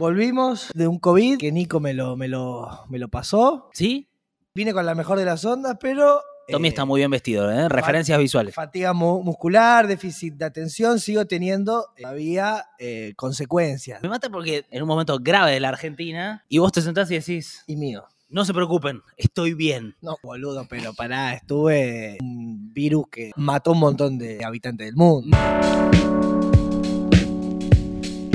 Volvimos 0.00 0.70
de 0.72 0.88
un 0.88 0.98
COVID 0.98 1.36
que 1.36 1.52
Nico 1.52 1.78
me 1.78 1.92
lo, 1.92 2.16
me 2.16 2.26
lo, 2.26 2.66
me 2.88 2.98
lo 2.98 3.08
pasó. 3.08 3.68
¿Sí? 3.74 4.08
Vine 4.54 4.72
con 4.72 4.86
la 4.86 4.94
mejor 4.94 5.18
de 5.18 5.26
las 5.26 5.44
ondas, 5.44 5.76
pero. 5.78 6.22
Tommy 6.48 6.68
eh, 6.68 6.70
está 6.70 6.86
muy 6.86 7.00
bien 7.02 7.10
vestido, 7.10 7.50
¿eh? 7.52 7.68
Referencias 7.68 8.18
visuales. 8.18 8.54
Fatiga 8.54 8.94
mu- 8.94 9.22
muscular, 9.22 9.86
déficit 9.86 10.36
de 10.36 10.46
atención, 10.46 11.00
sigo 11.00 11.26
teniendo 11.26 11.84
todavía 12.00 12.64
eh, 12.78 13.12
consecuencias. 13.14 14.02
Me 14.02 14.08
mata 14.08 14.30
porque 14.30 14.64
en 14.70 14.80
un 14.80 14.88
momento 14.88 15.18
grave 15.20 15.52
de 15.52 15.60
la 15.60 15.68
Argentina 15.68 16.46
y 16.48 16.56
vos 16.56 16.72
te 16.72 16.80
sentás 16.80 17.10
y 17.10 17.16
decís, 17.18 17.62
Y 17.66 17.76
mío. 17.76 18.04
no 18.30 18.46
se 18.46 18.54
preocupen, 18.54 19.02
estoy 19.18 19.52
bien. 19.52 19.96
No, 20.00 20.16
boludo, 20.22 20.66
pero 20.66 20.94
pará, 20.94 21.34
estuve 21.34 22.16
un 22.22 22.72
virus 22.72 23.04
que 23.12 23.32
mató 23.36 23.72
un 23.72 23.80
montón 23.80 24.16
de 24.16 24.42
habitantes 24.46 24.86
del 24.86 24.96
mundo. 24.96 25.36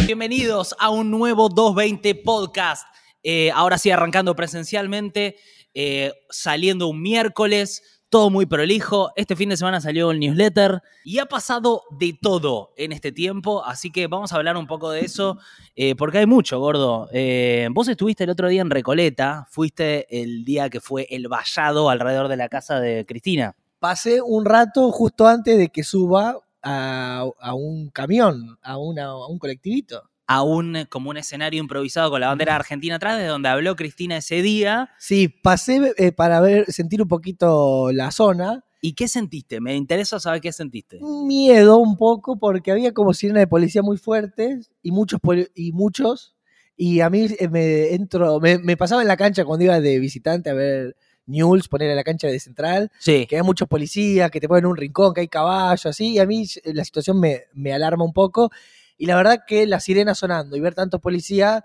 Bienvenidos 0.05 0.75
a 0.77 0.91
un 0.91 1.09
nuevo 1.09 1.49
220 1.49 2.13
podcast. 2.23 2.85
Eh, 3.23 3.49
ahora 3.49 3.79
sí, 3.79 3.89
arrancando 3.89 4.35
presencialmente, 4.35 5.35
eh, 5.73 6.13
saliendo 6.29 6.87
un 6.89 7.01
miércoles, 7.01 7.81
todo 8.09 8.29
muy 8.29 8.45
prolijo. 8.45 9.11
Este 9.15 9.35
fin 9.35 9.49
de 9.49 9.57
semana 9.57 9.81
salió 9.81 10.11
el 10.11 10.19
newsletter 10.19 10.83
y 11.03 11.17
ha 11.17 11.25
pasado 11.25 11.81
de 11.89 12.15
todo 12.21 12.71
en 12.77 12.91
este 12.91 13.11
tiempo, 13.11 13.65
así 13.65 13.91
que 13.91 14.05
vamos 14.05 14.31
a 14.31 14.35
hablar 14.35 14.57
un 14.57 14.67
poco 14.67 14.91
de 14.91 15.01
eso, 15.01 15.39
eh, 15.75 15.95
porque 15.95 16.19
hay 16.19 16.27
mucho, 16.27 16.59
gordo. 16.59 17.09
Vos 17.71 17.87
estuviste 17.87 18.25
el 18.25 18.29
otro 18.29 18.47
día 18.47 18.61
en 18.61 18.69
Recoleta, 18.69 19.47
fuiste 19.49 20.05
el 20.21 20.45
día 20.45 20.69
que 20.69 20.81
fue 20.81 21.07
el 21.09 21.27
vallado 21.27 21.89
alrededor 21.89 22.27
de 22.27 22.37
la 22.37 22.47
casa 22.47 22.79
de 22.79 23.07
Cristina. 23.07 23.55
Pasé 23.79 24.21
un 24.21 24.45
rato 24.45 24.91
justo 24.91 25.25
antes 25.25 25.57
de 25.57 25.69
que 25.69 25.83
suba 25.83 26.44
a, 26.65 27.25
a 27.39 27.53
un 27.53 27.89
camión, 27.91 28.57
a, 28.61 28.77
una- 28.77 29.05
a 29.05 29.27
un 29.27 29.39
colectivito. 29.39 30.03
A 30.27 30.41
un, 30.41 30.85
como 30.89 31.11
un 31.11 31.17
escenario 31.17 31.59
improvisado 31.61 32.09
con 32.09 32.19
la 32.19 32.27
bandera 32.27 32.55
argentina 32.55 32.95
atrás, 32.95 33.19
de 33.19 33.27
donde 33.27 33.47
habló 33.47 33.75
Cristina 33.75 34.17
ese 34.17 34.41
día. 34.41 34.89
Sí, 34.97 35.27
pasé 35.27 35.93
eh, 35.97 36.11
para 36.11 36.41
ver, 36.41 36.65
sentir 36.71 37.01
un 37.03 37.07
poquito 37.07 37.91
la 37.93 38.09
zona. 38.09 38.63
¿Y 38.81 38.93
qué 38.93 39.07
sentiste? 39.07 39.61
Me 39.61 39.75
interesa 39.75 40.19
saber 40.19 40.41
qué 40.41 40.51
sentiste. 40.51 40.99
Miedo 41.01 41.77
un 41.77 41.95
poco 41.95 42.37
porque 42.39 42.71
había 42.71 42.91
como 42.93 43.13
sirenas 43.13 43.41
de 43.41 43.47
policía 43.47 43.83
muy 43.83 43.97
fuertes 43.97 44.71
y 44.81 44.91
muchos 44.91 45.19
y 45.53 45.71
muchos. 45.73 46.35
Y 46.75 47.01
a 47.01 47.09
mí 47.11 47.27
eh, 47.39 47.47
me 47.47 47.93
entro, 47.93 48.39
me, 48.39 48.57
me 48.57 48.75
pasaba 48.77 49.03
en 49.03 49.07
la 49.07 49.17
cancha 49.17 49.45
cuando 49.45 49.65
iba 49.65 49.79
de 49.79 49.99
visitante 49.99 50.49
a 50.49 50.53
ver 50.55 50.95
News, 51.27 51.67
poner 51.67 51.89
en 51.89 51.95
la 51.95 52.03
cancha 52.03 52.27
de 52.27 52.39
central, 52.39 52.91
Sí. 52.99 53.25
que 53.27 53.37
hay 53.37 53.41
muchos 53.43 53.67
policías, 53.67 54.29
que 54.31 54.39
te 54.39 54.47
ponen 54.47 54.65
en 54.65 54.71
un 54.71 54.77
rincón, 54.77 55.13
que 55.13 55.21
hay 55.21 55.27
caballos, 55.27 55.85
así, 55.85 56.13
y 56.13 56.19
a 56.19 56.25
mí 56.25 56.45
eh, 56.63 56.73
la 56.73 56.85
situación 56.85 57.19
me, 57.19 57.43
me 57.53 57.73
alarma 57.73 58.03
un 58.03 58.13
poco. 58.13 58.51
Y 58.97 59.05
la 59.07 59.15
verdad 59.15 59.43
que 59.47 59.65
la 59.67 59.79
sirena 59.79 60.15
sonando 60.15 60.55
y 60.55 60.59
ver 60.61 60.73
tantos 60.75 61.01
policías 61.01 61.63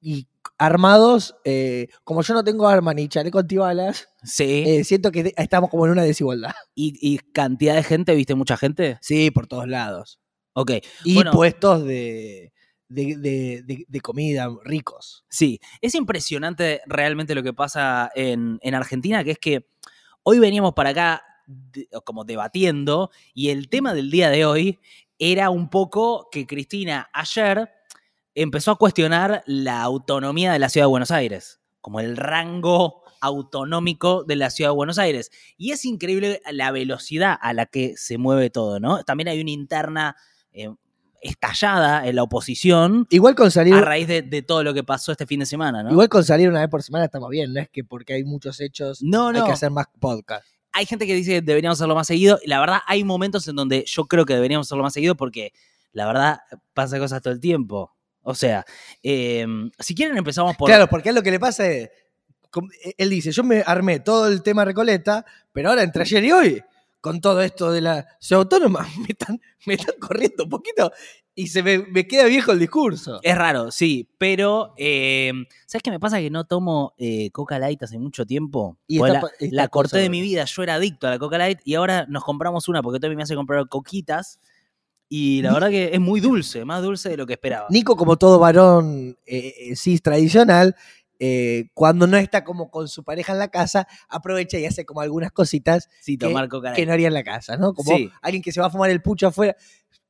y 0.00 0.26
armados, 0.58 1.34
eh, 1.44 1.88
como 2.04 2.22
yo 2.22 2.34
no 2.34 2.44
tengo 2.44 2.68
arma 2.68 2.92
ni 2.94 3.08
chaleco 3.08 3.38
antibalas, 3.38 4.08
Sí. 4.22 4.64
eh, 4.66 4.84
siento 4.84 5.10
que 5.10 5.32
estamos 5.36 5.70
como 5.70 5.86
en 5.86 5.92
una 5.92 6.02
desigualdad. 6.02 6.52
¿Y, 6.74 6.94
y 7.00 7.18
cantidad 7.18 7.74
de 7.74 7.82
gente? 7.82 8.14
¿Viste 8.14 8.34
mucha 8.34 8.56
gente? 8.56 8.98
Sí, 9.00 9.30
por 9.30 9.46
todos 9.46 9.66
lados. 9.68 10.18
Ok. 10.54 10.72
Y 11.04 11.14
Bueno. 11.14 11.30
puestos 11.32 11.84
de, 11.84 12.51
de, 12.92 13.16
de- 13.16 13.62
de- 13.64 13.84
de 13.88 14.00
comida 14.00 14.48
ricos. 14.64 15.24
Sí. 15.28 15.60
Es 15.80 15.94
impresionante 15.94 16.80
realmente 16.86 17.34
lo 17.34 17.42
que 17.42 17.52
pasa 17.52 18.10
en, 18.14 18.58
en 18.62 18.74
Argentina, 18.74 19.24
que 19.24 19.32
es 19.32 19.38
que 19.38 19.66
hoy 20.22 20.38
veníamos 20.38 20.74
para 20.74 20.90
acá 20.90 21.22
de- 21.46 21.88
como 22.04 22.24
debatiendo 22.24 23.10
y 23.34 23.50
el 23.50 23.68
tema 23.68 23.94
del 23.94 24.10
día 24.10 24.30
de 24.30 24.44
hoy 24.46 24.78
era 25.18 25.50
un 25.50 25.68
poco 25.70 26.28
que 26.30 26.46
Cristina 26.46 27.08
ayer 27.12 27.70
empezó 28.34 28.70
a 28.72 28.76
cuestionar 28.78 29.42
la 29.46 29.82
autonomía 29.82 30.52
de 30.52 30.58
la 30.58 30.68
ciudad 30.68 30.86
de 30.86 30.90
Buenos 30.90 31.10
Aires, 31.10 31.60
como 31.80 32.00
el 32.00 32.16
rango 32.16 33.02
autonómico 33.20 34.24
de 34.24 34.36
la 34.36 34.50
ciudad 34.50 34.70
de 34.70 34.76
Buenos 34.76 34.98
Aires. 34.98 35.30
Y 35.56 35.70
es 35.72 35.84
increíble 35.84 36.40
la 36.50 36.70
velocidad 36.72 37.36
a 37.40 37.52
la 37.52 37.66
que 37.66 37.96
se 37.96 38.18
mueve 38.18 38.50
todo, 38.50 38.80
¿no? 38.80 39.04
También 39.04 39.28
hay 39.28 39.40
una 39.40 39.50
interna 39.52 40.16
eh, 40.52 40.70
estallada 41.22 42.06
en 42.06 42.16
la 42.16 42.22
oposición 42.24 43.06
Igual 43.10 43.34
con 43.34 43.50
salir, 43.50 43.74
a 43.74 43.80
raíz 43.80 44.08
de, 44.08 44.22
de 44.22 44.42
todo 44.42 44.62
lo 44.62 44.74
que 44.74 44.82
pasó 44.84 45.12
este 45.12 45.26
fin 45.26 45.40
de 45.40 45.46
semana, 45.46 45.82
¿no? 45.82 45.90
igual 45.92 46.08
con 46.08 46.24
salir 46.24 46.48
una 46.48 46.60
vez 46.60 46.68
por 46.68 46.82
semana 46.82 47.04
estamos 47.04 47.30
bien, 47.30 47.52
no 47.54 47.60
es 47.60 47.68
que 47.70 47.84
porque 47.84 48.14
hay 48.14 48.24
muchos 48.24 48.60
hechos 48.60 49.02
no, 49.02 49.28
hay 49.28 49.38
no. 49.38 49.46
que 49.46 49.52
hacer 49.52 49.70
más 49.70 49.86
podcast. 50.00 50.44
Hay 50.72 50.86
gente 50.86 51.06
que 51.06 51.14
dice 51.14 51.32
que 51.32 51.40
deberíamos 51.42 51.78
hacerlo 51.78 51.94
más 51.94 52.06
seguido. 52.06 52.38
La 52.46 52.58
verdad, 52.58 52.78
hay 52.86 53.04
momentos 53.04 53.46
en 53.46 53.56
donde 53.56 53.84
yo 53.86 54.06
creo 54.06 54.24
que 54.24 54.32
deberíamos 54.34 54.66
hacerlo 54.66 54.82
más 54.82 54.94
seguido 54.94 55.14
porque 55.14 55.52
la 55.92 56.06
verdad 56.06 56.40
pasa 56.72 56.98
cosas 56.98 57.20
todo 57.20 57.34
el 57.34 57.40
tiempo. 57.40 57.94
O 58.22 58.34
sea, 58.34 58.64
eh, 59.02 59.46
si 59.78 59.94
quieren 59.94 60.16
empezamos 60.16 60.56
por... 60.56 60.68
Claro, 60.68 60.88
porque 60.88 61.08
a 61.08 61.10
él 61.10 61.16
lo 61.16 61.22
que 61.22 61.30
le 61.30 61.38
pasa 61.38 61.68
es, 61.68 61.90
com- 62.50 62.70
eh, 62.84 62.94
él 62.96 63.10
dice, 63.10 63.32
yo 63.32 63.44
me 63.44 63.62
armé 63.66 64.00
todo 64.00 64.28
el 64.28 64.42
tema 64.42 64.64
Recoleta, 64.64 65.26
pero 65.52 65.68
ahora 65.68 65.82
entre 65.82 66.02
ayer 66.04 66.24
y 66.24 66.32
hoy, 66.32 66.62
con 67.02 67.20
todo 67.20 67.42
esto 67.42 67.70
de 67.70 67.82
la 67.82 68.06
ciudad 68.18 68.44
autónoma, 68.44 68.86
me 68.98 69.08
están, 69.08 69.38
me 69.66 69.74
están 69.74 69.96
corriendo 70.00 70.44
un 70.44 70.50
poquito 70.50 70.90
y 71.34 71.48
se 71.48 71.62
me, 71.62 71.78
me 71.78 72.06
queda 72.06 72.24
viejo 72.26 72.52
el 72.52 72.58
discurso. 72.58 73.18
Es 73.22 73.36
raro, 73.36 73.70
sí, 73.70 74.08
pero 74.18 74.72
eh, 74.76 75.32
¿sabes 75.66 75.82
qué 75.82 75.90
me 75.90 76.00
pasa? 76.00 76.18
Que 76.18 76.30
no 76.30 76.44
tomo 76.44 76.94
eh, 76.98 77.30
Coca 77.30 77.58
Light 77.58 77.82
hace 77.82 77.98
mucho 77.98 78.24
tiempo. 78.24 78.78
Y 78.86 78.96
esta 78.96 79.12
la, 79.12 79.22
esta 79.38 79.56
la 79.56 79.68
corté 79.68 79.98
de 79.98 80.10
mi 80.10 80.20
vida, 80.20 80.44
yo 80.44 80.62
era 80.62 80.76
adicto 80.76 81.06
a 81.06 81.10
la 81.10 81.18
Coca 81.18 81.38
Light 81.38 81.58
y 81.64 81.74
ahora 81.74 82.06
nos 82.08 82.24
compramos 82.24 82.68
una 82.68 82.82
porque 82.82 83.00
Tommy 83.00 83.16
me 83.16 83.24
hace 83.24 83.34
comprar 83.34 83.68
coquitas 83.68 84.38
y 85.14 85.42
la 85.42 85.52
verdad 85.52 85.68
que 85.68 85.90
es 85.92 86.00
muy 86.00 86.20
dulce, 86.20 86.64
más 86.64 86.82
dulce 86.82 87.10
de 87.10 87.18
lo 87.18 87.26
que 87.26 87.34
esperaba. 87.34 87.66
Nico, 87.68 87.96
como 87.96 88.16
todo 88.16 88.38
varón 88.38 89.18
eh, 89.26 89.52
eh, 89.58 89.76
cis 89.76 90.00
tradicional, 90.00 90.74
eh, 91.24 91.68
cuando 91.74 92.08
no 92.08 92.16
está 92.16 92.42
como 92.42 92.68
con 92.68 92.88
su 92.88 93.04
pareja 93.04 93.32
en 93.32 93.38
la 93.38 93.46
casa, 93.48 93.86
aprovecha 94.08 94.58
y 94.58 94.64
hace 94.66 94.84
como 94.84 95.02
algunas 95.02 95.30
cositas 95.30 95.88
sí, 96.00 96.18
que- 96.18 96.26
que 96.74 96.84
no 96.86 96.92
haría 96.92 97.06
en 97.06 97.14
la 97.14 97.22
casa, 97.22 97.56
¿no? 97.56 97.74
Como 97.74 97.96
Sí. 97.96 98.10
alguien 98.20 98.42
que 98.42 98.50
se 98.50 98.60
va 98.60 98.66
a 98.66 98.70
fumar 98.70 98.90
el 98.90 99.00
pucho 99.02 99.28
afuera. 99.28 99.54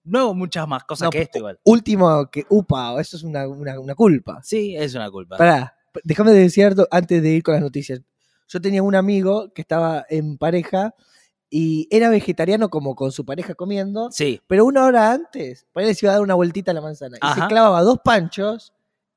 No 0.04 0.32
muchas 0.32 0.66
más 0.66 0.84
cosas 0.84 1.06
No, 1.06 1.10
que 1.10 1.20
esto 1.20 1.36
igual. 1.38 1.60
Último 1.64 2.30
que, 2.30 2.44
upa, 2.48 2.98
eso 2.98 3.18
es 3.18 3.24
una, 3.24 3.46
una- 3.46 3.78
una 3.78 3.94
culpa. 3.94 4.40
Sí, 4.42 4.74
es 4.74 4.94
una 4.94 5.10
culpa. 5.10 5.36
Pará, 5.36 5.76
déjame 6.02 6.30
decir 6.32 6.64
algo 6.64 6.88
antes 6.90 7.22
de 7.22 7.28
ir 7.30 7.42
con 7.42 7.52
las 7.54 7.62
noticias. 7.62 8.00
Yo 8.48 8.60
tenía 8.62 8.82
un 8.82 8.94
amigo 8.94 9.52
que 9.52 9.60
estaba 9.60 10.06
en 10.08 10.38
pareja 10.38 10.94
y 11.50 11.86
era 11.90 12.08
vegetariano 12.08 12.70
como 12.70 12.94
con 12.94 13.12
su 13.12 13.26
pareja 13.26 13.54
comiendo, 13.54 14.10
Sí, 14.12 14.40
pero 14.46 14.64
una 14.64 14.86
hora 14.86 15.12
antes, 15.12 15.66
él 15.74 15.94
se 15.94 16.06
iba 16.06 16.12
a 16.12 16.16
dar 16.16 16.22
una 16.22 16.34
vueltita 16.34 16.70
a 16.70 16.74
la 16.74 16.80
manzana 16.80 17.18
y 17.22 17.34
se 17.40 17.46
clavaba 17.48 17.82
dos 17.82 17.98
panchos 18.02 18.72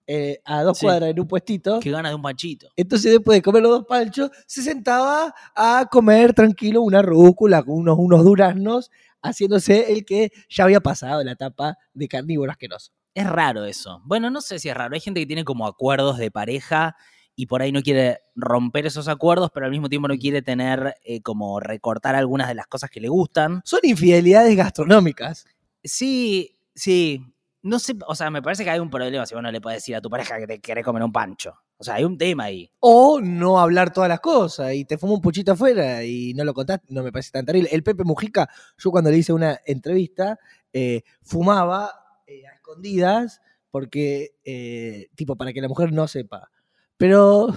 eh, 0.08 0.40
a 0.46 0.62
dos 0.64 0.78
Sí. 0.78 0.86
cuadras 0.86 1.10
en 1.10 1.20
un 1.20 1.28
puestito. 1.28 1.80
que 1.80 1.92
ganas 1.92 2.12
de 2.12 2.16
un 2.16 2.22
panchito. 2.22 2.70
Entonces, 2.76 3.12
después 3.12 3.38
de 3.38 3.42
comer 3.42 3.64
los 3.64 3.72
dos 3.72 3.86
panchos, 3.86 4.30
se 4.46 4.62
sentaba 4.62 5.34
a 5.56 5.88
comer 5.92 6.34
tranquilo 6.34 6.82
una 6.82 7.02
rúcula 7.02 7.64
con 7.64 7.76
unos, 7.78 7.98
unos 8.00 8.24
duraznos, 8.24 8.92
haciéndose 9.22 9.92
el 9.94 10.06
que 10.06 10.32
ya 10.50 10.66
había 10.66 10.80
pasado 10.82 11.24
la 11.24 11.32
etapa 11.32 11.78
de 11.94 12.08
carnívoro 12.08 12.52
asqueroso. 12.52 12.92
Es 13.16 13.26
raro 13.28 13.66
eso. 13.66 14.02
Bueno, 14.06 14.30
no 14.30 14.42
sé 14.42 14.60
si 14.60 14.70
es 14.70 14.76
raro. 14.76 14.94
Hay 14.94 15.00
gente 15.02 15.22
que 15.22 15.26
tiene 15.26 15.44
como 15.46 15.66
acuerdos 15.66 16.18
de 16.18 16.30
pareja 16.30 16.96
y 17.36 17.48
por 17.48 17.62
ahí 17.62 17.72
no 17.72 17.82
quiere 17.82 18.20
romper 18.36 18.86
esos 18.86 19.08
acuerdos, 19.08 19.50
pero 19.54 19.66
al 19.66 19.72
mismo 19.72 19.90
tiempo 19.90 20.08
no 20.08 20.16
quiere 20.18 20.42
tener 20.42 20.96
eh, 21.04 21.22
como 21.22 21.60
recortar 21.60 22.14
algunas 22.16 22.48
de 22.48 22.56
las 22.56 22.68
cosas 22.68 22.90
que 22.90 23.00
le 23.02 23.10
gustan. 23.10 23.62
Son 23.66 23.80
infidelidades 23.84 24.56
gastronómicas. 24.56 25.46
Sí, 25.84 26.58
sí. 26.76 27.22
No 27.66 27.80
sé, 27.80 27.96
o 28.08 28.14
sea, 28.14 28.30
me 28.30 28.44
parece 28.44 28.64
que 28.64 28.70
hay 28.70 28.78
un 28.78 28.92
problema 28.92 29.26
si 29.26 29.34
vos 29.34 29.42
no 29.42 29.52
le 29.52 29.60
puedes 29.60 29.78
decir 29.78 29.96
a 29.96 30.02
tu 30.02 30.08
pareja 30.08 30.38
que 30.38 30.46
te 30.46 30.62
querés 30.62 30.86
comer 30.86 31.02
un 31.02 31.12
pancho. 31.12 31.56
O 31.78 31.84
sea, 31.84 31.96
hay 31.96 32.04
un 32.04 32.16
tema 32.16 32.44
ahí. 32.44 32.72
O 32.80 33.20
no 33.20 33.60
hablar 33.60 33.92
todas 33.92 34.08
las 34.08 34.20
cosas 34.20 34.76
y 34.76 34.86
te 34.86 35.00
fuma 35.00 35.14
un 35.14 35.22
puchito 35.22 35.54
afuera 35.54 36.04
y 36.04 36.36
no 36.36 36.44
lo 36.44 36.54
contaste, 36.54 36.86
no 36.94 37.02
me 37.02 37.12
parece 37.12 37.32
tan 37.32 37.44
terrible. 37.44 37.70
El 37.72 37.82
Pepe 37.82 38.04
Mujica, 38.04 38.48
yo 38.78 38.92
cuando 38.92 39.10
le 39.10 39.18
hice 39.18 39.34
una 39.34 39.60
entrevista, 39.66 40.38
eh, 40.72 41.02
fumaba 41.24 41.90
eh, 42.28 42.46
a 42.46 42.54
escondidas 42.54 43.42
porque, 43.72 44.36
eh, 44.44 45.08
tipo, 45.16 45.36
para 45.36 45.52
que 45.52 45.60
la 45.60 45.68
mujer 45.68 45.92
no 45.92 46.08
sepa. 46.08 46.52
Pero 46.98 47.48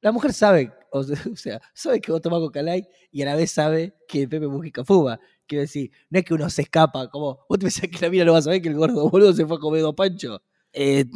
la 0.00 0.10
mujer 0.10 0.32
sabe, 0.32 0.72
o 0.92 1.02
se- 1.02 1.12
o 1.32 1.36
sea, 1.36 1.60
sabe 1.74 2.00
que 2.00 2.12
vos 2.12 2.20
tomás 2.20 2.40
coca 2.40 2.62
light 2.62 2.86
y 3.10 3.22
a 3.22 3.26
la 3.26 3.34
vez 3.36 3.50
sabe 3.50 3.94
que 4.08 4.28
Pepe 4.28 4.46
Mujica 4.48 4.84
fuma. 4.84 5.18
Quiero 5.46 5.62
decir, 5.62 5.90
no 6.10 6.18
es 6.18 6.24
que 6.24 6.34
uno 6.34 6.48
se 6.50 6.62
escapa, 6.62 7.08
como 7.08 7.40
vos 7.48 7.58
te 7.58 7.64
pensás 7.66 7.88
que 7.90 7.98
la 8.00 8.10
mira 8.10 8.24
no 8.24 8.32
va 8.32 8.38
a 8.38 8.42
saber 8.42 8.60
que 8.62 8.68
el 8.68 8.74
gordo 8.74 9.08
boludo 9.08 9.32
se 9.32 9.46
fue 9.46 9.56
a 9.56 9.60
comer 9.60 9.82
dos 9.82 9.94
panchos. 9.94 10.40
Eh, 10.72 11.06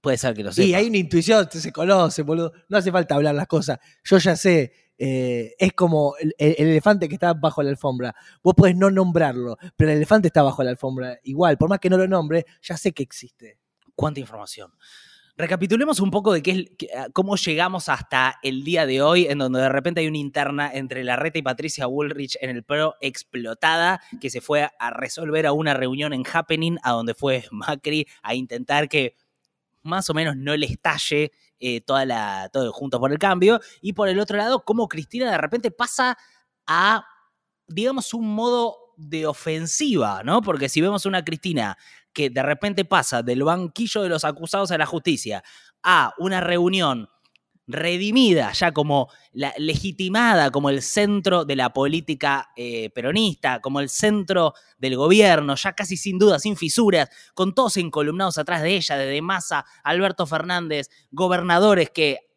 puede 0.00 0.18
ser 0.18 0.34
que 0.34 0.42
lo 0.44 0.52
sepa. 0.52 0.66
Sí, 0.66 0.74
hay 0.74 0.88
una 0.88 0.98
intuición, 0.98 1.48
se 1.50 1.72
conoce, 1.72 2.22
boludo. 2.22 2.52
No 2.68 2.76
hace 2.78 2.92
falta 2.92 3.14
hablar 3.14 3.34
las 3.34 3.46
cosas. 3.46 3.78
Yo 4.04 4.18
ya 4.18 4.36
sé, 4.36 4.72
eh, 4.98 5.54
es 5.58 5.72
como 5.72 6.14
el- 6.20 6.34
el 6.38 6.54
elefante 6.68 7.08
que 7.08 7.14
está 7.14 7.32
bajo 7.32 7.62
la 7.62 7.70
alfombra. 7.70 8.14
Vos 8.42 8.54
podés 8.54 8.76
no 8.76 8.90
nombrarlo, 8.90 9.56
pero 9.76 9.90
el 9.90 9.96
elefante 9.96 10.28
está 10.28 10.42
bajo 10.42 10.62
la 10.62 10.70
alfombra. 10.70 11.18
Igual, 11.24 11.56
por 11.56 11.68
más 11.70 11.78
que 11.80 11.88
no 11.88 11.96
lo 11.96 12.06
nombre, 12.06 12.44
ya 12.62 12.76
sé 12.76 12.92
que 12.92 13.02
existe. 13.02 13.58
cuánta 13.94 14.20
información. 14.20 14.70
Recapitulemos 15.38 16.00
un 16.00 16.10
poco 16.10 16.32
de 16.32 16.42
qué 16.42 16.50
es, 16.50 16.70
qué- 16.76 16.88
a- 16.92 17.10
cómo 17.10 17.36
llegamos 17.36 17.88
hasta 17.88 18.40
el 18.42 18.64
día 18.64 18.86
de 18.86 19.02
hoy, 19.02 19.26
en 19.26 19.38
donde 19.38 19.60
de 19.60 19.68
repente 19.68 20.00
hay 20.00 20.08
una 20.08 20.18
interna 20.18 20.68
entre 20.74 21.04
Larreta 21.04 21.38
y 21.38 21.42
Patricia 21.42 21.86
Bullrich 21.86 22.36
en 22.40 22.50
el 22.50 22.64
PRO 22.64 22.96
explotada, 23.00 24.00
que 24.20 24.30
se 24.30 24.40
fue 24.40 24.68
a 24.78 24.90
resolver 24.90 25.46
a 25.46 25.52
una 25.52 25.74
reunión 25.74 26.12
en 26.12 26.24
Happening, 26.30 26.78
a 26.82 26.90
donde 26.90 27.14
fue 27.14 27.44
Macri 27.52 28.06
a 28.22 28.34
intentar 28.34 28.88
que 28.88 29.14
más 29.84 30.10
o 30.10 30.14
menos 30.14 30.36
no 30.36 30.56
le 30.56 30.66
estalle 30.66 31.30
eh, 31.60 31.80
toda 31.82 32.04
la, 32.04 32.50
todo 32.52 32.72
junto 32.72 32.98
por 32.98 33.12
el 33.12 33.18
cambio. 33.20 33.60
Y 33.80 33.92
por 33.92 34.08
el 34.08 34.18
otro 34.18 34.36
lado, 34.36 34.64
cómo 34.64 34.88
Cristina 34.88 35.30
de 35.30 35.38
repente 35.38 35.70
pasa 35.70 36.18
a, 36.66 37.04
digamos, 37.68 38.12
un 38.12 38.34
modo 38.34 38.76
de 38.96 39.24
ofensiva, 39.26 40.22
¿no? 40.24 40.42
Porque 40.42 40.68
si 40.68 40.80
vemos 40.80 41.06
una 41.06 41.24
Cristina 41.24 41.78
que 42.18 42.30
de 42.30 42.42
repente 42.42 42.84
pasa 42.84 43.22
del 43.22 43.44
banquillo 43.44 44.02
de 44.02 44.08
los 44.08 44.24
acusados 44.24 44.72
a 44.72 44.76
la 44.76 44.86
justicia 44.86 45.44
a 45.84 46.12
una 46.18 46.40
reunión 46.40 47.08
redimida, 47.68 48.50
ya 48.50 48.72
como 48.72 49.08
legitimada 49.32 50.50
como 50.50 50.68
el 50.68 50.82
centro 50.82 51.44
de 51.44 51.54
la 51.54 51.72
política 51.72 52.48
eh, 52.56 52.90
peronista, 52.90 53.60
como 53.60 53.78
el 53.78 53.88
centro 53.88 54.54
del 54.78 54.96
gobierno, 54.96 55.54
ya 55.54 55.74
casi 55.74 55.96
sin 55.96 56.18
duda, 56.18 56.40
sin 56.40 56.56
fisuras, 56.56 57.08
con 57.34 57.54
todos 57.54 57.76
encolumnados 57.76 58.36
atrás 58.36 58.62
de 58.62 58.74
ella, 58.74 58.96
desde 58.96 59.22
Massa, 59.22 59.64
Alberto 59.84 60.26
Fernández, 60.26 60.90
gobernadores 61.12 61.90
que 61.90 62.27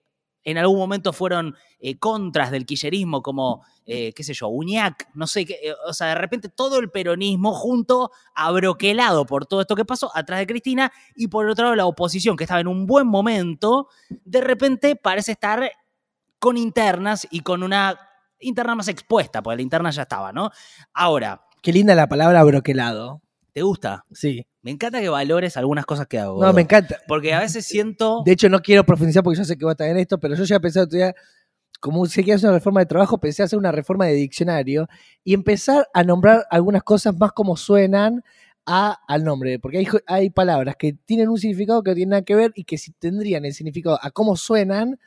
en 0.44 0.58
algún 0.58 0.78
momento 0.78 1.14
fueron 1.14 1.56
eh, 1.80 1.98
contras 1.98 2.52
del 2.52 2.66
quillerismo, 2.66 3.22
como, 3.22 3.64
eh, 3.86 4.14
qué 4.14 4.24
sé 4.24 4.34
yo, 4.34 4.48
Uñac, 4.48 5.10
no 5.14 5.28
sé, 5.28 5.46
qué, 5.46 5.60
eh, 5.62 5.74
o 5.88 5.94
sea, 5.94 6.08
de 6.08 6.16
repente 6.16 6.50
todo 6.50 6.80
el 6.80 6.90
peronismo 6.90 7.54
junto, 7.54 8.12
abroquelado 8.34 9.26
por 9.26 9.46
todo 9.46 9.62
esto 9.62 9.76
que 9.76 9.86
pasó, 9.86 10.12
atrás 10.16 10.40
de 10.40 10.48
Cristina, 10.48 10.92
y 11.16 11.28
por 11.28 11.48
otro 11.48 11.66
lado 11.66 11.76
la 11.76 11.86
oposición, 11.86 12.38
que 12.38 12.44
estaba 12.44 12.62
en 12.62 12.68
un 12.68 12.86
buen 12.86 13.08
momento, 13.08 13.88
de 14.10 14.42
repente 14.42 14.96
parece 14.96 15.34
estar 15.34 15.72
con 16.40 16.58
internas 16.58 17.28
y 17.30 17.42
con 17.42 17.62
una 17.64 18.00
interna 18.40 18.76
más 18.76 18.88
expuesta, 18.88 19.44
porque 19.44 19.58
la 19.58 19.62
interna 19.62 19.92
ya 19.92 20.04
estaba, 20.04 20.34
¿no? 20.34 20.50
Ahora. 20.94 21.46
Qué 21.62 21.72
linda 21.72 21.94
la 21.94 22.08
palabra 22.08 22.40
abroquelado. 22.40 23.22
¿Te 23.54 23.62
gusta? 23.62 24.06
Sí. 24.12 24.46
Me 24.64 24.72
encanta 24.72 25.02
que 25.02 25.10
valores 25.10 25.58
algunas 25.58 25.86
cosas 25.86 26.08
que 26.08 26.20
hago. 26.20 26.44
No, 26.44 26.54
me 26.54 26.62
encanta. 26.62 26.98
Porque 27.08 27.34
a 27.34 27.40
veces 27.40 27.66
siento. 27.66 28.22
De 28.24 28.34
hecho, 28.34 28.48
no 28.48 28.60
quiero 28.62 28.86
profundizar 28.86 29.24
porque 29.24 29.40
yo 29.40 29.46
sé 29.46 29.58
que 29.58 29.66
va 29.66 29.72
a 29.72 29.74
estar 29.74 29.88
en 29.88 29.98
esto, 29.98 30.20
pero 30.20 30.36
yo 30.36 30.44
ya 30.44 30.60
pensé 30.60 30.80
otro 30.80 30.98
día, 30.98 31.16
como 31.80 32.06
sé 32.06 32.24
que 32.24 32.34
hacer 32.34 32.48
una 32.48 32.60
reforma 32.60 32.82
de 32.82 32.86
trabajo, 32.86 33.20
pensé 33.20 33.42
hacer 33.42 33.58
una 33.58 33.72
reforma 33.72 34.06
de 34.06 34.14
diccionario 34.14 34.88
y 35.24 35.34
empezar 35.34 35.88
a 35.94 36.04
nombrar 36.04 36.46
algunas 36.52 36.84
cosas 36.84 37.18
más 37.18 37.32
como 37.32 37.58
suenan 37.58 38.24
a, 38.68 39.00
al 39.08 39.24
nombre. 39.24 39.58
Porque 39.58 39.80
hay, 39.80 39.88
hay 40.06 40.30
palabras 40.30 40.76
que 40.78 40.94
tienen 40.94 41.30
un 41.30 41.40
significado 41.40 41.82
que 41.82 41.92
no 41.92 41.96
tienen 41.96 42.10
nada 42.12 42.22
que 42.22 42.36
ver 42.36 42.52
y 42.54 42.64
que 42.64 42.78
si 42.78 42.92
tendrían 42.92 43.46
el 43.46 43.56
significado 43.56 43.98
a 44.00 44.12
cómo 44.12 44.36
suenan, 44.36 45.00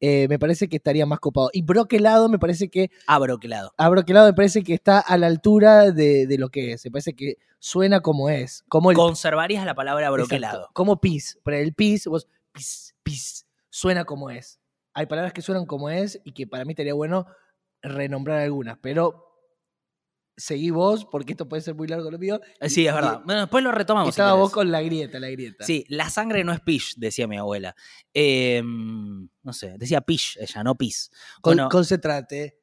eh, 0.00 0.26
me 0.28 0.38
parece 0.38 0.68
que 0.68 0.76
estaría 0.76 1.04
más 1.06 1.20
copado. 1.20 1.50
Y 1.52 1.62
broquelado 1.62 2.28
me 2.28 2.38
parece 2.38 2.68
que. 2.70 2.90
Abroquelado. 3.06 3.72
Abroquelado 3.76 4.26
me 4.26 4.34
parece 4.34 4.62
que 4.62 4.74
está 4.74 4.98
a 4.98 5.16
la 5.18 5.26
altura 5.26 5.92
de, 5.92 6.26
de, 6.26 6.38
lo 6.38 6.48
que 6.48 6.72
es. 6.72 6.84
Me 6.86 6.90
parece 6.90 7.14
que 7.14 7.36
suena 7.58 8.00
como 8.00 8.30
es. 8.30 8.64
Como 8.68 8.90
el, 8.90 8.96
Conservarías 8.96 9.64
la 9.66 9.74
palabra 9.74 10.08
abroquelado. 10.08 10.56
Exacto, 10.56 10.72
como 10.72 11.00
pis. 11.00 11.38
Pero 11.44 11.56
el 11.58 11.74
pis, 11.74 12.06
vos, 12.06 12.28
pis, 12.52 12.94
pis, 13.02 13.46
suena 13.68 14.04
como 14.04 14.30
es. 14.30 14.58
Hay 14.94 15.06
palabras 15.06 15.32
que 15.32 15.42
suenan 15.42 15.66
como 15.66 15.90
es 15.90 16.20
y 16.24 16.32
que 16.32 16.46
para 16.46 16.64
mí 16.64 16.72
estaría 16.72 16.94
bueno 16.94 17.26
renombrar 17.82 18.40
algunas, 18.40 18.78
pero 18.78 19.29
seguí 20.40 20.70
vos, 20.70 21.04
porque 21.04 21.32
esto 21.32 21.48
puede 21.48 21.62
ser 21.62 21.74
muy 21.74 21.86
largo 21.86 22.10
lo 22.10 22.18
mío. 22.18 22.40
Sí, 22.68 22.86
es 22.86 22.94
verdad. 22.94 23.20
bueno, 23.24 23.42
después 23.42 23.62
lo 23.62 23.72
retomamos. 23.72 24.08
Estaba 24.08 24.34
vos 24.34 24.50
con 24.50 24.70
la 24.70 24.82
grieta, 24.82 25.20
la 25.20 25.28
grieta. 25.28 25.64
Sí, 25.64 25.84
la 25.88 26.10
sangre 26.10 26.42
no 26.42 26.52
es 26.52 26.60
pish, 26.60 26.94
decía 26.96 27.26
mi 27.26 27.36
abuela. 27.36 27.74
Eh, 28.12 28.62
no 28.64 29.52
sé, 29.52 29.76
decía 29.78 30.00
pish 30.00 30.36
ella, 30.40 30.64
no 30.64 30.74
pis. 30.74 31.10
Con, 31.40 31.56
bueno, 31.56 31.68
concentrate. 31.68 32.59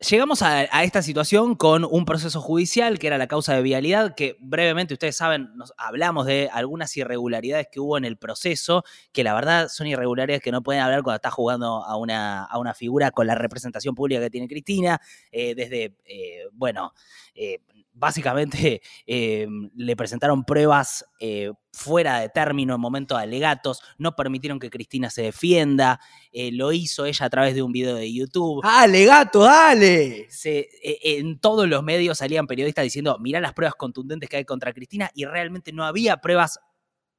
Llegamos 0.00 0.42
a, 0.42 0.64
esta 0.82 1.02
situación 1.02 1.54
con 1.54 1.86
un 1.88 2.04
proceso 2.04 2.40
judicial 2.40 2.98
que 2.98 3.06
era 3.06 3.16
la 3.16 3.28
causa 3.28 3.54
de 3.54 3.62
vialidad, 3.62 4.14
que 4.14 4.36
brevemente 4.40 4.92
ustedes 4.92 5.16
saben, 5.16 5.50
nos 5.54 5.72
hablamos 5.78 6.26
de 6.26 6.50
algunas 6.52 6.94
irregularidades 6.96 7.68
que 7.70 7.80
hubo 7.80 7.96
en 7.96 8.04
el 8.04 8.18
proceso, 8.18 8.84
que 9.12 9.22
la 9.24 9.34
verdad 9.34 9.68
son 9.68 9.86
irregularidades 9.86 10.42
que 10.42 10.50
no 10.50 10.62
pueden 10.62 10.82
hablar 10.82 11.02
cuando 11.04 11.16
está 11.16 11.30
jugando 11.30 11.84
a 11.84 11.96
una, 11.96 12.44
a 12.44 12.58
una 12.58 12.74
figura 12.74 13.12
con 13.12 13.28
la 13.28 13.36
representación 13.36 13.94
pública 13.94 14.20
que 14.20 14.30
tiene 14.30 14.48
Cristina, 14.48 15.00
eh, 15.30 15.54
desde, 15.54 15.96
eh, 16.04 16.48
bueno, 16.52 16.92
eh, 17.34 17.60
básicamente 17.94 18.82
eh, 19.06 19.46
le 19.76 19.96
presentaron 19.96 20.44
pruebas 20.44 21.04
eh, 21.20 21.52
fuera 21.72 22.20
de 22.20 22.28
término 22.28 22.74
en 22.74 22.80
momentos 22.80 23.18
alegatos, 23.18 23.82
no 23.98 24.14
permitieron 24.14 24.58
que 24.58 24.70
Cristina 24.70 25.10
se 25.10 25.22
defienda, 25.22 26.00
eh, 26.32 26.52
lo 26.52 26.72
hizo 26.72 27.04
ella 27.06 27.26
a 27.26 27.30
través 27.30 27.54
de 27.54 27.62
un 27.62 27.72
video 27.72 27.96
de 27.96 28.12
YouTube. 28.12 28.60
¡Ah, 28.64 28.82
alegato, 28.82 29.40
dale! 29.40 30.26
Se, 30.30 30.68
en 30.82 31.38
todos 31.38 31.68
los 31.68 31.82
medios 31.82 32.18
salían 32.18 32.46
periodistas 32.46 32.84
diciendo, 32.84 33.18
mirá 33.20 33.40
las 33.40 33.54
pruebas 33.54 33.74
contundentes 33.74 34.28
que 34.28 34.36
hay 34.36 34.44
contra 34.44 34.72
Cristina 34.72 35.10
y 35.14 35.24
realmente 35.24 35.72
no 35.72 35.84
había 35.84 36.18
pruebas 36.18 36.60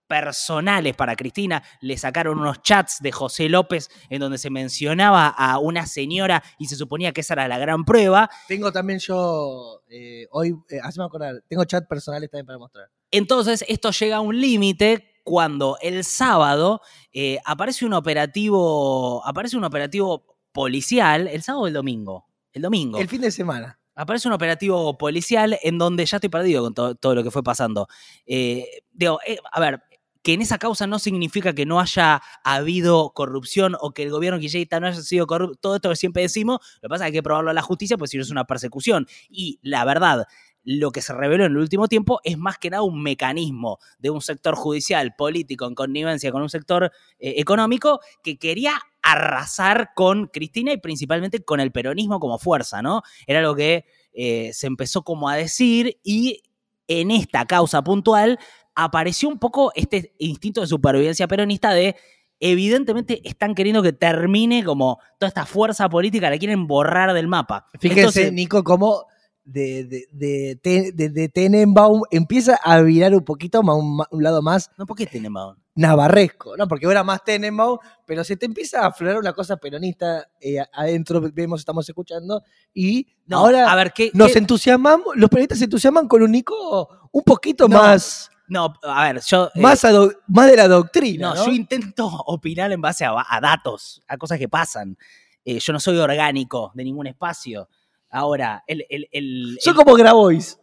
personales 0.07 0.95
para 0.95 1.15
Cristina. 1.15 1.63
Le 1.81 1.97
sacaron 1.97 2.39
unos 2.39 2.61
chats 2.61 2.97
de 3.01 3.11
José 3.11 3.49
López 3.49 3.89
en 4.09 4.19
donde 4.19 4.37
se 4.37 4.49
mencionaba 4.49 5.27
a 5.27 5.59
una 5.59 5.85
señora 5.87 6.43
y 6.57 6.67
se 6.67 6.75
suponía 6.75 7.11
que 7.11 7.21
esa 7.21 7.33
era 7.33 7.47
la 7.47 7.57
gran 7.57 7.85
prueba. 7.85 8.29
Tengo 8.47 8.71
también 8.71 8.99
yo, 8.99 9.81
eh, 9.89 10.27
hoy, 10.31 10.55
eh, 10.69 10.79
hazme 10.81 11.03
acordar, 11.03 11.43
tengo 11.47 11.63
chats 11.65 11.87
personales 11.87 12.29
también 12.29 12.45
para 12.45 12.59
mostrar. 12.59 12.89
Entonces, 13.11 13.63
esto 13.67 13.91
llega 13.91 14.17
a 14.17 14.21
un 14.21 14.39
límite 14.39 15.15
cuando 15.23 15.77
el 15.81 16.03
sábado 16.03 16.81
eh, 17.11 17.39
aparece 17.45 17.85
un 17.85 17.93
operativo, 17.93 19.25
aparece 19.25 19.57
un 19.57 19.63
operativo 19.63 20.37
policial, 20.51 21.27
el 21.27 21.41
sábado 21.41 21.63
o 21.63 21.67
el 21.67 21.73
domingo. 21.73 22.27
El 22.53 22.61
domingo. 22.61 22.99
El 22.99 23.09
fin 23.09 23.21
de 23.21 23.31
semana. 23.31 23.79
Aparece 23.95 24.27
un 24.27 24.33
operativo 24.33 24.97
policial 24.97 25.57
en 25.63 25.77
donde 25.77 26.05
ya 26.05 26.17
estoy 26.17 26.29
perdido 26.29 26.63
con 26.63 26.73
to 26.73 26.95
todo 26.95 27.15
lo 27.15 27.23
que 27.23 27.31
fue 27.31 27.43
pasando. 27.43 27.87
Eh, 28.25 28.83
digo, 28.91 29.19
eh, 29.25 29.37
a 29.51 29.59
ver, 29.59 29.81
que 30.25 30.33
en 30.33 30.42
esa 30.42 30.57
causa 30.57 30.88
no 30.88 30.98
significa 30.98 31.54
que 31.54 31.68
no 31.68 31.80
haya 31.80 32.19
habido 32.44 33.12
corrupción 33.12 33.77
o 33.80 33.94
que 33.94 34.01
el 34.01 34.10
gobierno 34.10 34.39
kirchnerista 34.39 34.80
no 34.80 34.88
haya 34.88 35.00
sido 35.00 35.27
corrupto, 35.27 35.60
todo 35.62 35.75
esto 35.75 35.89
que 35.92 35.95
siempre 35.95 36.24
decimos, 36.24 36.60
lo 36.81 36.88
que 36.88 36.89
pasa 36.89 36.95
es 36.95 37.00
que 37.01 37.06
hay 37.06 37.19
que 37.19 37.24
probarlo 37.24 37.51
a 37.51 37.54
la 37.54 37.62
justicia, 37.62 37.95
pues 37.95 38.10
si 38.10 38.18
no 38.18 38.24
es 38.24 38.31
una 38.31 38.45
persecución. 38.45 39.06
Y 39.30 39.60
la 39.62 39.86
verdad, 39.86 40.25
lo 40.63 40.92
que 40.92 41.04
se 41.04 41.13
reveló 41.13 41.45
en 41.45 41.51
el 41.51 41.57
último 41.60 41.88
tiempo 41.88 42.22
es 42.24 42.39
más 42.39 42.57
que 42.57 42.72
nada 42.72 42.81
un 42.81 43.04
mecanismo 43.04 43.77
de 44.00 44.10
un 44.10 44.19
sector 44.19 44.56
judicial, 44.56 45.13
político, 45.16 45.68
en 45.68 45.75
connivencia 45.75 46.31
con 46.31 46.42
un 46.42 46.50
sector 46.50 46.92
eh, 47.19 47.36
económico, 47.38 48.00
que 48.24 48.39
quería 48.39 48.81
arrasar 49.04 49.92
con 49.95 50.25
Cristina 50.25 50.74
y 50.74 50.77
principalmente 50.77 51.44
con 51.44 51.60
el 51.60 51.72
peronismo 51.72 52.19
como 52.19 52.39
fuerza, 52.39 52.81
¿no? 52.81 53.04
Era 53.27 53.44
lo 53.44 53.54
que 53.54 53.86
eh, 54.12 54.50
se 54.54 54.66
empezó 54.66 55.04
como 55.04 55.30
a 55.30 55.36
decir 55.36 56.00
y 56.04 56.42
en 56.88 57.12
esta 57.12 57.45
causa 57.45 57.83
puntual 57.83 58.39
apareció 58.75 59.30
un 59.30 59.39
poco 59.39 59.72
este 59.75 60.13
instinto 60.19 60.62
de 60.62 60.68
supervivencia 60.68 61.27
peronista 61.27 61.74
de 61.74 61.95
evidentemente 62.39 63.22
están 63.27 63.56
queriendo 63.56 63.82
que 63.82 63.94
termine 63.94 64.63
como 64.63 65.00
toda 65.20 65.29
esta 65.29 65.46
fuerza 65.46 65.88
política, 65.89 66.29
la 66.29 66.38
quieren 66.38 66.67
borrar 66.67 67.13
del 67.13 67.27
mapa. 67.27 67.67
Fíjense, 67.79 68.00
Entonces, 68.01 68.34
Nico, 68.34 68.63
cómo 68.63 69.05
de, 69.46 69.84
de, 70.12 70.60
de, 70.91 71.10
de, 71.10 71.29
Tenenbaum 71.29 72.01
empieza 72.12 72.55
a 72.63 72.82
virar 72.82 73.13
un 73.13 73.24
poquito 73.24 73.62
más 73.63 73.75
un, 73.77 74.03
un 74.10 74.24
lado 74.24 74.41
más. 74.41 74.72
No, 74.77 74.86
¿por 74.86 74.98
qué 74.98 75.05
Tenenbaum? 75.05 75.55
Navarresco, 75.75 76.55
¿no? 76.58 76.67
Porque 76.67 76.86
ahora 76.88 77.03
más 77.03 77.24
Tenenbaum, 77.24 77.77
pero 78.05 78.24
se 78.24 78.38
te 78.38 78.46
empieza 78.46 78.82
a 78.82 78.88
aflorar 78.88 79.17
una 79.20 79.34
cosa 79.34 79.58
peronista 79.58 80.27
eh, 80.41 80.58
adentro, 80.74 81.22
vemos, 81.34 81.60
estamos 81.62 81.88
escuchando, 81.88 82.41
y 82.74 83.08
No, 83.27 83.39
ahora 83.39 83.72
a 83.72 83.75
ver, 83.75 83.91
¿qué, 83.94 84.10
nos 84.13 84.32
qué- 84.32 84.39
entusiasmamos, 84.39 85.15
los 85.15 85.29
peronistas 85.29 85.60
se 85.60 85.65
entusiasman 85.65 86.08
con 86.08 86.24
un 86.24 86.32
Nico 86.32 87.10
un 87.12 87.24
poquito 87.24 87.67
No, 87.67 87.77
más, 87.77 88.29
No, 88.47 88.73
a 88.83 89.03
ver, 89.11 89.21
yo. 89.25 89.47
eh, 89.55 89.59
más, 89.61 89.81
de 89.81 90.55
la 90.57 90.67
doctrina. 90.67 91.29
no, 91.29 91.35
No, 91.35 91.45
yo 91.45 91.51
intento 91.51 92.05
opinar 92.27 92.71
en 92.71 92.81
base 92.81 93.05
a, 93.05 93.13
a 93.27 93.41
datos, 93.41 94.01
a 94.07 94.17
cosas 94.17 94.37
que 94.37 94.47
pasan. 94.49 94.97
Eh, 95.43 95.59
yo 95.59 95.73
no 95.73 95.79
soy 95.79 95.97
orgánico 95.97 96.71
de 96.75 96.83
ningún 96.83 97.07
espacio. 97.07 97.67
Ahora, 98.09 98.63
el. 98.67 98.85
el, 98.89 99.07
el- 99.11 99.57
Soy 99.61 99.71
el- 99.71 99.77
como 99.77 99.95
Grabois. 99.95 100.59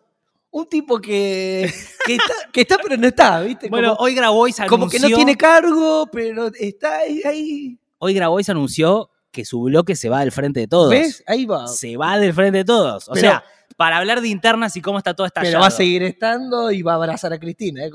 Un 0.54 0.68
tipo 0.68 1.00
que, 1.00 1.72
que, 2.04 2.14
está, 2.16 2.34
que 2.52 2.60
está, 2.60 2.76
pero 2.82 2.98
no 2.98 3.06
está, 3.06 3.40
¿viste? 3.40 3.70
bueno, 3.70 3.96
como, 3.96 4.04
hoy 4.04 4.14
Grabois 4.14 4.60
anunció. 4.60 4.78
como 4.78 4.90
que 4.90 4.98
no 4.98 5.06
tiene 5.08 5.34
cargo, 5.36 6.06
pero 6.12 6.50
está 6.54 6.98
ahí. 6.98 7.22
ahí. 7.24 7.78
Hoy 7.98 8.12
Grabois 8.12 8.48
anunció 8.50 9.08
que 9.30 9.46
su 9.46 9.62
bloque 9.62 9.96
se 9.96 10.10
va 10.10 10.20
del 10.20 10.30
frente 10.30 10.60
de 10.60 10.68
todos. 10.68 10.90
¿Ves? 10.90 11.24
Ahí 11.26 11.46
va. 11.46 11.66
Se 11.68 11.96
va 11.96 12.18
del 12.18 12.34
frente 12.34 12.58
de 12.58 12.64
todos. 12.66 13.08
O 13.08 13.12
Pero- 13.14 13.20
sea, 13.22 13.44
para 13.82 13.96
hablar 13.96 14.20
de 14.20 14.28
internas 14.28 14.76
y 14.76 14.80
cómo 14.80 14.98
está 14.98 15.12
todo 15.12 15.26
estallado. 15.26 15.54
Pero 15.54 15.60
va 15.60 15.66
a 15.66 15.72
seguir 15.72 16.04
estando 16.04 16.70
y 16.70 16.82
va 16.82 16.92
a 16.92 16.94
abrazar 16.94 17.32
a 17.32 17.40
Cristina, 17.40 17.84
¿eh? 17.84 17.90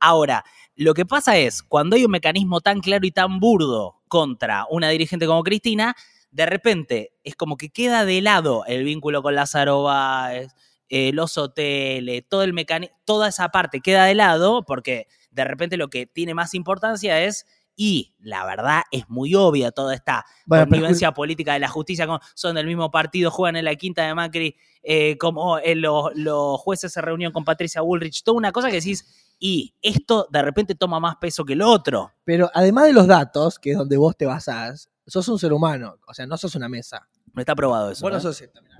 Ahora, 0.00 0.42
lo 0.76 0.94
que 0.94 1.04
pasa 1.04 1.36
es, 1.36 1.62
cuando 1.62 1.96
hay 1.96 2.06
un 2.06 2.10
mecanismo 2.10 2.62
tan 2.62 2.80
claro 2.80 3.04
y 3.04 3.10
tan 3.10 3.38
burdo 3.38 4.00
contra 4.08 4.64
una 4.70 4.88
dirigente 4.88 5.26
como 5.26 5.42
Cristina, 5.42 5.94
de 6.30 6.46
repente 6.46 7.12
es 7.22 7.36
como 7.36 7.58
que 7.58 7.68
queda 7.68 8.06
de 8.06 8.22
lado 8.22 8.64
el 8.64 8.82
vínculo 8.82 9.20
con 9.22 9.34
Lázaro 9.34 9.82
Báez, 9.82 10.54
eh, 10.88 11.12
los 11.12 11.36
hoteles, 11.36 12.24
todo 12.26 12.42
el 12.42 12.54
mecanismo, 12.54 12.96
toda 13.04 13.28
esa 13.28 13.50
parte 13.50 13.82
queda 13.82 14.06
de 14.06 14.14
lado 14.14 14.64
porque 14.64 15.06
de 15.30 15.44
repente 15.44 15.76
lo 15.76 15.88
que 15.88 16.06
tiene 16.06 16.32
más 16.32 16.54
importancia 16.54 17.20
es, 17.22 17.44
y 17.76 18.14
la 18.20 18.44
verdad 18.46 18.82
es 18.90 19.08
muy 19.08 19.34
obvia 19.34 19.70
toda 19.72 19.94
esta 19.94 20.24
Bueno, 20.46 20.64
pero- 20.64 20.70
connivencia 20.70 21.12
política 21.12 21.54
de 21.54 21.58
la 21.60 21.68
justicia, 21.68 22.06
son 22.34 22.54
del 22.54 22.66
mismo 22.66 22.90
partido, 22.90 23.30
juegan 23.30 23.56
en 23.56 23.64
la 23.64 23.74
quinta 23.76 24.06
de 24.06 24.14
Macri, 24.14 24.56
eh, 24.82 25.16
como 25.18 25.58
eh, 25.58 25.74
los, 25.74 26.10
los 26.14 26.60
jueces 26.60 26.92
se 26.92 27.00
reunieron 27.00 27.32
con 27.32 27.44
Patricia 27.44 27.80
Bullrich, 27.80 28.22
toda 28.22 28.36
una 28.38 28.52
cosa 28.52 28.68
que 28.68 28.76
decís, 28.76 29.34
y 29.38 29.74
esto 29.82 30.28
de 30.30 30.42
repente 30.42 30.74
toma 30.74 31.00
más 31.00 31.16
peso 31.16 31.44
que 31.44 31.54
el 31.54 31.62
otro. 31.62 32.12
Pero 32.24 32.50
además 32.54 32.84
de 32.84 32.92
los 32.92 33.06
datos, 33.06 33.58
que 33.58 33.72
es 33.72 33.76
donde 33.78 33.96
vos 33.96 34.16
te 34.16 34.26
basás, 34.26 34.88
sos 35.06 35.26
un 35.28 35.38
ser 35.38 35.52
humano, 35.52 35.96
o 36.06 36.14
sea, 36.14 36.26
no 36.26 36.36
sos 36.36 36.54
una 36.54 36.68
mesa. 36.68 37.08
No 37.32 37.40
está 37.40 37.54
probado 37.56 37.90
eso. 37.90 38.02
Vos 38.02 38.12
no 38.12 38.18
¿eh? 38.18 38.20
sos 38.22 38.40
esto. 38.40 38.60
mirá. 38.62 38.76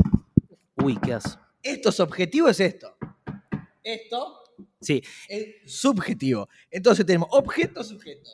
Uy, 0.77 0.97
¿qué 1.03 1.15
haces? 1.15 1.39
Esto 1.63 1.89
es 1.89 1.99
objetivo, 2.01 2.49
es 2.49 2.61
esto. 2.61 2.97
Esto 3.83 4.41
Sí, 4.81 5.03
es 5.29 5.47
subjetivo. 5.81 6.49
Entonces 6.71 7.05
tenemos 7.07 7.29
objeto, 7.33 7.83
sujeto. 7.83 8.31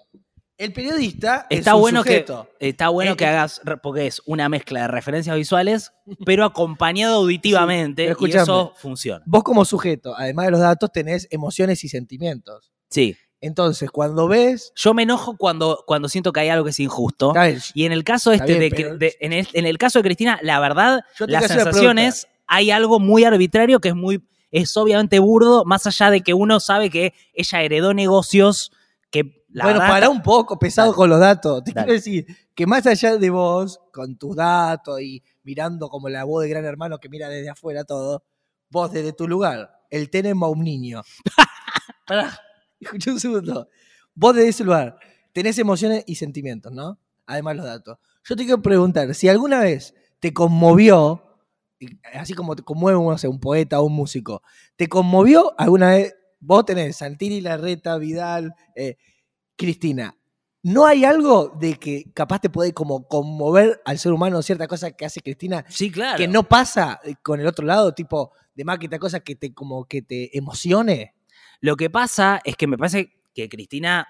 El 0.61 0.75
periodista 0.75 1.47
está 1.49 1.71
es 1.71 1.75
un 1.75 1.81
bueno, 1.81 2.02
que, 2.05 2.11
sujeto. 2.11 2.49
está 2.61 2.90
bueno 2.90 3.12
Eh, 3.12 3.17
que 3.17 3.25
eh, 3.25 3.29
hagas, 3.29 3.62
porque 3.83 4.07
es 4.07 4.21
una 4.26 4.49
mezcla 4.50 4.83
de 4.83 4.88
referencias 4.88 5.35
visuales, 5.35 5.93
pero 6.26 6.45
acompañado 6.45 7.17
auditivamente, 7.17 8.14
pero 8.14 8.26
y 8.26 8.31
eso 8.37 8.75
funciona. 8.76 9.23
Vos 9.26 9.43
como 9.43 9.64
sujeto, 9.64 10.14
además 10.17 10.45
de 10.47 10.50
los 10.50 10.61
datos, 10.61 10.93
tenés 10.93 11.26
emociones 11.31 11.83
y 11.85 11.88
sentimientos. 11.88 12.71
Sí. 12.90 13.17
Entonces, 13.40 13.90
cuando 13.90 14.29
ves... 14.29 14.71
Yo 14.76 14.93
me 14.93 15.05
enojo 15.05 15.38
cuando, 15.38 15.83
cuando 15.87 16.11
siento 16.11 16.31
que 16.31 16.40
hay 16.40 16.50
algo 16.50 16.64
que 16.64 16.71
es 16.73 16.81
injusto. 16.81 17.33
Y 17.73 17.87
en 17.87 17.93
el 17.93 18.05
caso 18.05 18.31
este 18.33 18.59
bien, 18.59 18.61
de, 18.61 18.71
pero- 18.71 18.99
de- 18.99 19.17
en, 19.21 19.33
el, 19.33 19.49
en 19.55 19.64
el 19.64 19.79
caso 19.79 19.99
de 19.99 20.02
Cristina, 20.02 20.38
la 20.43 20.61
verdad, 20.61 21.00
las 21.21 21.47
sensaciones, 21.47 22.29
hay 22.47 22.71
algo 22.71 23.00
muy 23.00 23.25
arbitrario 23.25 23.81
que 23.81 23.88
es 23.88 23.95
muy, 23.95 24.23
es 24.50 24.76
obviamente 24.76 25.21
burdo, 25.21 25.64
más 25.64 25.87
allá 25.87 26.11
de 26.11 26.21
que 26.21 26.35
uno 26.35 26.61
sabe 26.61 26.90
que 26.90 27.14
ella 27.33 27.62
heredó 27.62 27.95
negocios 27.95 28.73
que 29.11 29.39
la 29.52 29.64
bueno, 29.64 29.80
para 29.80 30.09
un 30.09 30.23
poco, 30.23 30.59
pesado 30.59 30.88
Dale. 30.88 30.97
con 30.97 31.11
los 31.11 31.21
datos. 31.21 31.64
Te 31.64 31.73
Dale. 31.73 31.87
quiero 31.87 31.92
decir 31.99 32.26
que 32.54 32.66
más 32.66 32.87
allá 32.87 33.16
de 33.16 33.30
vos, 33.30 33.80
con 33.92 34.16
tus 34.16 34.37
datos 34.37 35.00
y 35.00 35.23
mirando 35.42 35.88
como 35.88 36.09
la 36.09 36.25
voz 36.25 36.42
de 36.42 36.49
gran 36.49 36.64
hermano 36.64 36.99
que 36.99 37.09
mira 37.09 37.28
desde 37.28 37.50
afuera 37.50 37.85
todo, 37.85 38.25
vos 38.71 38.92
desde 38.92 39.12
tu 39.12 39.26
lugar, 39.26 39.71
el 39.90 40.11
tenemos 40.11 40.47
a 40.47 40.50
un 40.50 40.62
niño. 40.62 41.02
Pará, 42.07 42.38
escucha 42.78 43.12
un 43.12 43.21
segundo. 43.21 43.69
Vos 44.14 44.35
desde 44.35 44.49
ese 44.49 44.64
lugar 44.64 44.99
tenés 45.33 45.59
emociones 45.59 46.04
y 46.07 46.16
sentimientos, 46.16 46.73
¿no? 46.73 46.99
Además 47.26 47.57
los 47.57 47.66
datos. 47.66 47.99
Yo 48.25 48.37
te 48.37 48.45
quiero 48.45 48.62
preguntar, 48.62 49.14
si 49.14 49.28
alguna 49.28 49.61
vez 49.61 49.95
te 50.19 50.33
conmovió, 50.33 51.38
así 52.14 52.35
como 52.35 52.57
te 52.57 52.62
conmueve 52.62 52.99
no 52.99 53.16
sé, 53.19 53.28
un 53.28 53.40
poeta 53.40 53.80
o 53.80 53.85
un 53.85 53.95
músico, 53.95 54.42
¿te 54.76 54.88
conmovió 54.88 55.59
alguna 55.59 55.90
vez? 55.90 56.14
Vos 56.40 56.64
tenés 56.64 56.97
Santini, 56.97 57.40
Larreta, 57.40 57.99
Vidal, 57.99 58.54
eh, 58.75 58.97
Cristina. 59.61 60.17
¿No 60.62 60.85
hay 60.87 61.05
algo 61.05 61.57
de 61.61 61.75
que 61.75 62.11
capaz 62.14 62.40
te 62.40 62.50
puede 62.50 62.73
como 62.75 63.07
conmover 63.09 63.81
al 63.85 63.99
ser 63.99 64.12
humano 64.12 64.43
cierta 64.43 64.67
cosa 64.69 64.90
que 64.90 65.05
hace 65.07 65.21
Cristina 65.21 65.64
Sí, 65.69 65.90
claro. 65.90 66.19
que 66.19 66.29
no 66.29 66.43
pasa 66.43 67.00
eh, 67.05 67.14
con 67.23 67.40
el 67.40 67.47
otro 67.47 67.64
lado, 67.67 67.95
tipo 67.95 68.33
de 68.55 68.64
máquina, 68.64 68.99
cosa 68.99 69.21
que 69.21 69.37
te 69.37 69.55
como 69.55 69.85
que 69.87 70.02
te 70.02 70.37
emocione? 70.37 71.14
Lo 71.61 71.76
que 71.76 71.88
pasa 71.90 72.40
es 72.45 72.57
que 72.57 72.67
me 72.67 72.76
parece 72.79 73.12
que 73.35 73.49
Cristina 73.49 74.07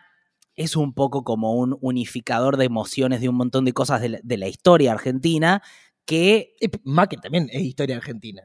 es 0.56 0.74
un 0.76 0.92
poco 0.92 1.22
como 1.24 1.54
un 1.54 1.76
unificador 1.80 2.56
de 2.56 2.64
emociones 2.64 3.20
de 3.20 3.28
un 3.28 3.36
montón 3.36 3.64
de 3.64 3.72
cosas 3.72 4.00
de 4.00 4.08
la, 4.10 4.20
de 4.22 4.36
la 4.36 4.48
historia 4.48 4.92
argentina 4.92 5.62
que 6.04 6.54
Macri 6.82 7.18
también 7.20 7.48
es 7.52 7.62
historia 7.62 7.96
argentina. 7.96 8.42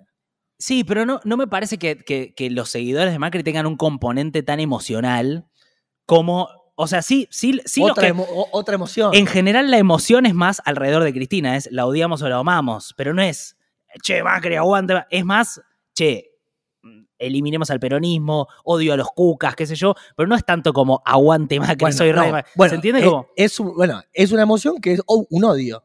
sí, 0.59 0.83
pero 0.83 1.05
no, 1.07 1.19
no 1.23 1.37
me 1.37 1.47
parece 1.47 1.77
que, 1.79 1.97
que- 1.97 2.33
que 2.35 2.49
los 2.51 2.69
seguidores 2.69 3.11
de 3.13 3.19
Macri 3.19 3.41
tengan 3.43 3.65
un 3.65 3.77
componente 3.77 4.43
tan 4.43 4.59
emocional 4.59 5.47
como, 6.05 6.47
o 6.75 6.87
sea, 6.87 7.01
sí, 7.01 7.27
sí, 7.31 7.61
sí 7.65 7.81
otra, 7.81 8.03
que- 8.07 8.13
emo- 8.13 8.47
otra 8.51 8.75
emoción. 8.75 9.11
en 9.13 9.25
general 9.27 9.71
la 9.71 9.77
emoción 9.77 10.25
es 10.25 10.33
más 10.33 10.61
alrededor 10.65 11.03
de 11.03 11.13
Cristina, 11.13 11.55
es 11.55 11.69
la 11.71 11.85
odiamos 11.85 12.21
o 12.21 12.29
la 12.29 12.37
amamos, 12.37 12.93
pero 12.97 13.13
no 13.13 13.21
es, 13.21 13.57
che, 14.03 14.21
Macri, 14.23 14.55
aguante, 14.55 15.05
es 15.09 15.23
más, 15.25 15.61
che, 15.93 16.31
eliminemos 17.17 17.69
al 17.71 17.79
peronismo, 17.79 18.47
odio 18.65 18.93
a 18.93 18.97
los 18.97 19.07
cucas, 19.09 19.55
qué 19.55 19.65
sé 19.65 19.75
yo, 19.75 19.95
pero 20.15 20.27
no 20.27 20.35
es 20.35 20.43
tanto 20.45 20.73
como 20.73 21.01
aguante 21.05 21.59
Macri, 21.59 21.77
Bueno, 21.79 21.97
soy 21.97 22.11
no, 22.11 22.15
bueno, 22.55 22.69
¿Se 22.69 22.75
entiende 22.75 23.05
eh? 23.05 23.11
Es, 23.37 23.59
un- 23.59 23.73
bueno, 23.75 24.01
es 24.11 24.31
una 24.31 24.43
emoción 24.43 24.79
que 24.81 24.93
es 24.93 25.01
un 25.07 25.43
odio. 25.45 25.83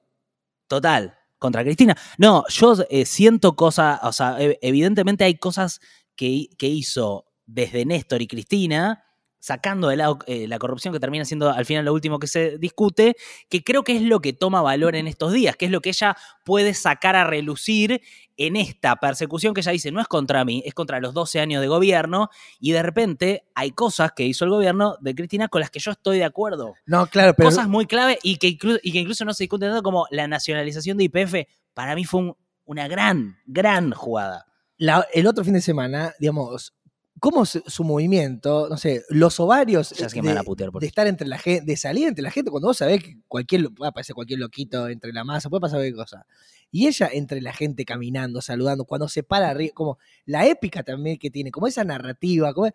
Total, 0.66 1.16
contra 1.38 1.62
Cristina. 1.64 1.96
No, 2.18 2.44
yo 2.48 2.74
eh, 2.90 3.04
siento 3.06 3.54
cosas, 3.56 4.00
o 4.02 4.12
sea, 4.12 4.38
ev- 4.38 4.58
evidentemente 4.60 5.24
hay 5.24 5.36
cosas 5.36 5.80
que, 6.16 6.48
que 6.58 6.66
hizo 6.66 7.26
desde 7.46 7.84
Néstor 7.84 8.22
y 8.22 8.26
Cristina, 8.26 9.04
sacando 9.40 9.88
de 9.88 9.96
lado 9.96 10.18
eh, 10.26 10.46
la 10.46 10.58
corrupción 10.58 10.92
que 10.94 11.00
termina 11.00 11.24
siendo 11.24 11.50
al 11.50 11.64
final 11.66 11.84
lo 11.86 11.92
último 11.92 12.18
que 12.18 12.26
se 12.28 12.58
discute, 12.58 13.16
que 13.48 13.64
creo 13.64 13.82
que 13.82 13.96
es 13.96 14.02
lo 14.02 14.20
que 14.20 14.32
toma 14.32 14.62
valor 14.62 14.94
en 14.94 15.06
estos 15.08 15.32
días, 15.32 15.56
que 15.56 15.64
es 15.64 15.70
lo 15.72 15.80
que 15.80 15.88
ella 15.88 16.16
puede 16.44 16.74
sacar 16.74 17.16
a 17.16 17.24
relucir 17.24 18.02
en 18.36 18.56
esta 18.56 18.96
persecución 18.96 19.52
que 19.52 19.60
ella 19.60 19.72
dice, 19.72 19.90
no 19.92 20.00
es 20.00 20.06
contra 20.08 20.44
mí, 20.44 20.62
es 20.64 20.72
contra 20.74 21.00
los 21.00 21.12
12 21.14 21.40
años 21.40 21.60
de 21.60 21.68
gobierno, 21.68 22.28
y 22.58 22.72
de 22.72 22.82
repente 22.82 23.44
hay 23.54 23.72
cosas 23.72 24.12
que 24.12 24.24
hizo 24.24 24.44
el 24.44 24.50
gobierno 24.50 24.96
de 25.00 25.14
Cristina 25.14 25.48
con 25.48 25.60
las 25.60 25.70
que 25.70 25.80
yo 25.80 25.90
estoy 25.90 26.18
de 26.18 26.24
acuerdo 26.24 26.74
No, 26.86 27.06
claro, 27.06 27.34
pero 27.34 27.48
cosas 27.50 27.68
muy 27.68 27.86
clave 27.86 28.18
y 28.22 28.36
que, 28.36 28.48
inclu- 28.48 28.80
y 28.82 28.92
que 28.92 28.98
incluso 29.00 29.24
no 29.24 29.34
se 29.34 29.44
discuten 29.44 29.70
tanto 29.70 29.82
como 29.82 30.06
la 30.10 30.26
nacionalización 30.28 30.96
de 30.98 31.04
IPF, 31.04 31.46
para 31.74 31.94
mí 31.94 32.04
fue 32.04 32.20
un- 32.20 32.36
una 32.66 32.88
gran, 32.88 33.36
gran 33.46 33.90
jugada. 33.92 34.46
la- 34.78 35.06
el 35.12 35.26
otro 35.26 35.44
fin 35.44 35.52
de 35.54 35.60
semana, 35.60 36.14
digamos, 36.18 36.72
¿cómo 37.20 37.44
se- 37.46 37.62
su 37.66 37.84
movimiento, 37.84 38.68
no 38.68 38.76
sé, 38.76 39.04
los 39.10 39.38
ovarios 39.40 39.90
Ya 39.90 40.08
sé 40.08 40.14
que 40.14 40.20
de, 40.20 40.28
me 40.28 40.34
van 40.34 40.38
a 40.38 40.42
putear 40.42 40.70
por 40.72 40.80
de 40.80 40.86
estar 40.88 41.06
entre 41.06 41.28
la 41.28 41.38
gente, 41.38 41.64
de 41.64 41.76
salir 41.76 42.08
entre 42.08 42.22
la 42.22 42.30
gente, 42.30 42.50
cuando 42.50 42.68
vos 42.68 42.78
sabés 42.78 43.02
que 43.04 43.18
cualquier, 43.28 43.70
puede 43.72 43.88
aparecer 43.90 44.14
cualquier 44.14 44.40
loquito 44.40 44.88
entre 44.88 45.12
la 45.12 45.22
masa, 45.24 45.48
puede 45.50 45.60
pasar 45.60 45.78
cualquier 45.78 45.94
cosa. 45.96 46.26
Y 46.72 46.86
ella 46.86 47.08
entre 47.12 47.40
la 47.40 47.52
gente 47.52 47.84
caminando, 47.84 48.40
saludando, 48.40 48.84
cuando 48.84 49.08
se 49.08 49.22
para 49.22 49.50
arriba, 49.50 49.72
como 49.74 49.98
la 50.24 50.46
épica 50.46 50.82
también 50.82 51.18
que 51.18 51.30
tiene, 51.30 51.50
como 51.50 51.66
esa 51.66 51.84
narrativa, 51.84 52.52
como 52.54 52.66
es, 52.66 52.72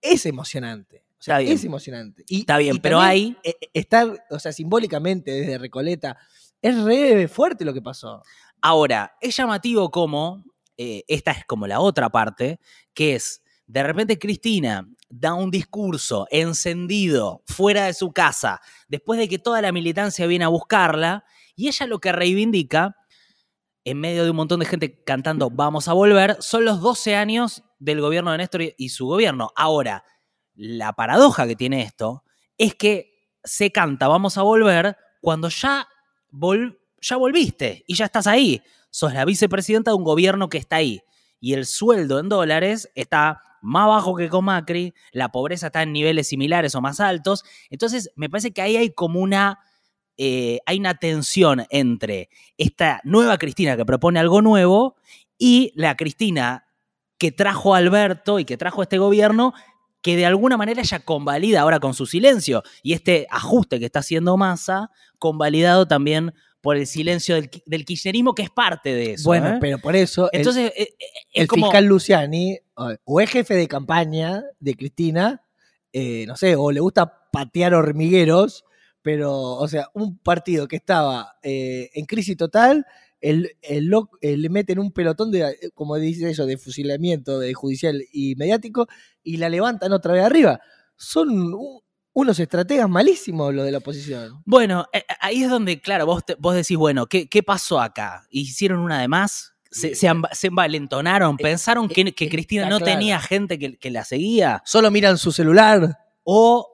es 0.00 0.26
emocionante. 0.26 1.04
O 1.18 1.22
sea, 1.22 1.40
es 1.40 1.64
emocionante. 1.64 2.24
Y, 2.28 2.40
Está 2.40 2.58
bien, 2.58 2.76
y 2.76 2.78
pero 2.78 3.00
hay- 3.00 3.36
eh, 3.42 3.54
eh, 3.60 3.68
Estar, 3.72 4.24
o 4.30 4.38
sea, 4.38 4.52
simbólicamente 4.52 5.30
desde 5.32 5.58
Recoleta, 5.58 6.16
es 6.62 6.80
re 6.84 7.26
fuerte 7.26 7.64
lo 7.64 7.72
que 7.74 7.82
pasó. 7.82 8.22
Ahora, 8.60 9.16
es 9.20 9.36
llamativo 9.36 9.90
como, 9.90 10.44
eh, 10.76 11.02
esta 11.08 11.32
es 11.32 11.44
como 11.46 11.66
la 11.66 11.80
otra 11.80 12.10
parte, 12.10 12.60
que 12.94 13.14
es, 13.16 13.42
de 13.66 13.82
repente 13.82 14.18
Cristina 14.18 14.86
da 15.08 15.34
un 15.34 15.50
discurso 15.50 16.26
encendido 16.30 17.42
fuera 17.46 17.86
de 17.86 17.94
su 17.94 18.12
casa, 18.12 18.60
después 18.88 19.18
de 19.18 19.28
que 19.28 19.38
toda 19.38 19.60
la 19.62 19.72
militancia 19.72 20.26
viene 20.26 20.44
a 20.44 20.48
buscarla, 20.48 21.24
y 21.54 21.68
ella 21.68 21.86
lo 21.86 21.98
que 22.00 22.12
reivindica, 22.12 22.96
en 23.84 24.00
medio 24.00 24.24
de 24.24 24.30
un 24.30 24.36
montón 24.36 24.60
de 24.60 24.66
gente 24.66 25.02
cantando 25.04 25.48
Vamos 25.48 25.86
a 25.88 25.92
volver, 25.92 26.36
son 26.40 26.64
los 26.64 26.80
12 26.80 27.14
años 27.14 27.62
del 27.78 28.00
gobierno 28.00 28.32
de 28.32 28.38
Néstor 28.38 28.62
y- 28.76 28.88
su 28.88 29.06
gobierno. 29.06 29.50
Ahora, 29.54 30.04
la 30.54 30.92
paradoja 30.92 31.46
que 31.46 31.54
tiene 31.54 31.82
esto 31.82 32.24
es 32.58 32.74
que 32.74 33.12
se 33.44 33.70
canta 33.70 34.08
Vamos 34.08 34.38
a 34.38 34.42
volver 34.42 34.96
cuando 35.20 35.48
ya, 35.48 35.86
vol- 36.32 36.78
ya 37.00 37.16
volviste 37.16 37.84
y 37.86 37.94
ya 37.94 38.06
estás 38.06 38.26
ahí. 38.26 38.60
Sos 38.90 39.14
la 39.14 39.24
vicepresidenta 39.24 39.92
de 39.92 39.96
un 39.96 40.04
gobierno 40.04 40.48
que 40.48 40.58
está 40.58 40.76
ahí. 40.76 41.00
Y 41.38 41.52
el 41.52 41.64
sueldo 41.66 42.18
en 42.18 42.28
dólares 42.28 42.90
está 42.96 43.40
más 43.66 43.88
bajo 43.88 44.14
que 44.14 44.28
con 44.28 44.44
Macri, 44.44 44.94
la 45.12 45.30
pobreza 45.30 45.66
está 45.66 45.82
en 45.82 45.92
niveles 45.92 46.28
similares 46.28 46.74
o 46.74 46.80
más 46.80 47.00
altos. 47.00 47.44
Entonces, 47.68 48.10
me 48.14 48.30
parece 48.30 48.52
que 48.52 48.62
ahí 48.62 48.76
hay 48.76 48.90
como 48.90 49.20
una, 49.20 49.58
eh, 50.16 50.60
hay 50.66 50.78
una 50.78 50.94
tensión 50.94 51.66
entre 51.70 52.30
esta 52.56 53.00
nueva 53.02 53.38
Cristina 53.38 53.76
que 53.76 53.84
propone 53.84 54.20
algo 54.20 54.40
nuevo 54.40 54.96
y 55.36 55.72
la 55.74 55.96
Cristina 55.96 56.66
que 57.18 57.32
trajo 57.32 57.74
Alberto 57.74 58.38
y 58.38 58.44
que 58.44 58.56
trajo 58.56 58.82
este 58.82 58.98
gobierno 58.98 59.52
que 60.00 60.16
de 60.16 60.26
alguna 60.26 60.56
manera 60.56 60.82
ella 60.82 61.00
convalida 61.00 61.62
ahora 61.62 61.80
con 61.80 61.92
su 61.92 62.06
silencio 62.06 62.62
y 62.84 62.92
este 62.92 63.26
ajuste 63.30 63.80
que 63.80 63.86
está 63.86 63.98
haciendo 63.98 64.36
Massa, 64.36 64.92
convalidado 65.18 65.88
también 65.88 66.34
por 66.66 66.76
el 66.76 66.86
silencio 66.88 67.36
del, 67.36 67.48
del 67.64 67.84
kirchnerismo, 67.84 68.34
que 68.34 68.42
es 68.42 68.50
parte 68.50 68.92
de 68.92 69.12
eso. 69.12 69.22
bueno, 69.28 69.50
¿eh? 69.54 69.58
pero 69.60 69.78
por 69.78 69.94
eso 69.94 70.28
el- 70.32 70.40
Entonces, 70.40 70.72
eh, 70.76 70.88
eh, 70.98 71.06
el 71.32 71.46
como- 71.46 71.66
fiscal 71.66 71.84
Luciani, 71.84 72.58
o, 73.04 73.20
es 73.20 73.30
jefe 73.30 73.54
de 73.54 73.68
campaña 73.68 74.42
de 74.58 74.74
Cristina, 74.74 75.42
eh, 75.92 76.24
no 76.26 76.34
sé, 76.36 76.56
o 76.56 76.72
le 76.72 76.80
gusta 76.80 77.30
patear 77.30 77.72
hormigueros, 77.74 78.64
pero, 79.00 79.32
o 79.32 79.68
sea, 79.68 79.88
un 79.94 80.18
partido 80.18 80.66
que 80.66 80.74
estaba 80.74 81.36
eh, 81.44 81.88
en 81.94 82.04
crisis 82.04 82.36
total, 82.36 82.84
el, 83.20 83.52
el 83.62 83.84
lo- 83.86 84.10
le 84.20 84.48
meten 84.48 84.80
un 84.80 84.90
pelotón 84.90 85.30
de, 85.30 85.70
como 85.72 85.94
dice 85.96 86.28
eso, 86.30 86.46
de 86.46 86.58
fusilamiento 86.58 87.38
de 87.38 87.54
judicial 87.54 88.02
y 88.12 88.34
mediático, 88.34 88.88
y 89.22 89.36
la 89.36 89.48
levantan 89.48 89.92
otra 89.92 90.12
vez 90.14 90.24
arriba. 90.24 90.60
Son 90.96 91.54
u- 91.54 91.82
unos 92.18 92.38
estrategas 92.40 92.88
malísimos 92.88 93.52
los 93.52 93.66
de 93.66 93.72
la 93.72 93.78
oposición. 93.78 94.42
Bueno, 94.46 94.86
eh, 94.90 95.04
ahí 95.20 95.42
es 95.42 95.50
donde, 95.50 95.82
claro, 95.82 96.06
vos, 96.06 96.24
te- 96.24 96.34
vos 96.38 96.54
decís, 96.54 96.78
bueno, 96.78 97.06
¿qué, 97.06 97.28
qué 97.28 97.42
pasó 97.42 97.78
acá? 97.78 98.26
¿Hicieron 98.30 98.80
una 98.80 98.98
de 99.02 99.06
más? 99.06 99.52
¿Se, 99.70 99.94
se, 99.94 100.10
se 100.32 100.46
envalentonaron? 100.46 101.36
¿Pensaron 101.36 101.88
que, 101.88 102.14
que 102.14 102.24
eh, 102.24 102.28
Cristina 102.30 102.70
no 102.70 102.78
claro. 102.78 102.84
tenía 102.92 103.20
gente 103.20 103.58
que, 103.58 103.76
que 103.76 103.90
la 103.90 104.02
seguía? 104.02 104.62
Solo 104.64 104.90
miran 104.90 105.18
su 105.18 105.30
celular. 105.30 105.94
O 106.24 106.66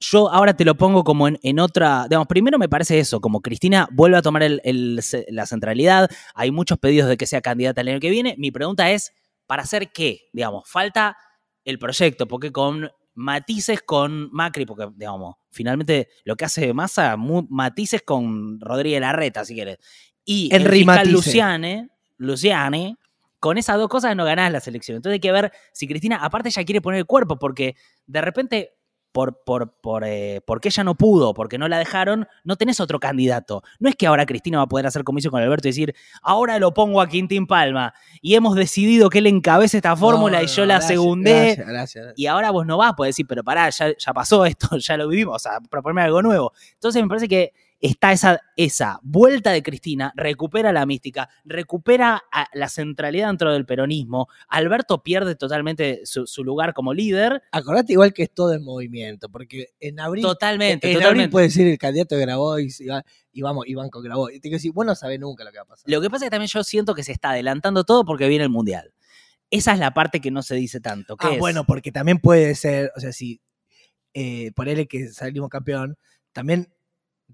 yo 0.00 0.30
ahora 0.30 0.54
te 0.56 0.64
lo 0.64 0.76
pongo 0.78 1.04
como 1.04 1.28
en, 1.28 1.38
en 1.42 1.60
otra. 1.60 2.06
Digamos, 2.08 2.26
primero 2.26 2.58
me 2.58 2.70
parece 2.70 2.98
eso, 2.98 3.20
como 3.20 3.42
Cristina 3.42 3.88
vuelve 3.92 4.16
a 4.16 4.22
tomar 4.22 4.44
el- 4.44 4.62
el 4.64 4.98
la 5.28 5.44
centralidad. 5.44 6.08
Hay 6.34 6.50
muchos 6.50 6.78
pedidos 6.78 7.10
de 7.10 7.18
que 7.18 7.26
sea 7.26 7.42
candidata 7.42 7.82
el 7.82 7.88
año 7.88 8.00
que 8.00 8.08
viene. 8.08 8.34
Mi 8.38 8.50
pregunta 8.50 8.90
es: 8.90 9.12
¿para 9.46 9.62
hacer 9.64 9.92
qué? 9.92 10.22
Digamos, 10.32 10.66
falta 10.66 11.18
el 11.66 11.78
proyecto, 11.78 12.26
porque 12.26 12.50
con 12.50 12.90
matices 13.16 13.82
con 13.82 14.30
Macri, 14.30 14.64
porque, 14.64 14.88
digamos, 14.94 15.34
finalmente 15.50 16.08
lo 16.24 16.36
que 16.36 16.44
hace 16.44 16.72
Massa, 16.72 17.16
matices 17.16 18.02
con 18.02 18.60
Rodríguez 18.60 19.00
Larreta, 19.00 19.44
si 19.44 19.54
quieres. 19.54 19.78
Y 20.24 20.54
el 20.54 20.62
fiscal 20.62 20.84
Matice. 20.84 21.12
Luciane, 21.12 21.88
Luciane, 22.18 22.96
con 23.40 23.58
esas 23.58 23.76
dos 23.78 23.88
cosas 23.88 24.14
no 24.14 24.24
ganás 24.24 24.52
la 24.52 24.60
selección. 24.60 24.96
Entonces 24.96 25.14
hay 25.14 25.20
que 25.20 25.32
ver 25.32 25.52
si 25.72 25.86
Cristina, 25.86 26.16
aparte 26.16 26.48
ella 26.48 26.64
quiere 26.64 26.80
poner 26.80 26.98
el 26.98 27.06
cuerpo, 27.06 27.38
porque 27.38 27.76
de 28.06 28.20
repente, 28.20 28.74
por, 29.16 29.42
por, 29.44 29.72
por, 29.80 30.04
eh, 30.04 30.42
porque 30.44 30.68
ella 30.68 30.84
no 30.84 30.94
pudo, 30.94 31.32
porque 31.32 31.56
no 31.56 31.68
la 31.68 31.78
dejaron, 31.78 32.28
no 32.44 32.56
tenés 32.56 32.80
otro 32.80 33.00
candidato. 33.00 33.62
No 33.78 33.88
es 33.88 33.96
que 33.96 34.06
ahora 34.06 34.26
Cristina 34.26 34.58
va 34.58 34.64
a 34.64 34.68
poder 34.68 34.86
hacer 34.86 35.04
comisión 35.04 35.30
con 35.30 35.40
Alberto 35.40 35.68
y 35.68 35.70
decir, 35.70 35.94
ahora 36.20 36.58
lo 36.58 36.74
pongo 36.74 37.00
a 37.00 37.08
Quintín 37.08 37.46
Palma, 37.46 37.94
y 38.20 38.34
hemos 38.34 38.56
decidido 38.56 39.08
que 39.08 39.20
él 39.20 39.26
encabece 39.26 39.78
esta 39.78 39.96
fórmula 39.96 40.40
No, 40.40 40.44
y 40.44 40.48
yo 40.48 40.64
no, 40.64 40.66
la 40.66 40.74
gracias, 40.74 40.90
segundé. 40.90 41.30
Gracias, 41.30 41.66
gracias, 41.66 42.04
gracias. 42.04 42.18
Y 42.18 42.26
ahora 42.26 42.50
vos 42.50 42.66
no 42.66 42.76
vas 42.76 42.90
a 42.90 42.92
poder 42.92 43.08
decir, 43.08 43.26
pero 43.26 43.42
pará, 43.42 43.70
ya, 43.70 43.96
ya 43.96 44.12
pasó 44.12 44.44
esto, 44.44 44.68
ya 44.76 44.98
lo 44.98 45.08
vivimos, 45.08 45.36
o 45.36 45.38
sea, 45.38 45.60
proponerme 45.60 46.02
algo 46.02 46.20
nuevo. 46.20 46.52
Entonces 46.74 47.00
me 47.00 47.08
parece 47.08 47.26
que 47.26 47.54
está 47.80 48.10
esa, 48.12 48.40
esa 48.56 48.98
vuelta 49.02 49.50
de 49.52 49.62
Cristina, 49.62 50.12
recupera 50.16 50.72
la 50.72 50.86
mística, 50.86 51.28
recupera 51.44 52.22
a- 52.32 52.48
la 52.54 52.68
centralidad 52.68 53.28
dentro 53.28 53.52
del 53.52 53.66
peronismo. 53.66 54.28
Alberto 54.48 55.02
pierde 55.02 55.34
totalmente 55.36 56.00
su, 56.06 56.26
su 56.26 56.42
lugar 56.42 56.72
como 56.72 56.94
líder. 56.94 57.42
Acordate 57.52 57.92
igual 57.92 58.12
que 58.14 58.22
es 58.24 58.32
todo 58.32 58.54
en 58.54 58.64
movimiento, 58.64 59.28
porque 59.28 59.68
en 59.80 60.00
abril, 60.00 60.22
Totalmente, 60.24 60.86
en 60.86 60.92
abril 60.94 61.02
totalmente. 61.04 61.32
puede 61.32 61.50
ser 61.50 61.66
el 61.66 61.78
candidato 61.78 62.14
de 62.16 62.22
Grabois 62.22 62.80
y, 62.80 62.86
va- 62.86 63.04
y 63.32 63.42
vamos, 63.42 63.66
y 63.68 63.74
van 63.74 63.90
con 63.90 64.02
Grabois. 64.02 64.36
Y 64.36 64.40
te 64.40 64.48
quiero 64.48 64.56
decir, 64.56 64.72
vos 64.72 64.86
no 64.86 64.94
sabés 64.94 65.20
nunca 65.20 65.44
lo 65.44 65.50
que 65.52 65.58
va 65.58 65.64
a 65.64 65.66
pasar. 65.66 65.84
Lo 65.90 66.00
que 66.00 66.08
pasa 66.08 66.24
es 66.24 66.28
que 66.28 66.34
también 66.34 66.48
yo 66.48 66.64
siento 66.64 66.94
que 66.94 67.04
se 67.04 67.12
está 67.12 67.30
adelantando 67.30 67.84
todo 67.84 68.04
porque 68.04 68.26
viene 68.28 68.44
el 68.44 68.50
Mundial. 68.50 68.92
Esa 69.50 69.74
es 69.74 69.78
la 69.78 69.92
parte 69.94 70.20
que 70.20 70.30
no 70.30 70.42
se 70.42 70.54
dice 70.56 70.80
tanto. 70.80 71.14
Ah, 71.20 71.32
es- 71.34 71.38
bueno, 71.38 71.64
porque 71.64 71.92
también 71.92 72.18
puede 72.18 72.54
ser, 72.54 72.90
o 72.96 73.00
sea, 73.00 73.12
si 73.12 73.40
eh, 74.14 74.50
ponerle 74.56 74.86
que 74.88 75.08
salimos 75.08 75.50
campeón, 75.50 75.98
también 76.32 76.72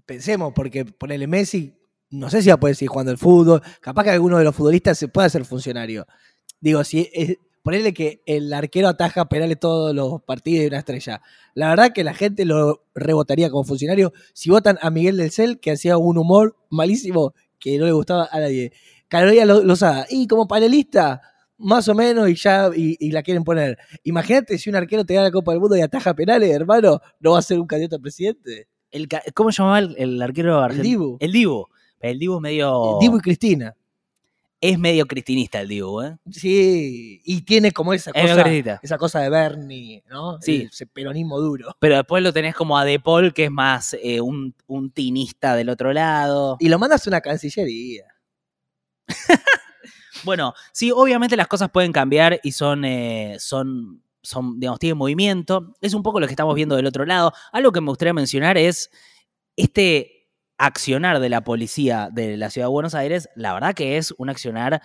pensemos, 0.05 0.53
porque 0.53 0.85
ponerle 0.85 1.27
Messi, 1.27 1.75
no 2.09 2.29
sé 2.29 2.41
si 2.41 2.49
va 2.49 2.55
a 2.55 2.59
poder 2.59 2.75
seguir 2.75 2.89
jugando 2.89 3.11
el 3.11 3.17
fútbol, 3.17 3.61
capaz 3.81 4.03
que 4.03 4.09
alguno 4.11 4.37
de 4.37 4.43
los 4.43 4.55
futbolistas 4.55 4.97
se 4.97 5.07
pueda 5.07 5.27
hacer 5.27 5.45
funcionario. 5.45 6.05
Digo, 6.59 6.83
si 6.83 7.09
es, 7.13 7.37
ponerle 7.63 7.93
que 7.93 8.21
el 8.25 8.53
arquero 8.53 8.89
ataja 8.89 9.27
penales 9.29 9.59
todos 9.59 9.95
los 9.95 10.21
partidos 10.21 10.61
de 10.61 10.67
una 10.67 10.79
estrella. 10.79 11.21
La 11.55 11.69
verdad 11.69 11.93
que 11.93 12.03
la 12.03 12.13
gente 12.13 12.45
lo 12.45 12.85
rebotaría 12.93 13.49
como 13.49 13.63
funcionario 13.63 14.13
si 14.33 14.49
votan 14.49 14.77
a 14.81 14.89
Miguel 14.89 15.17
del 15.17 15.31
Cel, 15.31 15.59
que 15.59 15.71
hacía 15.71 15.97
un 15.97 16.17
humor 16.17 16.57
malísimo 16.69 17.33
que 17.59 17.77
no 17.77 17.85
le 17.85 17.93
gustaba 17.93 18.27
a 18.31 18.39
nadie. 18.41 18.73
Caloría 19.07 19.45
Lozada, 19.45 20.05
y 20.09 20.27
como 20.27 20.47
panelista, 20.47 21.21
más 21.57 21.87
o 21.87 21.95
menos, 21.95 22.29
y 22.29 22.35
ya, 22.35 22.69
y, 22.75 22.97
y 22.99 23.11
la 23.11 23.23
quieren 23.23 23.43
poner. 23.43 23.77
Imagínate 24.03 24.57
si 24.57 24.69
un 24.69 24.75
arquero 24.75 25.05
te 25.05 25.13
gana 25.13 25.27
la 25.27 25.31
Copa 25.31 25.51
del 25.51 25.61
Mundo 25.61 25.77
y 25.77 25.81
ataja 25.81 26.13
penales, 26.13 26.49
hermano, 26.51 26.99
no 27.19 27.31
va 27.31 27.39
a 27.39 27.41
ser 27.41 27.59
un 27.59 27.67
candidato 27.67 27.95
a 27.95 27.99
presidente. 27.99 28.67
El 28.93 29.07
¿Cómo 29.33 29.51
se 29.51 29.61
llamaba 29.61 29.79
el, 29.79 29.95
el 29.97 30.21
arquero 30.21 30.59
argentino? 30.59 30.89
Dibu. 30.89 31.17
El 31.19 31.31
Dibu. 31.31 31.67
El 31.99 32.19
Dibu 32.19 32.35
es 32.35 32.41
medio. 32.41 32.97
Dibu 33.01 33.17
y 33.17 33.21
Cristina. 33.21 33.75
Es 34.61 34.79
medio 34.79 35.05
cristinista 35.05 35.59
el 35.59 35.67
Dibu, 35.67 36.01
¿eh? 36.01 36.17
Sí, 36.31 37.21
y 37.25 37.41
tiene 37.41 37.73
como 37.73 37.93
esa 37.93 38.11
Es 38.11 38.31
cosa, 38.31 38.79
esa 38.81 38.97
cosa 38.97 39.19
de 39.19 39.29
Bernie, 39.29 40.05
¿no? 40.09 40.39
Sí. 40.39 40.69
Ese 40.71 40.87
peronismo 40.87 41.37
duro. 41.41 41.75
Pero 41.79 41.97
después 41.97 42.23
lo 42.23 42.31
tenés 42.31 42.55
como 42.55 42.77
a 42.77 42.85
De 42.85 42.97
Paul, 42.97 43.33
que 43.33 43.43
es 43.45 43.51
más 43.51 43.93
eh, 44.01 44.21
un, 44.21 44.55
un 44.67 44.89
tinista 44.91 45.57
del 45.57 45.67
otro 45.67 45.91
lado. 45.91 46.55
Y 46.61 46.69
lo 46.69 46.79
mandas 46.79 47.05
a 47.05 47.09
una 47.09 47.19
cancillería. 47.19 48.05
Bueno, 50.23 50.53
sí, 50.71 50.91
obviamente 50.91 51.35
las 51.35 51.47
cosas 51.47 51.69
pueden 51.69 51.91
cambiar 51.91 52.39
y 52.43 52.53
son, 52.53 52.85
eh, 52.85 53.35
son, 53.39 54.01
son, 54.23 54.59
digamos, 54.59 54.79
tienen 54.79 54.97
movimiento. 54.97 55.73
Es 55.81 55.93
un 55.93 56.01
poco 56.01 56.19
lo 56.19 56.27
que 56.27 56.33
estamos 56.33 56.55
viendo 56.55 56.75
del 56.75 56.87
otro 56.87 57.05
lado. 57.05 57.33
Algo 57.51 57.71
que 57.71 57.81
me 57.81 57.89
gustaría 57.89 58.13
mencionar 58.13 58.57
es 58.57 58.89
este 59.55 60.29
accionar 60.57 61.19
de 61.19 61.29
la 61.29 61.43
policía 61.43 62.09
de 62.11 62.37
la 62.37 62.49
ciudad 62.49 62.67
de 62.67 62.71
Buenos 62.71 62.95
Aires. 62.95 63.29
La 63.35 63.53
verdad 63.53 63.75
que 63.75 63.97
es 63.97 64.13
un 64.17 64.29
accionar 64.29 64.81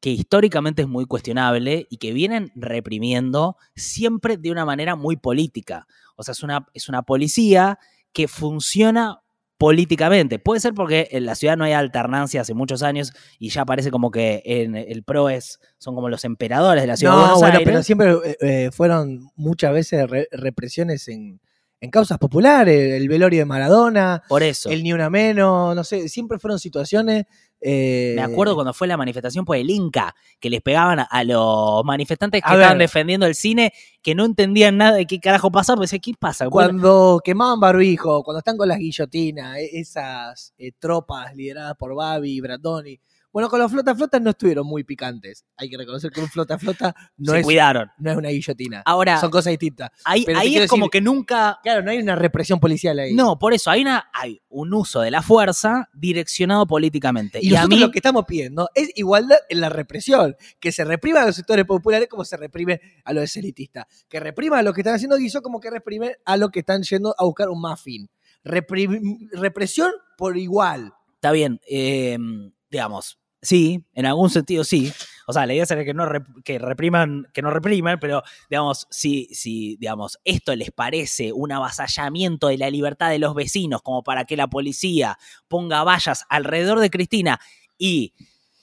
que 0.00 0.10
históricamente 0.10 0.82
es 0.82 0.88
muy 0.88 1.06
cuestionable 1.06 1.86
y 1.88 1.96
que 1.96 2.12
vienen 2.12 2.52
reprimiendo 2.54 3.56
siempre 3.74 4.36
de 4.36 4.50
una 4.50 4.66
manera 4.66 4.96
muy 4.96 5.16
política. 5.16 5.86
O 6.14 6.22
sea, 6.22 6.32
es 6.32 6.42
una, 6.42 6.66
es 6.74 6.90
una 6.90 7.02
policía 7.02 7.78
que 8.12 8.28
funciona 8.28 9.23
políticamente. 9.64 10.38
Puede 10.38 10.60
ser 10.60 10.74
porque 10.74 11.08
en 11.12 11.24
la 11.24 11.34
ciudad 11.34 11.56
no 11.56 11.64
hay 11.64 11.72
alternancia 11.72 12.42
hace 12.42 12.52
muchos 12.52 12.82
años 12.82 13.14
y 13.38 13.48
ya 13.48 13.64
parece 13.64 13.90
como 13.90 14.10
que 14.10 14.42
en 14.44 14.76
el 14.76 15.02
PRO 15.04 15.30
es, 15.30 15.58
son 15.78 15.94
como 15.94 16.10
los 16.10 16.22
emperadores 16.26 16.82
de 16.82 16.86
la 16.86 16.98
ciudad 16.98 17.12
de 17.14 17.16
No, 17.16 17.22
Buenos 17.22 17.38
bueno, 17.40 17.58
Aires. 17.58 17.66
pero 17.70 17.82
siempre 17.82 18.12
eh, 18.12 18.36
eh, 18.66 18.70
fueron 18.72 19.30
muchas 19.36 19.72
veces 19.72 20.10
re- 20.10 20.28
represiones 20.32 21.08
en, 21.08 21.40
en 21.80 21.90
causas 21.90 22.18
populares, 22.18 22.92
el 22.92 23.08
velorio 23.08 23.38
de 23.40 23.44
Maradona, 23.46 24.22
Por 24.28 24.42
eso. 24.42 24.68
el 24.68 24.82
ni 24.82 24.92
una 24.92 25.08
menos, 25.08 25.74
no 25.74 25.82
sé, 25.82 26.10
siempre 26.10 26.38
fueron 26.38 26.58
situaciones. 26.58 27.24
Eh, 27.66 28.12
Me 28.14 28.20
acuerdo 28.22 28.54
cuando 28.54 28.74
fue 28.74 28.86
la 28.86 28.98
manifestación 28.98 29.46
por 29.46 29.56
el 29.56 29.70
Inca, 29.70 30.14
que 30.38 30.50
les 30.50 30.60
pegaban 30.60 31.00
a- 31.08 31.24
los 31.24 31.82
manifestantes 31.84 32.42
que 32.42 32.46
estaban 32.52 32.76
ver. 32.76 32.86
defendiendo 32.86 33.24
el 33.24 33.34
cine, 33.34 33.72
que 34.02 34.14
no 34.14 34.26
entendían 34.26 34.76
nada 34.76 34.96
de 34.96 35.06
qué 35.06 35.18
carajo 35.18 35.50
pasaba, 35.50 35.78
pues 35.78 35.90
¿qué 35.90 36.12
pasa? 36.18 36.50
Cuando 36.50 37.20
quemaban 37.24 37.58
barbijo, 37.60 38.22
cuando 38.22 38.40
están 38.40 38.58
con 38.58 38.68
las 38.68 38.78
guillotinas, 38.78 39.56
e- 39.56 39.80
esas 39.80 40.52
eh, 40.58 40.72
tropas 40.78 41.34
lideradas 41.34 41.74
por 41.78 41.94
Babi 41.94 42.32
y 42.36 42.40
Brandoni. 42.42 43.00
Bueno, 43.34 43.50
con 43.50 43.58
los 43.60 43.70
flota 43.70 43.94
flotas 43.94 44.22
no 44.22 44.30
estuvieron 44.30 44.64
muy 44.66 44.84
picantes. 44.84 45.44
Hay 45.56 45.68
que 45.68 45.76
reconocer 45.76 46.10
que 46.12 46.20
un 46.20 46.28
flota 46.28 46.56
flota 46.58 46.94
no, 47.16 47.32
se 47.32 47.40
es, 47.40 47.44
cuidaron. 47.44 47.90
no 47.98 48.12
es 48.12 48.16
una 48.16 48.28
guillotina. 48.30 48.82
Ahora, 48.86 49.18
Son 49.20 49.30
cosas 49.30 49.50
distintas. 49.50 49.90
ahí, 50.04 50.22
pero 50.24 50.38
te 50.38 50.42
ahí 50.44 50.50
quiero 50.50 50.64
es 50.66 50.70
como 50.70 50.86
decir- 50.86 50.90
que 50.92 51.00
nunca... 51.00 51.58
Claro, 51.64 51.82
no 51.82 51.90
hay 51.90 51.98
una 51.98 52.14
represión 52.14 52.60
policial 52.60 52.96
ahí. 52.98 53.12
No, 53.12 53.36
por 53.38 53.52
eso 53.52 53.70
hay, 53.72 53.82
una, 53.82 54.08
hay 54.14 54.40
un 54.48 54.72
uso 54.72 55.00
de 55.00 55.10
la 55.10 55.20
fuerza 55.20 55.90
direccionado 55.92 56.64
políticamente. 56.64 57.40
Y, 57.42 57.46
Y, 57.46 57.56
a 57.56 57.62
nosotros 57.62 57.68
mí, 57.78 57.84
lo 57.84 57.90
que 57.90 57.98
estamos 57.98 58.24
pidiendo 58.24 58.70
es 58.74 58.90
igualdad 58.94 59.38
en 59.48 59.60
la 59.60 59.68
represión. 59.68 60.36
Que 60.60 60.70
se 60.70 60.84
reprima 60.84 61.22
a 61.22 61.26
los 61.26 61.34
sectores 61.34 61.64
populares 61.64 62.06
como 62.08 62.24
se 62.24 62.36
reprime 62.36 62.80
a 63.04 63.12
los 63.12 63.36
elitistas. 63.36 63.84
Que 64.08 64.20
reprima 64.20 64.60
a 64.60 64.62
los 64.62 64.72
que 64.74 64.82
están 64.82 64.94
haciendo 64.94 65.16
guiso 65.16 65.42
como 65.42 65.58
que 65.58 65.70
reprime 65.70 66.14
a 66.24 66.36
los 66.36 66.50
que 66.50 66.60
están 66.60 66.84
yendo 66.84 67.12
a 67.18 67.24
buscar 67.24 67.48
un 67.48 67.60
muffin. 67.60 68.08
Reprim- 68.44 69.28
represión 69.32 69.90
por 70.16 70.36
igual. 70.38 70.92
está 71.14 71.32
bien, 71.32 71.60
eh, 71.68 72.16
digamos, 72.70 73.18
sí, 73.44 73.84
en 73.94 74.06
algún 74.06 74.30
sentido 74.30 74.64
sí. 74.64 74.92
O 75.26 75.32
sea, 75.32 75.46
la 75.46 75.54
idea 75.54 75.66
sería 75.66 75.84
que 75.84 75.94
no 75.94 76.06
que 76.44 76.58
repriman, 76.58 77.28
que 77.32 77.42
no 77.42 77.50
repriman, 77.50 77.98
pero 78.00 78.22
digamos, 78.50 78.86
si, 78.90 79.26
si 79.32 79.76
digamos, 79.76 80.18
esto 80.24 80.54
les 80.54 80.70
parece 80.70 81.32
un 81.32 81.52
avasallamiento 81.52 82.48
de 82.48 82.58
la 82.58 82.70
libertad 82.70 83.10
de 83.10 83.18
los 83.18 83.34
vecinos, 83.34 83.82
como 83.82 84.02
para 84.02 84.24
que 84.24 84.36
la 84.36 84.48
policía 84.48 85.18
ponga 85.48 85.84
vallas 85.84 86.26
alrededor 86.28 86.80
de 86.80 86.90
Cristina 86.90 87.40
y 87.78 88.14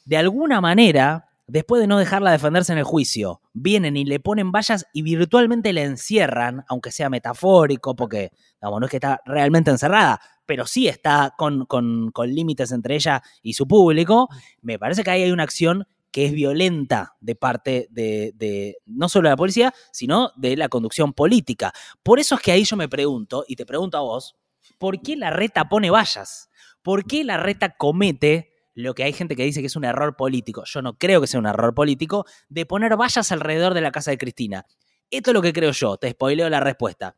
de 0.05 0.17
alguna 0.17 0.61
manera, 0.61 1.29
después 1.47 1.81
de 1.81 1.87
no 1.87 1.97
dejarla 1.97 2.31
defenderse 2.31 2.71
en 2.73 2.79
el 2.79 2.83
juicio, 2.83 3.41
vienen 3.53 3.97
y 3.97 4.05
le 4.05 4.19
ponen 4.19 4.51
vallas 4.51 4.85
y 4.93 5.01
virtualmente 5.01 5.73
la 5.73 5.81
encierran, 5.81 6.63
aunque 6.67 6.91
sea 6.91 7.09
metafórico, 7.09 7.95
porque 7.95 8.31
digamos, 8.61 8.79
no 8.79 8.85
es 8.85 8.91
que 8.91 8.97
está 8.97 9.21
realmente 9.25 9.71
encerrada, 9.71 10.21
pero 10.51 10.65
sí 10.67 10.89
está 10.89 11.33
con, 11.37 11.65
con- 11.65 12.11
con 12.11 12.29
límites 12.35 12.73
entre 12.73 12.95
ella 12.95 13.23
y 13.41 13.53
su 13.53 13.65
público, 13.69 14.27
me 14.61 14.77
parece 14.77 15.01
que 15.01 15.09
ahí 15.09 15.23
hay 15.23 15.31
una 15.31 15.43
acción 15.43 15.87
que 16.11 16.25
es 16.25 16.33
violenta 16.33 17.15
de 17.21 17.35
parte 17.35 17.87
de, 17.89 18.33
de 18.35 18.75
no 18.85 19.07
solo 19.07 19.29
de 19.29 19.31
la 19.31 19.37
policía, 19.37 19.73
sino 19.93 20.33
de 20.35 20.57
la 20.57 20.67
conducción 20.67 21.13
política. 21.13 21.71
Por 22.03 22.19
eso 22.19 22.35
es 22.35 22.41
que 22.41 22.51
ahí 22.51 22.65
yo 22.65 22.75
me 22.75 22.89
pregunto, 22.89 23.45
y 23.47 23.55
te 23.55 23.65
pregunto 23.65 23.97
a 23.97 24.01
vos, 24.01 24.35
¿por 24.77 25.01
qué 25.01 25.15
la 25.15 25.29
reta 25.29 25.69
pone 25.69 25.89
vallas? 25.89 26.49
¿Por 26.81 27.05
qué 27.05 27.23
la 27.23 27.37
reta 27.37 27.77
comete 27.77 28.51
lo 28.75 28.93
que 28.93 29.05
hay 29.05 29.13
gente 29.13 29.37
que 29.37 29.45
dice 29.45 29.61
que 29.61 29.67
es 29.67 29.77
un 29.77 29.85
error 29.85 30.17
político? 30.17 30.63
Yo 30.65 30.81
no 30.81 30.97
creo 30.97 31.21
que 31.21 31.27
sea 31.27 31.39
un 31.39 31.47
error 31.47 31.73
político 31.73 32.25
de 32.49 32.65
poner 32.65 32.97
vallas 32.97 33.31
alrededor 33.31 33.73
de 33.73 33.79
la 33.79 33.93
casa 33.93 34.11
de 34.11 34.17
Cristina. 34.17 34.65
Esto 35.09 35.29
es 35.31 35.33
lo 35.33 35.41
que 35.41 35.53
creo 35.53 35.71
yo, 35.71 35.95
te 35.95 36.11
spoileo 36.11 36.49
la 36.49 36.59
respuesta. 36.59 37.15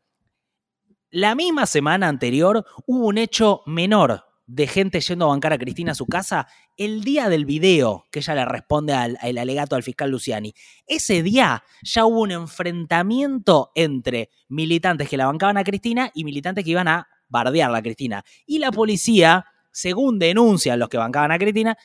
La 1.16 1.36
misma 1.36 1.64
semana 1.66 2.08
anterior 2.08 2.66
hubo 2.86 3.06
un 3.06 3.18
hecho 3.18 3.62
menor 3.66 4.24
de 4.48 4.66
gente 4.66 5.00
yendo 5.00 5.26
a 5.26 5.28
bancar 5.28 5.52
a 5.52 5.58
Cristina 5.58 5.92
a 5.92 5.94
su 5.94 6.06
casa 6.06 6.48
el 6.76 7.04
día 7.04 7.28
del 7.28 7.44
video 7.44 8.06
que 8.10 8.18
ella 8.18 8.34
le 8.34 8.44
responde 8.44 8.94
al, 8.94 9.16
al 9.20 9.38
alegato 9.38 9.76
al 9.76 9.84
fiscal 9.84 10.10
Luciani. 10.10 10.52
Ese 10.88 11.22
día 11.22 11.62
ya 11.84 12.04
hubo 12.04 12.22
un 12.22 12.32
enfrentamiento 12.32 13.70
entre 13.76 14.30
militantes 14.48 15.08
que 15.08 15.16
la 15.16 15.26
bancaban 15.26 15.56
a 15.56 15.62
Cristina 15.62 16.10
y 16.14 16.24
militantes 16.24 16.64
que 16.64 16.72
iban 16.72 16.88
a 16.88 17.06
bardearla 17.28 17.78
a 17.78 17.82
Cristina. 17.82 18.24
Y 18.44 18.58
la 18.58 18.72
policía, 18.72 19.46
según 19.70 20.18
denuncian 20.18 20.80
los 20.80 20.88
que 20.88 20.96
bancaban 20.96 21.30
a 21.30 21.38
Cristina, 21.38 21.78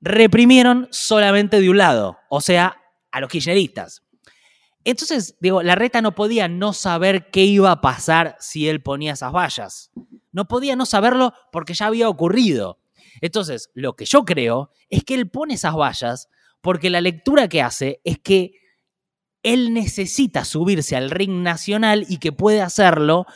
reprimieron 0.00 0.88
solamente 0.90 1.60
de 1.60 1.68
un 1.68 1.76
lado, 1.76 2.16
o 2.30 2.40
sea, 2.40 2.80
a 3.12 3.20
los 3.20 3.28
kirchneristas. 3.28 4.07
Entonces, 4.84 5.36
digo, 5.40 5.62
la 5.62 5.74
reta 5.74 6.00
no 6.00 6.14
podía 6.14 6.48
no 6.48 6.72
saber 6.72 7.30
qué 7.30 7.44
iba 7.44 7.70
a 7.70 7.80
pasar 7.80 8.36
si 8.40 8.68
él 8.68 8.82
ponía 8.82 9.12
esas 9.12 9.32
vallas. 9.32 9.90
No 10.32 10.46
podía 10.46 10.76
no 10.76 10.86
saberlo 10.86 11.32
porque 11.52 11.74
ya 11.74 11.86
había 11.86 12.08
ocurrido. 12.08 12.78
Entonces, 13.20 13.70
lo 13.74 13.96
que 13.96 14.04
yo 14.04 14.24
creo 14.24 14.70
es 14.88 15.04
que 15.04 15.14
él 15.14 15.30
pone 15.30 15.54
esas 15.54 15.74
vallas 15.74 16.28
porque 16.60 16.90
la 16.90 17.00
lectura 17.00 17.48
que 17.48 17.62
hace 17.62 18.00
es 18.04 18.18
que 18.18 18.52
él 19.42 19.72
necesita 19.72 20.44
subirse 20.44 20.96
al 20.96 21.10
ring 21.10 21.42
nacional 21.42 22.06
y 22.08 22.18
que 22.18 22.32
puede 22.32 22.60
hacerlo 22.60 23.26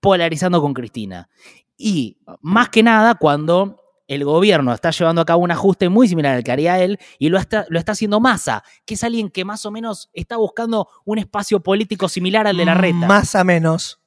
polarizando 0.00 0.60
con 0.60 0.74
Cristina. 0.74 1.28
Y 1.76 2.18
más 2.40 2.68
que 2.68 2.82
nada 2.82 3.14
cuando 3.16 3.83
el 4.08 4.24
gobierno 4.24 4.72
está 4.72 4.90
llevando 4.90 5.22
a 5.22 5.24
cabo 5.24 5.42
un 5.42 5.50
ajuste 5.50 5.88
muy 5.88 6.08
similar 6.08 6.36
al 6.36 6.44
que 6.44 6.52
haría 6.52 6.78
él 6.82 6.98
y 7.18 7.28
lo 7.28 7.38
está, 7.38 7.66
lo 7.68 7.78
está 7.78 7.92
haciendo 7.92 8.20
Massa, 8.20 8.62
que 8.84 8.94
es 8.94 9.04
alguien 9.04 9.30
que 9.30 9.44
más 9.44 9.64
o 9.66 9.70
menos 9.70 10.10
está 10.12 10.36
buscando 10.36 10.88
un 11.04 11.18
espacio 11.18 11.60
político 11.60 12.08
similar 12.08 12.46
al 12.46 12.56
de 12.56 12.64
la 12.64 12.74
reta. 12.74 13.06
Más 13.06 13.34
a 13.34 13.44
menos. 13.44 14.00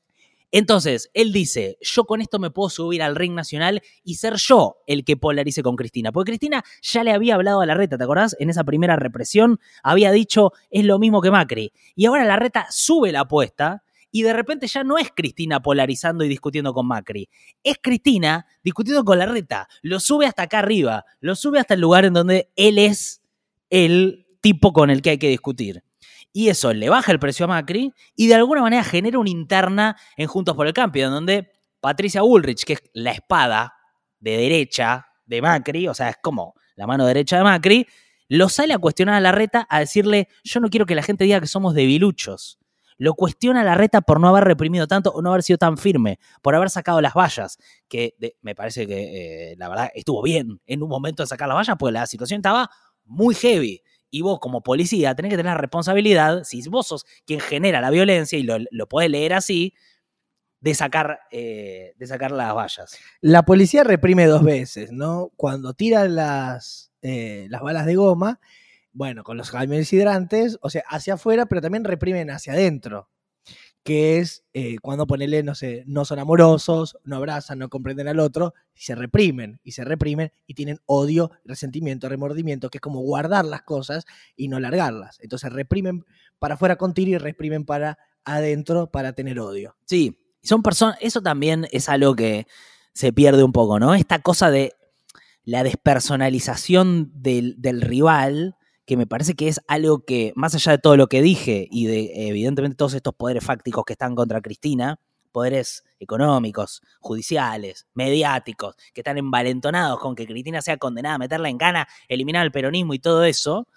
Entonces, 0.51 1.09
él 1.13 1.33
dice, 1.33 1.77
yo 1.81 2.05
con 2.05 2.21
esto 2.21 2.39
me 2.39 2.51
puedo 2.51 2.69
subir 2.69 3.03
al 3.03 3.17
ring 3.17 3.33
nacional 3.33 3.81
y 4.03 4.15
ser 4.15 4.35
yo 4.35 4.77
el 4.87 5.03
que 5.03 5.17
polarice 5.17 5.61
con 5.61 5.75
Cristina. 5.75 6.13
Porque 6.13 6.31
Cristina 6.31 6.63
ya 6.81 7.03
le 7.03 7.11
había 7.11 7.35
hablado 7.35 7.59
a 7.59 7.65
la 7.65 7.73
reta, 7.73 7.97
¿te 7.97 8.03
acordás? 8.05 8.35
En 8.39 8.49
esa 8.49 8.63
primera 8.63 8.95
represión 8.95 9.59
había 9.83 10.11
dicho, 10.11 10.53
es 10.69 10.85
lo 10.85 10.99
mismo 10.99 11.21
que 11.21 11.31
Macri. 11.31 11.73
Y 11.95 12.05
ahora 12.05 12.23
la 12.23 12.37
reta 12.37 12.65
sube 12.69 13.11
la 13.11 13.21
apuesta 13.21 13.83
y 14.11 14.23
de 14.23 14.33
repente 14.33 14.67
ya 14.67 14.83
no 14.83 14.97
es 14.97 15.11
Cristina 15.15 15.61
polarizando 15.61 16.23
y 16.23 16.29
discutiendo 16.29 16.73
con 16.73 16.87
Macri. 16.87 17.29
Es 17.63 17.77
Cristina 17.81 18.45
discutiendo 18.63 19.03
con 19.03 19.19
la 19.19 19.25
reta. 19.25 19.67
Lo 19.81 19.99
sube 19.99 20.25
hasta 20.25 20.43
acá 20.43 20.59
arriba. 20.59 21.05
Lo 21.19 21.35
sube 21.35 21.59
hasta 21.59 21.73
el 21.73 21.81
lugar 21.81 22.05
en 22.05 22.13
donde 22.13 22.51
él 22.55 22.77
es 22.77 23.21
el 23.69 24.27
tipo 24.41 24.73
con 24.73 24.89
el 24.89 25.01
que 25.01 25.11
hay 25.11 25.17
que 25.17 25.29
discutir 25.29 25.83
y 26.37 26.49
eso 26.49 26.71
le 26.71 26.87
baja 26.87 27.11
el 27.11 27.17
precio 27.17 27.45
a 27.45 27.47
Macri 27.47 27.91
y 28.15 28.27
de 28.27 28.35
alguna 28.35 28.61
manera 28.61 28.83
genera 28.83 29.17
una 29.17 29.31
interna 29.31 29.97
en 30.17 30.27
Juntos 30.27 30.55
por 30.55 30.67
el 30.67 30.73
Cambio, 30.73 31.07
en 31.07 31.11
donde 31.11 31.51
Patricia 31.79 32.21
Bullrich, 32.21 32.63
que 32.63 32.73
es 32.73 32.83
la 32.93 33.09
espada 33.09 33.73
de 34.19 34.37
derecha 34.37 35.07
de 35.25 35.41
Macri, 35.41 35.87
o 35.87 35.95
sea, 35.95 36.09
es 36.09 36.17
como 36.21 36.53
la 36.75 36.85
mano 36.85 37.07
derecha 37.07 37.37
de 37.37 37.43
Macri, 37.43 37.87
lo 38.29 38.49
sale 38.49 38.75
a 38.75 38.77
cuestionar 38.77 39.15
a 39.15 39.19
la 39.19 39.31
reta 39.31 39.65
a 39.67 39.79
decirle, 39.79 40.27
yo 40.43 40.59
no 40.59 40.69
quiero 40.69 40.85
que 40.85 40.93
la 40.93 41.01
gente 41.01 41.23
diga 41.23 41.41
que 41.41 41.47
somos 41.47 41.73
debiluchos. 41.73 42.59
Lo 42.97 43.13
cuestiona 43.13 43.63
la 43.63 43.75
reta 43.75 44.01
por 44.01 44.19
no 44.19 44.27
haber 44.27 44.43
reprimido 44.43 44.87
tanto 44.87 45.11
o 45.11 45.21
no 45.21 45.29
haber 45.29 45.43
sido 45.43 45.57
tan 45.57 45.77
firme, 45.77 46.19
por 46.41 46.55
haber 46.55 46.69
sacado 46.69 47.01
las 47.01 47.13
vallas, 47.13 47.57
que 47.87 48.15
me 48.41 48.55
parece 48.55 48.87
que 48.87 49.51
eh, 49.51 49.55
la 49.57 49.69
verdad 49.69 49.89
estuvo 49.93 50.21
bien 50.21 50.59
en 50.65 50.83
un 50.83 50.89
momento 50.89 51.23
de 51.23 51.27
sacar 51.27 51.47
las 51.47 51.57
vallas, 51.57 51.75
pues 51.79 51.93
la 51.93 52.07
situación 52.07 52.39
estaba 52.39 52.69
muy 53.05 53.35
heavy 53.35 53.81
y 54.09 54.21
vos 54.21 54.39
como 54.39 54.61
policía 54.61 55.15
tenés 55.15 55.31
que 55.31 55.37
tener 55.37 55.53
la 55.53 55.61
responsabilidad, 55.61 56.43
si 56.43 56.67
vos 56.69 56.87
sos 56.87 57.05
quien 57.25 57.39
genera 57.39 57.81
la 57.81 57.89
violencia 57.89 58.37
y 58.37 58.43
lo, 58.43 58.57
lo 58.71 58.87
podés 58.87 59.09
leer 59.09 59.33
así, 59.33 59.73
de 60.59 60.73
sacar, 60.73 61.19
eh, 61.31 61.93
de 61.97 62.07
sacar 62.07 62.31
las 62.31 62.53
vallas. 62.53 62.97
La 63.21 63.43
policía 63.43 63.83
reprime 63.83 64.25
dos 64.25 64.43
veces, 64.43 64.91
¿no? 64.91 65.31
Cuando 65.35 65.73
tira 65.73 66.07
las, 66.07 66.91
eh, 67.01 67.47
las 67.49 67.61
balas 67.61 67.85
de 67.85 67.95
goma, 67.95 68.39
bueno, 68.93 69.23
con 69.23 69.37
los 69.37 69.51
camiones 69.51 69.91
hidrantes, 69.93 70.57
o 70.61 70.69
sea, 70.69 70.83
hacia 70.87 71.15
afuera, 71.15 71.45
pero 71.45 71.61
también 71.61 71.83
reprimen 71.83 72.31
hacia 72.31 72.53
adentro 72.53 73.09
que 73.87 74.19
es 74.19 74.43
eh, 74.53 74.75
cuando 74.81 75.07
ponele, 75.07 75.43
no 75.43 75.55
sé, 75.55 75.85
no 75.87 76.03
son 76.03 76.19
amorosos, 76.19 76.97
no 77.05 77.15
abrazan, 77.15 77.57
no 77.57 77.69
comprenden 77.69 78.09
al 78.09 78.19
otro, 78.19 78.53
y 78.75 78.81
se 78.81 78.95
reprimen, 78.95 79.61
y 79.63 79.71
se 79.71 79.85
reprimen, 79.85 80.33
y 80.45 80.55
tienen 80.55 80.81
odio, 80.87 81.31
resentimiento, 81.45 82.09
remordimiento, 82.09 82.69
que 82.69 82.79
es 82.79 82.81
como 82.81 82.99
guardar 82.99 83.45
las 83.45 83.61
cosas 83.61 84.05
y 84.35 84.49
no 84.49 84.59
largarlas. 84.59 85.19
Entonces 85.21 85.53
reprimen 85.53 86.03
para 86.37 86.55
afuera 86.55 86.75
con 86.75 86.93
tiro 86.93 87.11
y 87.11 87.17
reprimen 87.17 87.63
para 87.63 87.97
adentro 88.25 88.91
para 88.91 89.13
tener 89.13 89.39
odio. 89.39 89.77
Sí, 89.85 90.19
son 90.43 90.63
personas, 90.63 90.97
eso 90.99 91.21
también 91.21 91.65
es 91.71 91.87
algo 91.87 92.13
que 92.13 92.45
se 92.91 93.13
pierde 93.13 93.45
un 93.45 93.53
poco, 93.53 93.79
¿no? 93.79 93.95
Esta 93.95 94.19
cosa 94.19 94.51
de 94.51 94.73
la 95.45 95.63
despersonalización 95.63 97.09
del, 97.15 97.55
del 97.57 97.79
rival 97.79 98.56
que 98.87 98.95
me 98.95 99.05
parece 99.05 99.35
que 99.35 99.49
es 99.49 99.59
algo 99.67 100.05
que, 100.05 100.31
más 100.35 100.55
allá 100.55 100.71
de 100.71 100.77
todo 100.77 100.95
lo 100.95 101.07
que 101.07 101.21
dije 101.21 101.67
y 101.69 101.87
de 101.87 102.29
evidentemente 102.29 102.77
todos 102.77 102.93
estos 102.93 103.13
poderes 103.13 103.43
fácticos 103.43 103.83
que 103.85 103.93
están 103.93 104.15
contra 104.15 104.41
Cristina, 104.41 104.97
poderes 105.33 105.83
económicos, 105.99 106.81
judiciales, 107.01 107.85
mediáticos, 107.93 108.75
que 108.93 109.01
están 109.01 109.17
envalentonados 109.17 109.99
con 109.99 110.15
que 110.15 110.25
Cristina 110.25 110.61
sea 110.61 110.77
condenada 110.77 111.15
a 111.15 111.17
meterla 111.17 111.49
en 111.49 111.57
gana, 111.57 111.85
eliminar 112.07 112.45
el 112.45 112.51
peronismo 112.53 112.93
y 112.93 112.99
todo 112.99 113.25
eso, 113.25 113.67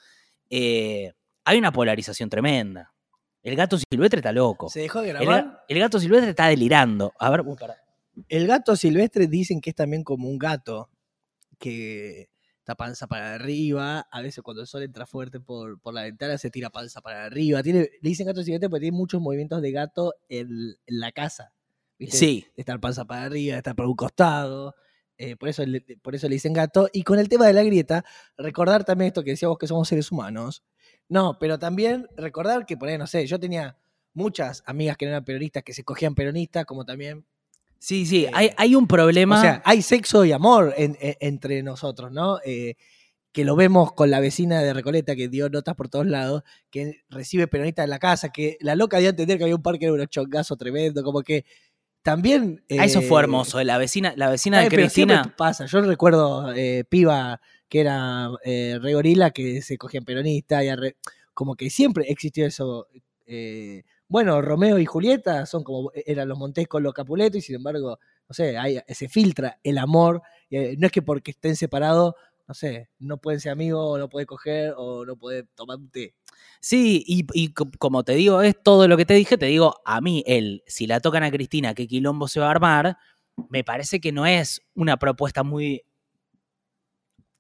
eh, 0.48 1.12
hay 1.44 1.58
una 1.58 1.72
polarización 1.72 2.30
tremenda. 2.30 2.92
El 3.42 3.56
gato 3.56 3.78
silvestre 3.78 4.20
está 4.20 4.30
loco. 4.30 4.68
¿Se 4.68 4.80
dejó 4.80 5.00
de 5.00 5.08
grabar? 5.08 5.64
El, 5.66 5.78
gato 5.80 5.98
silvestre 5.98 6.30
está 6.30 6.46
delirando. 6.46 7.14
A 7.18 7.30
ver, 7.30 7.42
El 8.28 8.46
gato 8.46 8.76
silvestre 8.76 9.26
dicen 9.26 9.60
que 9.60 9.70
es 9.70 9.76
también 9.76 10.04
como 10.04 10.28
un 10.28 10.38
gato 10.38 10.88
que 11.58 12.28
panza 12.74 13.06
para 13.06 13.34
arriba, 13.34 14.06
a 14.10 14.22
veces 14.22 14.42
cuando 14.42 14.62
el 14.62 14.66
sol 14.66 14.82
entra 14.82 15.06
fuerte 15.06 15.40
por, 15.40 15.80
por 15.80 15.94
la 15.94 16.02
ventana 16.02 16.38
se 16.38 16.50
tira 16.50 16.70
panza 16.70 17.00
para 17.00 17.24
arriba. 17.24 17.62
Tiene, 17.62 17.80
le 18.00 18.08
dicen 18.08 18.26
gato 18.26 18.42
siguiente 18.42 18.68
porque 18.68 18.82
tiene 18.82 18.96
muchos 18.96 19.20
movimientos 19.20 19.62
de 19.62 19.72
gato 19.72 20.14
en, 20.28 20.76
la 20.86 21.12
casa. 21.12 21.52
¿viste? 21.98 22.16
Sí. 22.16 22.46
De 22.56 22.62
estar 22.62 22.80
panza 22.80 23.04
para 23.04 23.24
arriba, 23.24 23.54
de 23.54 23.58
estar 23.58 23.74
por 23.74 23.86
un 23.86 23.96
costado. 23.96 24.74
Eh, 25.16 25.36
por, 25.36 25.50
eso, 25.50 25.62
por 26.02 26.14
eso 26.14 26.28
le 26.28 26.34
dicen 26.34 26.52
gato. 26.52 26.88
Y 26.92 27.02
con 27.02 27.18
el 27.18 27.28
tema 27.28 27.46
de 27.46 27.52
la 27.52 27.62
grieta, 27.62 28.04
recordar 28.38 28.84
también 28.84 29.08
esto 29.08 29.22
que 29.22 29.30
decíamos 29.32 29.58
que 29.58 29.66
somos 29.66 29.86
seres 29.88 30.10
humanos. 30.10 30.64
No, 31.08 31.38
pero 31.38 31.58
también 31.58 32.08
recordar 32.16 32.64
que, 32.66 32.76
por 32.76 32.88
ahí, 32.88 32.96
no 32.96 33.06
sé, 33.06 33.26
yo 33.26 33.38
tenía 33.38 33.76
muchas 34.14 34.62
amigas 34.66 34.96
que 34.96 35.06
no 35.06 35.10
eran 35.10 35.24
peronistas 35.24 35.62
que 35.62 35.74
se 35.74 35.84
cogían 35.84 36.14
peronistas, 36.14 36.64
como 36.64 36.84
también 36.84 37.26
Sí, 37.80 38.04
sí, 38.04 38.26
hay, 38.34 38.48
eh, 38.48 38.54
hay, 38.58 38.74
un 38.74 38.86
problema. 38.86 39.38
O 39.38 39.40
sea, 39.40 39.62
hay 39.64 39.80
sexo 39.80 40.26
y 40.26 40.32
amor 40.32 40.74
entre 40.76 41.62
nosotros, 41.62 42.12
¿no? 42.12 42.38
Eh, 42.44 42.76
que 43.32 43.42
lo 43.42 43.56
vemos 43.56 43.94
con 43.94 44.10
la 44.10 44.20
vecina 44.20 44.60
de 44.60 44.74
Recoleta 44.74 45.16
que 45.16 45.28
dio 45.28 45.48
notas 45.48 45.76
por 45.76 45.88
todos 45.88 46.06
lados, 46.06 46.42
que 46.70 47.00
recibe 47.08 47.48
peronistas 47.48 47.84
en 47.84 47.90
la 47.90 47.98
casa, 47.98 48.28
que 48.28 48.58
la 48.60 48.74
loca 48.74 48.98
dio 48.98 49.08
a 49.08 49.10
entender 49.10 49.38
que 49.38 49.44
había 49.44 49.56
un 49.56 49.62
parque 49.62 49.86
de 49.86 49.92
unos 49.92 50.08
chongazos 50.08 50.58
tremendo, 50.58 51.02
como 51.02 51.22
que 51.22 51.46
también... 52.02 52.62
Ah, 52.70 52.84
eso 52.84 53.00
fue 53.00 53.20
eh, 53.20 53.24
hermoso, 53.24 53.62
la 53.64 53.78
vecina, 53.78 54.12
la 54.14 54.28
vecina 54.28 54.60
de 54.60 54.68
Cristina... 54.68 55.34
pasa, 55.38 55.64
yo 55.64 55.80
recuerdo 55.80 56.52
piba 56.90 57.40
que 57.66 57.80
era 57.80 58.28
re 58.44 58.92
gorila 58.92 59.30
que 59.30 59.62
se 59.62 59.78
cogían 59.78 60.04
peronistas, 60.04 60.64
y 60.64 60.68
como 61.32 61.54
que 61.54 61.70
siempre 61.70 62.04
existió 62.08 62.46
eso 62.46 62.88
bueno, 64.10 64.42
Romeo 64.42 64.80
y 64.80 64.86
Julieta 64.86 65.46
son 65.46 65.62
como, 65.62 65.92
e, 65.94 66.02
eran 66.04 66.28
los 66.28 66.36
Montés 66.36 66.66
con 66.66 66.82
los 66.82 66.92
Capuletos 66.92 67.38
y 67.38 67.42
sin 67.42 67.54
embargo, 67.54 68.00
no 68.28 68.34
sé, 68.34 68.58
hay, 68.58 68.80
se 68.88 69.08
filtra 69.08 69.60
el 69.62 69.78
amor, 69.78 70.20
eh, 70.50 70.74
no 70.78 70.86
es 70.86 70.92
que 70.92 71.00
porque 71.00 71.30
estén 71.30 71.54
separados, 71.54 72.14
no 72.48 72.54
sé, 72.54 72.90
no 72.98 73.18
pueden 73.18 73.38
ser 73.38 73.52
amigos, 73.52 73.80
o 73.84 73.98
no 73.98 74.08
pueden 74.08 74.26
coger, 74.26 74.74
o 74.76 75.04
no 75.04 75.16
pueden 75.16 75.48
tomar 75.54 75.76
un 75.76 75.88
té. 75.90 76.16
Sí, 76.60 77.04
y, 77.06 77.52
como 77.54 78.02
te 78.02 78.14
digo, 78.14 78.42
es 78.42 78.60
todo 78.60 78.88
lo 78.88 78.96
que 78.96 79.06
te 79.06 79.14
dije, 79.14 79.38
te 79.38 79.46
digo, 79.46 79.76
a 79.84 80.00
mí, 80.00 80.24
él, 80.26 80.64
si 80.66 80.88
la 80.88 80.98
tocan 80.98 81.22
a 81.22 81.30
Cristina, 81.30 81.72
qué 81.74 81.86
quilombo 81.86 82.26
se 82.26 82.40
va 82.40 82.48
a 82.48 82.50
armar, 82.50 82.98
me 83.48 83.62
parece 83.62 84.00
que 84.00 84.10
no 84.10 84.26
es 84.26 84.60
una 84.74 84.96
propuesta 84.96 85.44
muy 85.44 85.84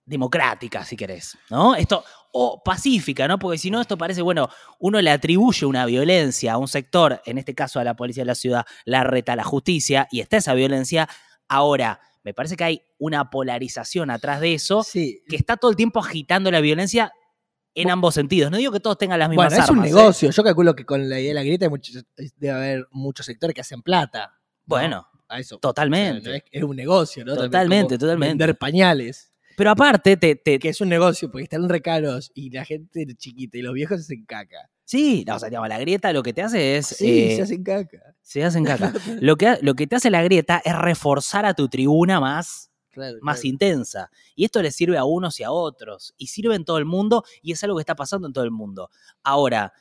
democrática, 0.04 0.84
si 0.84 0.96
querés, 0.96 1.36
¿no? 1.50 1.74
Esto, 1.74 2.04
o 2.32 2.62
pacífica, 2.62 3.26
¿no? 3.28 3.38
Porque 3.38 3.58
si 3.58 3.70
no, 3.70 3.80
esto 3.80 3.98
parece, 3.98 4.22
bueno, 4.22 4.48
uno 4.78 5.00
le 5.00 5.10
atribuye 5.10 5.66
una 5.66 5.86
violencia 5.86 6.54
a 6.54 6.58
un 6.58 6.68
sector, 6.68 7.20
en 7.24 7.38
este 7.38 7.54
caso 7.54 7.80
a 7.80 7.84
la 7.84 7.94
policía 7.94 8.22
de 8.22 8.26
la 8.26 8.34
ciudad, 8.34 8.64
la 8.84 9.04
reta 9.04 9.32
a 9.32 9.36
la 9.36 9.44
justicia, 9.44 10.08
y 10.10 10.20
está 10.20 10.36
esa 10.36 10.54
violencia. 10.54 11.08
Ahora, 11.48 12.00
me 12.22 12.34
parece 12.34 12.56
que 12.56 12.64
hay 12.64 12.82
una 12.98 13.30
polarización 13.30 14.10
atrás 14.10 14.40
de 14.40 14.54
eso 14.54 14.86
que 14.92 15.20
está 15.30 15.56
todo 15.56 15.70
el 15.70 15.76
tiempo 15.76 16.00
agitando 16.00 16.50
la 16.50 16.60
violencia 16.60 17.12
en 17.74 17.90
ambos 17.90 18.14
sentidos. 18.14 18.50
No 18.50 18.58
digo 18.58 18.72
que 18.72 18.80
todos 18.80 18.98
tengan 18.98 19.18
las 19.18 19.28
mismas 19.28 19.52
bueno, 19.52 19.64
es 19.64 19.70
un 19.70 19.78
¿eh? 19.78 19.82
negocio. 19.82 20.30
Yo 20.30 20.44
calculo 20.44 20.74
que 20.74 20.84
con 20.84 21.08
la 21.08 21.18
idea 21.18 21.30
de 21.30 21.34
la 21.34 21.42
grieta 21.42 21.68
debe 22.36 22.50
haber 22.52 22.88
muchos 22.90 23.26
sectores 23.26 23.54
que 23.54 23.60
hacen 23.60 23.82
plata. 23.82 24.38
Bueno, 24.64 25.06
a 25.28 25.38
eso. 25.38 25.58
totalmente. 25.58 26.44
es, 26.50 26.62
un 26.62 26.76
negocio, 26.76 27.24
¿no? 27.24 27.34
Totalmente, 27.36 27.96
totalmente. 27.96 28.44
Vender 28.44 28.58
pañales. 28.58 29.29
Pero 29.60 29.72
aparte, 29.72 30.16
te, 30.16 30.38
que 30.58 30.70
es 30.70 30.80
un 30.80 30.88
negocio 30.88 31.30
porque 31.30 31.42
están 31.42 31.68
recaros 31.68 32.32
y 32.34 32.48
la 32.48 32.64
gente 32.64 33.06
chiquita 33.14 33.58
y 33.58 33.60
los 33.60 33.74
viejos 33.74 33.98
se 33.98 34.04
hacen 34.04 34.24
caca. 34.24 34.70
Sí, 34.86 35.22
o 35.30 35.38
sea, 35.38 35.50
la 35.50 35.78
grieta 35.78 36.14
lo 36.14 36.22
que 36.22 36.32
te 36.32 36.40
hace 36.40 36.78
es. 36.78 36.86
Sí, 36.86 37.04
se 37.04 37.36
eh, 37.36 37.42
hacen 37.42 37.62
caca. 37.62 37.98
Se 38.22 38.42
hacen 38.42 38.64
caca. 38.64 38.90
lo, 39.20 39.36
que, 39.36 39.58
lo 39.60 39.74
que 39.74 39.86
te 39.86 39.96
hace 39.96 40.08
la 40.08 40.22
grieta 40.22 40.62
es 40.64 40.74
reforzar 40.74 41.44
a 41.44 41.52
tu 41.52 41.68
tribuna 41.68 42.20
más, 42.20 42.70
más 43.20 43.44
intensa. 43.44 44.10
Y 44.34 44.46
esto 44.46 44.62
le 44.62 44.70
sirve 44.70 44.96
a 44.96 45.04
unos 45.04 45.38
y 45.40 45.42
a 45.42 45.50
otros. 45.50 46.14
Y 46.16 46.28
sirve 46.28 46.54
en 46.54 46.64
todo 46.64 46.78
el 46.78 46.86
mundo 46.86 47.22
y 47.42 47.52
es 47.52 47.62
algo 47.62 47.76
que 47.76 47.82
está 47.82 47.94
pasando 47.94 48.28
en 48.28 48.32
todo 48.32 48.44
el 48.44 48.52
mundo. 48.52 48.88
Ahora, 49.22 49.74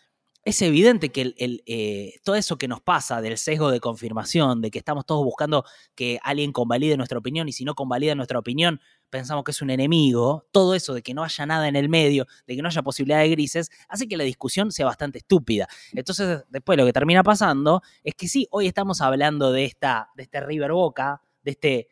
es 0.45 0.61
evidente 0.61 1.09
que 1.09 1.33
eh, 1.37 2.19
todo 2.23 2.35
eso 2.35 2.57
que 2.57 2.67
nos 2.67 2.81
pasa 2.81 3.21
del 3.21 3.37
sesgo 3.37 3.71
de 3.71 3.79
confirmación, 3.79 4.61
de 4.61 4.71
que 4.71 4.79
estamos 4.79 5.05
todos 5.05 5.23
buscando 5.23 5.65
que 5.95 6.19
alguien 6.23 6.53
convalide 6.53 6.95
nuestra 6.97 7.19
opinión 7.19 7.49
y 7.49 7.51
si 7.51 7.65
no 7.65 7.75
convalida 7.75 8.15
nuestra 8.15 8.39
opinión, 8.39 8.79
pensamos 9.09 9.43
que 9.43 9.51
es 9.51 9.61
un 9.61 9.69
enemigo, 9.69 10.47
todo 10.51 10.75
eso 10.75 10.93
de 10.93 11.01
que 11.01 11.13
no 11.13 11.23
haya 11.23 11.45
nada 11.45 11.67
en 11.67 11.75
el 11.75 11.89
medio, 11.89 12.25
de 12.47 12.55
que 12.55 12.61
no 12.61 12.69
haya 12.69 12.81
posibilidad 12.81 13.19
de 13.19 13.29
grises, 13.29 13.69
hace 13.89 14.07
que 14.07 14.17
la 14.17 14.23
discusión 14.23 14.71
sea 14.71 14.85
bastante 14.85 15.19
estúpida. 15.19 15.67
Entonces, 15.91 16.43
después 16.49 16.77
lo 16.77 16.85
que 16.85 16.93
termina 16.93 17.21
pasando 17.21 17.81
es 18.03 18.15
que 18.15 18.27
sí, 18.27 18.47
hoy 18.51 18.67
estamos 18.67 19.01
hablando 19.01 19.51
de, 19.51 19.65
esta, 19.65 20.09
de 20.15 20.23
este 20.23 20.39
River 20.39 20.71
Boca, 20.71 21.21
de 21.43 21.51
este 21.51 21.87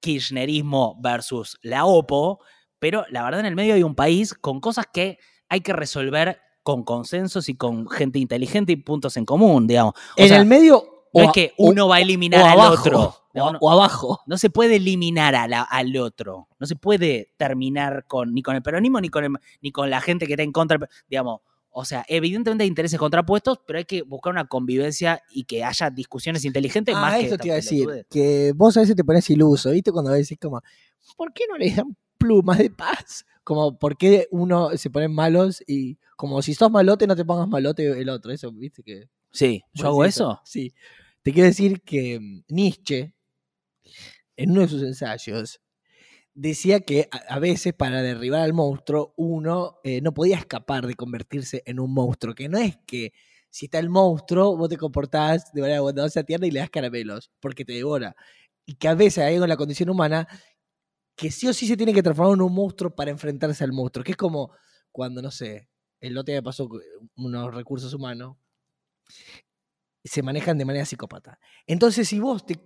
kirchnerismo 0.00 0.96
versus 1.00 1.58
la 1.62 1.84
OPO, 1.84 2.40
pero 2.78 3.04
la 3.10 3.22
verdad 3.22 3.40
en 3.40 3.46
el 3.46 3.56
medio 3.56 3.74
hay 3.74 3.82
un 3.82 3.94
país 3.94 4.34
con 4.34 4.60
cosas 4.60 4.86
que 4.92 5.18
hay 5.48 5.60
que 5.60 5.72
resolver 5.72 6.40
con 6.68 6.82
consensos 6.84 7.48
y 7.48 7.54
con 7.54 7.88
gente 7.88 8.18
inteligente 8.18 8.72
y 8.72 8.76
puntos 8.76 9.16
en 9.16 9.24
común, 9.24 9.66
digamos. 9.66 9.94
O 9.94 10.20
en 10.20 10.28
sea, 10.28 10.36
el 10.36 10.44
medio. 10.44 10.84
no 11.14 11.22
o 11.22 11.24
es 11.24 11.32
que 11.32 11.54
o- 11.56 11.70
uno 11.70 11.88
va 11.88 11.96
a 11.96 12.00
eliminar 12.02 12.42
al 12.42 12.60
abajo, 12.60 12.74
otro. 12.74 13.14
O, 13.34 13.38
No, 13.38 13.52
no. 13.52 13.58
o 13.62 13.70
abajo. 13.70 14.20
No 14.26 14.36
se 14.36 14.50
puede 14.50 14.76
eliminar 14.76 15.34
a 15.34 15.48
la- 15.48 15.62
al 15.62 15.96
otro. 15.96 16.48
No 16.58 16.66
se 16.66 16.76
puede 16.76 17.32
terminar 17.38 18.04
con 18.06 18.34
ni 18.34 18.42
con 18.42 18.54
el 18.54 18.62
peronismo 18.62 19.00
ni 19.00 19.08
con, 19.08 19.24
el- 19.24 19.32
ni 19.62 19.70
con 19.72 19.88
la 19.88 20.02
gente 20.02 20.26
que 20.26 20.34
está 20.34 20.42
en 20.42 20.52
contra. 20.52 20.78
Digamos, 21.08 21.40
o 21.80 21.84
sea, 21.84 22.04
evidentemente 22.08 22.64
hay 22.64 22.68
intereses 22.68 22.98
contrapuestos, 22.98 23.60
pero 23.64 23.78
hay 23.78 23.84
que 23.84 24.02
buscar 24.02 24.32
una 24.32 24.48
convivencia 24.48 25.22
y 25.30 25.44
que 25.44 25.62
haya 25.62 25.90
discusiones 25.90 26.44
inteligentes 26.44 26.92
más 26.92 27.14
Ah, 27.14 27.18
que 27.20 27.26
eso 27.26 27.38
te 27.38 27.46
iba 27.46 27.54
a 27.54 27.56
decir. 27.58 28.04
Que 28.10 28.52
vos 28.52 28.76
a 28.76 28.80
veces 28.80 28.96
te 28.96 29.04
pones 29.04 29.30
iluso, 29.30 29.70
¿viste? 29.70 29.92
Cuando 29.92 30.10
decís 30.10 30.36
como, 30.40 30.60
¿por 31.16 31.32
qué 31.32 31.44
no 31.48 31.56
le 31.56 31.72
dan 31.72 31.96
plumas 32.18 32.58
de 32.58 32.70
paz? 32.70 33.24
Como, 33.44 33.78
¿por 33.78 33.96
qué 33.96 34.26
uno 34.32 34.76
se 34.76 34.90
ponen 34.90 35.14
malos 35.14 35.62
y 35.68 35.98
como 36.16 36.42
si 36.42 36.52
sos 36.52 36.68
malote 36.68 37.06
no 37.06 37.14
te 37.14 37.24
pongas 37.24 37.46
malote 37.46 38.00
el 38.00 38.08
otro? 38.08 38.32
Eso, 38.32 38.50
¿viste? 38.50 38.82
Que 38.82 39.08
Sí, 39.30 39.62
¿yo 39.72 39.86
hago 39.86 40.02
decís 40.02 40.16
eso? 40.16 40.40
Sí. 40.44 40.74
Te 41.22 41.32
quiero 41.32 41.46
decir 41.46 41.82
que 41.82 42.18
mm, 42.18 42.42
Nietzsche, 42.48 43.14
en 44.36 44.50
uno 44.50 44.62
de 44.62 44.68
sus 44.68 44.82
ensayos, 44.82 45.60
decía 46.40 46.78
que 46.80 47.08
a, 47.10 47.38
veces 47.40 47.74
para 47.74 48.00
derribar 48.00 48.42
al 48.42 48.52
monstruo 48.52 49.12
uno 49.16 49.80
eh, 49.82 50.00
no 50.00 50.14
podía 50.14 50.36
escapar 50.36 50.86
de 50.86 50.94
convertirse 50.94 51.64
en 51.66 51.80
un 51.80 51.92
monstruo, 51.92 52.34
que 52.36 52.48
no 52.48 52.58
es 52.58 52.78
que 52.86 53.12
si 53.50 53.66
está 53.66 53.80
el 53.80 53.90
monstruo 53.90 54.56
vos 54.56 54.68
te 54.68 54.76
comportás 54.76 55.52
de 55.52 55.62
manera 55.62 55.80
bondadosa 55.80 56.22
tierna 56.22 56.46
y 56.46 56.52
le 56.52 56.60
das 56.60 56.70
caramelos, 56.70 57.32
porque 57.40 57.64
te 57.64 57.72
devora. 57.72 58.14
Y 58.64 58.74
que 58.74 58.86
a 58.86 58.94
veces 58.94 59.24
hay 59.24 59.34
algo 59.34 59.46
en 59.46 59.48
la 59.48 59.56
condición 59.56 59.90
humana 59.90 60.28
que 61.16 61.32
sí 61.32 61.48
o 61.48 61.52
sí 61.52 61.66
se 61.66 61.76
tiene 61.76 61.92
que 61.92 62.04
transformar 62.04 62.34
en 62.34 62.42
un 62.42 62.54
monstruo 62.54 62.94
para 62.94 63.10
enfrentarse 63.10 63.64
al 63.64 63.72
monstruo, 63.72 64.04
que 64.04 64.12
es 64.12 64.16
como 64.16 64.52
cuando, 64.92 65.20
no 65.20 65.32
sé, 65.32 65.68
el 66.00 66.16
otro 66.16 66.30
día 66.30 66.42
pasó 66.42 66.68
unos 67.16 67.52
recursos 67.52 67.92
humanos, 67.92 68.36
se 70.04 70.22
manejan 70.22 70.56
de 70.56 70.64
manera 70.64 70.84
psicópata. 70.84 71.40
Entonces, 71.66 72.06
si 72.06 72.20
vos 72.20 72.46
te, 72.46 72.60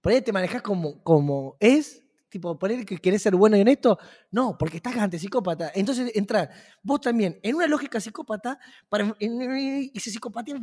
por 0.00 0.12
ahí 0.12 0.22
te 0.22 0.32
manejás 0.32 0.62
como, 0.62 1.02
como 1.02 1.58
es, 1.60 2.07
tipo, 2.28 2.58
poner 2.58 2.84
que 2.84 2.98
querés 2.98 3.22
ser 3.22 3.34
bueno 3.36 3.56
y 3.56 3.60
honesto, 3.62 3.98
no, 4.30 4.56
porque 4.58 4.76
estás 4.76 4.96
ante 4.96 5.18
psicópata. 5.18 5.70
Entonces, 5.74 6.12
entrar 6.14 6.50
vos 6.82 7.00
también 7.00 7.38
en 7.42 7.54
una 7.56 7.66
lógica 7.66 8.00
psicópata 8.00 8.58
para 8.88 9.14
en- 9.18 9.90
y 9.92 10.00
se 10.00 10.10
psicopatía, 10.10 10.56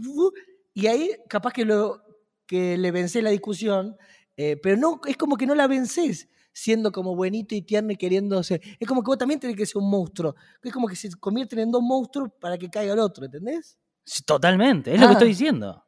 y 0.73 0.87
ahí 0.87 1.11
capaz 1.29 1.53
que, 1.53 1.65
lo, 1.65 2.01
que 2.45 2.77
le 2.77 2.91
vencés 2.91 3.23
la 3.23 3.29
discusión, 3.31 3.95
eh, 4.37 4.57
pero 4.61 4.77
no, 4.77 4.99
es 5.07 5.17
como 5.17 5.37
que 5.37 5.45
no 5.47 5.55
la 5.55 5.67
vencés 5.67 6.27
siendo 6.51 6.91
como 6.91 7.15
buenito 7.15 7.53
y 7.55 7.61
tierno 7.61 7.91
y 7.91 7.97
queriéndose. 7.97 8.61
Es 8.79 8.87
como 8.87 9.01
que 9.03 9.07
vos 9.07 9.17
también 9.17 9.39
tenés 9.39 9.57
que 9.57 9.65
ser 9.65 9.77
un 9.81 9.89
monstruo. 9.89 10.35
Es 10.63 10.71
como 10.71 10.87
que 10.87 10.95
se 10.95 11.09
convierten 11.19 11.59
en 11.59 11.71
dos 11.71 11.81
monstruos 11.81 12.29
para 12.39 12.57
que 12.57 12.69
caiga 12.69 12.93
el 12.93 12.99
otro, 12.99 13.25
¿entendés? 13.25 13.77
Sí, 14.05 14.23
Totalmente, 14.23 14.93
es 14.93 14.99
lo 15.01 15.07
que 15.07 15.11
Ah. 15.11 15.13
estoy 15.13 15.27
diciendo. 15.29 15.83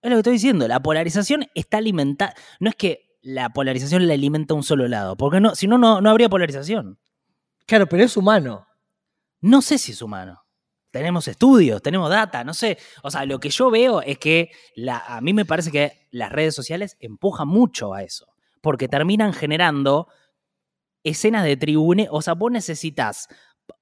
Es 0.00 0.10
lo 0.10 0.16
que 0.16 0.20
estoy 0.20 0.32
diciendo. 0.34 0.66
La 0.68 0.80
polarización 0.80 1.44
está 1.54 1.78
alimentada. 1.78 2.32
No 2.60 2.70
es 2.70 2.76
que 2.76 3.07
la 3.20 3.50
polarización 3.50 4.06
la 4.06 4.14
alimenta 4.14 4.54
un 4.54 4.62
solo 4.62 4.88
lado, 4.88 5.16
porque 5.16 5.40
no, 5.40 5.54
si 5.54 5.66
no, 5.66 5.78
no 5.78 6.00
no 6.00 6.10
habría 6.10 6.28
polarización. 6.28 6.98
Claro, 7.66 7.86
pero 7.86 8.04
es 8.04 8.16
humano. 8.16 8.66
No 9.40 9.62
sé 9.62 9.78
si 9.78 9.92
es 9.92 10.02
humano. 10.02 10.42
Tenemos 10.90 11.28
estudios, 11.28 11.82
tenemos 11.82 12.08
data, 12.08 12.42
no 12.44 12.54
sé. 12.54 12.78
O 13.02 13.10
sea, 13.10 13.26
lo 13.26 13.38
que 13.40 13.50
yo 13.50 13.70
veo 13.70 14.00
es 14.00 14.18
que 14.18 14.50
la, 14.74 14.98
a 14.98 15.20
mí 15.20 15.34
me 15.34 15.44
parece 15.44 15.70
que 15.70 16.08
las 16.10 16.32
redes 16.32 16.54
sociales 16.54 16.96
empujan 16.98 17.46
mucho 17.46 17.92
a 17.92 18.02
eso, 18.02 18.26
porque 18.62 18.88
terminan 18.88 19.34
generando 19.34 20.08
escenas 21.04 21.44
de 21.44 21.56
tribune. 21.56 22.08
O 22.10 22.22
sea, 22.22 22.34
vos 22.34 22.50
necesitas. 22.50 23.28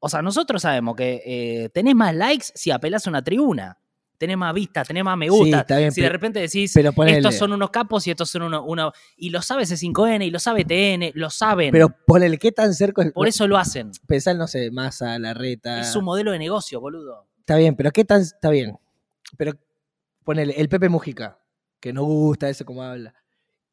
O 0.00 0.08
sea, 0.08 0.20
nosotros 0.20 0.62
sabemos 0.62 0.96
que 0.96 1.22
eh, 1.24 1.68
tenés 1.68 1.94
más 1.94 2.14
likes 2.14 2.46
si 2.54 2.72
apelás 2.72 3.06
a 3.06 3.10
una 3.10 3.22
tribuna. 3.22 3.78
Tenés 4.18 4.36
más 4.36 4.54
vistas, 4.54 4.86
tenés 4.86 5.04
más 5.04 5.16
me 5.16 5.26
Sí, 5.26 5.30
gusta. 5.30 5.60
está 5.60 5.78
bien, 5.78 5.92
si 5.92 6.00
de 6.00 6.08
repente 6.08 6.40
decís, 6.40 6.72
pero 6.74 6.92
ponele. 6.92 7.18
estos 7.18 7.34
son 7.36 7.52
unos 7.52 7.70
capos 7.70 8.06
y 8.06 8.10
estos 8.10 8.30
son 8.30 8.42
unos. 8.42 8.62
Uno, 8.66 8.92
y 9.16 9.30
lo 9.30 9.42
sabe 9.42 9.64
C5N 9.64 10.26
y 10.26 10.30
lo 10.30 10.38
sabe 10.38 10.64
TN, 10.64 11.12
lo 11.14 11.30
saben. 11.30 11.70
Pero 11.72 11.94
ponele, 12.06 12.38
¿qué 12.38 12.52
tan 12.52 12.74
cerca? 12.74 13.02
por 13.14 13.28
eso 13.28 13.46
lo 13.46 13.56
hacen. 13.58 13.90
Pensar, 14.06 14.36
no 14.36 14.46
sé, 14.46 14.70
más 14.70 15.02
a 15.02 15.18
la 15.18 15.34
reta. 15.34 15.80
Es 15.80 15.92
su 15.92 16.02
modelo 16.02 16.32
de 16.32 16.38
negocio, 16.38 16.80
boludo. 16.80 17.26
Está 17.40 17.56
bien, 17.56 17.76
pero 17.76 17.90
¿qué 17.92 18.04
tan. 18.04 18.22
Está 18.22 18.50
bien. 18.50 18.76
Pero 19.36 19.52
ponele, 20.24 20.54
el 20.56 20.68
Pepe 20.68 20.88
Mujica, 20.88 21.38
que 21.80 21.92
no 21.92 22.04
gusta 22.04 22.48
eso 22.48 22.64
como 22.64 22.82
habla. 22.82 23.14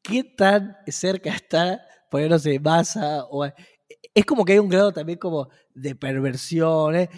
¿Qué 0.02 0.22
tan 0.22 0.76
cerca 0.86 1.30
está 1.30 1.80
poniéndose 2.10 2.60
masa? 2.60 3.24
O, 3.30 3.44
es 3.46 4.24
como 4.26 4.44
que 4.44 4.52
hay 4.52 4.58
un 4.58 4.68
grado 4.68 4.92
también 4.92 5.18
como 5.18 5.48
de 5.74 5.94
perversión 5.94 6.94
¿eh? 6.94 7.08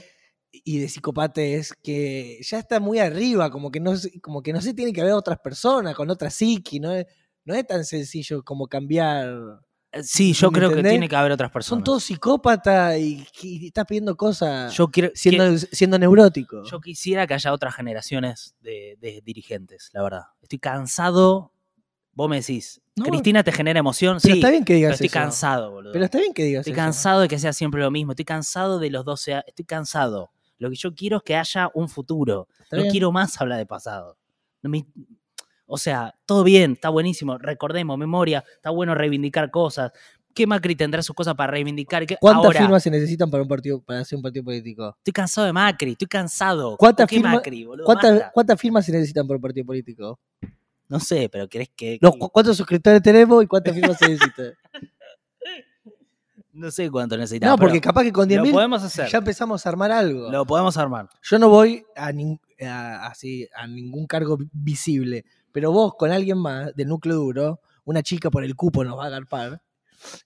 Y 0.64 0.78
de 0.78 0.88
psicopatez 0.88 1.72
que 1.82 2.38
ya 2.42 2.58
está 2.58 2.80
muy 2.80 2.98
arriba, 2.98 3.50
como 3.50 3.70
que 3.70 3.80
no, 3.80 3.92
como 4.22 4.42
que 4.42 4.52
no 4.52 4.60
se 4.60 4.74
tiene 4.74 4.92
que 4.92 5.02
ver 5.02 5.12
otras 5.12 5.38
personas, 5.38 5.94
con 5.94 6.08
otra 6.10 6.30
psiqui, 6.30 6.80
no 6.80 6.92
es, 6.92 7.06
no 7.44 7.54
es 7.54 7.66
tan 7.66 7.84
sencillo 7.84 8.42
como 8.42 8.66
cambiar. 8.66 9.28
Eh, 9.92 10.02
Sí, 10.02 10.32
yo 10.34 10.50
¿Me 10.50 10.58
creo 10.58 10.70
que 10.74 10.82
tiene 10.82 11.08
que 11.08 11.16
haber 11.16 11.32
otras 11.32 11.50
personas. 11.50 11.78
Son 11.78 11.84
todos 11.84 12.04
psicópatas 12.04 12.98
y, 12.98 13.26
y 13.42 13.66
estás 13.68 13.86
pidiendo 13.86 14.14
cosas 14.16 14.74
yo, 14.74 14.88
quiero, 14.88 15.10
siendo, 15.14 15.44
que- 15.52 15.58
siendo 15.58 15.98
neurótico. 15.98 16.62
yo 16.64 16.80
quisiera 16.80 17.26
que 17.26 17.34
haya 17.34 17.52
otras 17.52 17.74
generaciones 17.74 18.54
de, 18.60 18.98
de 19.00 19.22
dirigentes, 19.24 19.88
la 19.92 20.02
verdad. 20.02 20.22
Estoy 20.42 20.58
cansado. 20.58 21.52
Vos 22.12 22.28
me 22.30 22.36
decís, 22.40 22.80
No, 22.96 23.04
Cristina 23.04 23.44
te 23.44 23.52
genera 23.52 23.78
emoción. 23.78 24.18
pero 24.22 24.34
sí, 24.34 24.40
está 24.40 24.50
bien 24.50 24.64
que 24.64 24.72
pero 24.72 24.76
digas 24.78 24.92
estoy 24.94 25.06
eso. 25.08 25.14
cansado, 25.14 25.70
boludo. 25.70 25.92
Pero 25.92 26.04
está 26.06 26.18
bien 26.18 26.32
que 26.34 26.44
digas 26.44 26.60
estoy 26.60 26.72
eso. 26.72 26.80
cansado 26.82 27.20
de 27.20 27.28
que 27.28 27.38
sea 27.38 27.52
siempre 27.52 27.80
lo 27.82 27.90
mismo. 27.90 28.12
Estoy 28.12 28.24
cansado 28.24 28.78
de 28.78 28.90
los 28.90 29.04
12 29.04 29.34
años. 29.34 29.44
Estoy 29.48 29.64
cansado. 29.66 30.30
Lo 30.58 30.70
que 30.70 30.76
yo 30.76 30.94
quiero 30.94 31.18
es 31.18 31.22
que 31.22 31.36
haya 31.36 31.70
un 31.74 31.88
futuro. 31.88 32.48
Está 32.62 32.76
no 32.76 32.82
bien. 32.82 32.92
quiero 32.92 33.12
más 33.12 33.40
hablar 33.40 33.58
de 33.58 33.66
pasado. 33.66 34.16
No 34.62 34.70
me- 34.70 34.86
o 35.66 35.78
sea, 35.78 36.14
todo 36.26 36.44
bien, 36.44 36.72
está 36.72 36.88
buenísimo. 36.90 37.38
Recordemos, 37.38 37.98
memoria, 37.98 38.44
está 38.54 38.70
bueno 38.70 38.94
reivindicar 38.94 39.50
cosas. 39.50 39.90
¿Qué 40.32 40.46
Macri 40.46 40.76
tendrá 40.76 41.02
sus 41.02 41.16
cosas 41.16 41.34
para 41.34 41.50
reivindicar? 41.52 42.06
¿Qué- 42.06 42.18
¿Cuántas 42.20 42.44
Ahora, 42.44 42.60
firmas 42.60 42.82
se 42.82 42.90
necesitan 42.90 43.30
para 43.30 43.42
un 43.42 43.48
partido 43.48 43.80
para 43.82 44.00
hacer 44.00 44.16
un 44.16 44.22
partido 44.22 44.44
político? 44.44 44.94
Estoy 44.98 45.12
cansado 45.12 45.46
de 45.46 45.52
Macri, 45.52 45.92
estoy 45.92 46.06
cansado. 46.08 46.76
¿Cuántas 46.76 47.06
¿Qué 47.08 47.16
firma- 47.16 47.32
Macri? 47.34 47.66
¿Cuántas, 47.84 48.30
cuántas 48.32 48.60
firmas 48.60 48.84
se 48.84 48.92
necesitan 48.92 49.26
para 49.26 49.36
un 49.36 49.42
partido 49.42 49.64
político? 49.66 50.20
No 50.88 51.00
sé, 51.00 51.28
pero 51.30 51.48
¿querés 51.48 51.70
que.? 51.74 51.98
No, 52.00 52.12
¿cu- 52.12 52.28
¿Cuántos 52.30 52.56
suscriptores 52.56 53.02
tenemos 53.02 53.42
y 53.42 53.46
cuántas 53.46 53.74
firmas 53.74 53.96
se 53.98 54.08
necesitan? 54.08 54.52
No 56.56 56.70
sé 56.70 56.90
cuánto 56.90 57.16
necesitamos. 57.16 57.58
no, 57.58 57.62
porque 57.62 57.80
capaz 57.80 58.02
que 58.02 58.12
con 58.12 58.28
lo 58.28 58.34
10.000 58.42 58.52
podemos 58.52 58.82
hacer. 58.82 59.08
ya 59.08 59.18
empezamos 59.18 59.64
a 59.64 59.68
armar 59.68 59.92
algo. 59.92 60.30
Lo 60.30 60.44
podemos 60.46 60.76
armar. 60.76 61.08
Yo 61.22 61.38
no 61.38 61.48
voy 61.48 61.84
a, 61.94 62.12
nin- 62.12 62.40
a- 62.66 63.06
así, 63.08 63.46
a 63.54 63.66
ningún 63.66 64.06
cargo 64.06 64.38
visible, 64.52 65.24
pero 65.52 65.70
vos 65.72 65.94
con 65.96 66.10
alguien 66.12 66.38
más 66.38 66.74
del 66.74 66.88
núcleo 66.88 67.16
duro, 67.16 67.60
una 67.84 68.02
chica 68.02 68.30
por 68.30 68.42
el 68.44 68.56
cupo 68.56 68.84
nos 68.84 68.98
va 68.98 69.04
a 69.04 69.06
agarpar. 69.08 69.60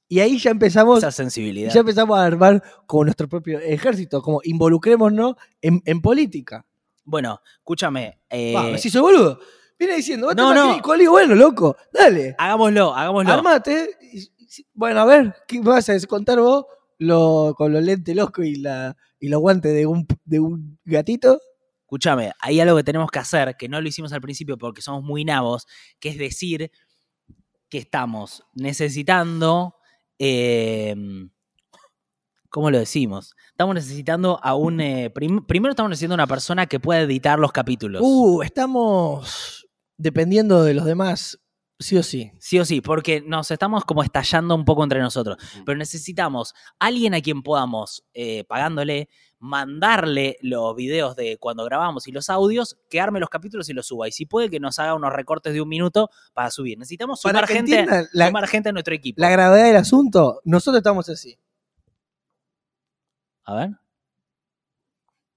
Y 0.09 0.21
ahí 0.21 0.39
ya 0.39 0.51
empezamos, 0.51 0.99
Esa 0.99 1.11
sensibilidad. 1.13 1.73
ya 1.73 1.81
empezamos 1.81 2.19
a 2.19 2.25
armar 2.25 2.63
con 2.87 3.07
nuestro 3.07 3.29
propio 3.29 3.59
ejército, 3.61 4.21
como 4.23 4.41
involucrémonos 4.45 5.37
en, 5.61 5.83
en 5.85 6.01
política. 6.01 6.65
Bueno, 7.05 7.41
escúchame. 7.59 8.19
eh, 8.29 8.53
Va, 8.55 8.79
si 8.79 8.91
soy 8.91 9.01
boludo. 9.01 9.41
Viene 9.79 9.97
diciendo, 9.97 10.33
No, 10.35 10.55
no. 10.55 10.83
Coli, 10.83 11.07
bueno, 11.07 11.35
loco, 11.35 11.77
dale. 11.93 12.35
hagámoslo, 12.39 12.95
hagámoslo. 12.95 13.33
Armate. 13.33 13.91
y- 14.13 14.29
Bueno, 14.73 15.01
a 15.01 15.05
ver, 15.05 15.35
¿qué 15.47 15.61
me 15.61 15.69
vas 15.69 15.89
a 15.89 15.99
contar 16.07 16.41
vos 16.41 16.65
lo, 16.99 17.55
con 17.57 17.73
los 17.73 17.83
lentes 17.83 18.15
locos 18.17 18.45
y, 18.45 18.57
la, 18.57 18.97
y 19.19 19.29
los 19.29 19.41
guantes 19.41 19.73
de 19.75 19.87
un, 19.87 20.07
de 20.25 20.41
un 20.41 20.79
gatito? 20.85 21.41
Escúchame, 21.83 22.33
hay 22.41 22.61
algo 22.61 22.77
que 22.77 22.85
tenemos 22.85 23.11
que 23.11 23.19
hacer, 23.19 23.57
que 23.57 23.69
no 23.69 23.81
lo 23.81 23.89
hicimos 23.89 24.13
al 24.13 24.21
principio 24.21 24.57
porque 24.59 24.83
somos 24.83 25.03
muy 25.03 25.25
nabos, 25.25 25.67
que 25.99 26.09
es 26.11 26.19
decir 26.19 26.71
que 27.69 27.79
estamos 27.79 28.45
necesitando. 28.55 29.75
eh, 30.19 30.95
¿Cómo 32.49 32.71
lo 32.71 32.79
decimos? 32.79 33.35
Estamos 33.51 33.75
necesitando 33.77 34.41
a 34.43 34.55
un. 34.57 34.81
eh, 34.81 35.11
prim- 35.11 35.45
primero 35.47 35.71
estamos 35.71 35.91
necesitando 35.91 36.15
una 36.17 36.27
persona 36.27 36.67
que 36.67 36.81
pueda 36.81 37.01
editar 37.03 37.39
los 37.39 37.53
capítulos. 37.53 38.03
Uh, 38.05 38.43
estamos 38.43 39.69
dependiendo 39.97 40.65
de 40.65 40.75
los 40.75 40.85
demás, 40.85 41.40
sí 41.81 41.97
o 41.97 42.03
sí. 42.03 42.31
Sí 42.39 42.59
o 42.59 42.65
sí, 42.65 42.81
porque 42.81 43.23
nos 43.23 43.51
estamos 43.51 43.85
como 43.85 44.03
estallando 44.03 44.55
un 44.55 44.65
poco 44.65 44.85
entre 44.85 45.01
nosotros. 45.01 45.37
Pero 45.65 45.77
necesitamos 45.77 46.55
alguien 46.79 47.15
a 47.15 47.21
quien 47.21 47.43
podamos, 47.43 48.05
eh, 48.13 48.45
pagándole, 48.45 49.09
mandarle 49.39 50.37
los 50.43 50.77
videos 50.77 51.17
de 51.17 51.39
cuando 51.39 51.65
grabamos 51.65 52.07
y 52.07 52.13
los 52.13 52.29
audios, 52.29 52.79
que 52.91 53.01
arme 53.01 53.19
los 53.19 53.31
capítulos 53.31 53.69
y 53.71 53.73
los 53.73 53.87
suba. 53.87 54.07
Y 54.07 54.13
si 54.13 54.27
puede, 54.27 54.51
que 54.51 54.61
nos 54.61 54.79
haga 54.79 54.95
unos 54.95 55.13
recortes 55.13 55.55
de 55.55 55.61
un 55.63 55.69
minuto 55.69 56.11
para 56.35 56.51
subir. 56.51 56.79
Necesitamos 56.79 57.21
sumar, 57.21 57.49
gente, 57.49 57.87
la, 58.13 58.27
sumar 58.27 58.47
gente 58.47 58.69
a 58.69 58.73
nuestro 58.73 58.95
equipo. 58.95 59.21
la 59.21 59.31
gravedad 59.31 59.65
del 59.65 59.77
asunto, 59.77 60.41
nosotros 60.45 60.79
estamos 60.79 61.09
así. 61.09 61.39
A 63.45 63.55
ver. 63.55 63.71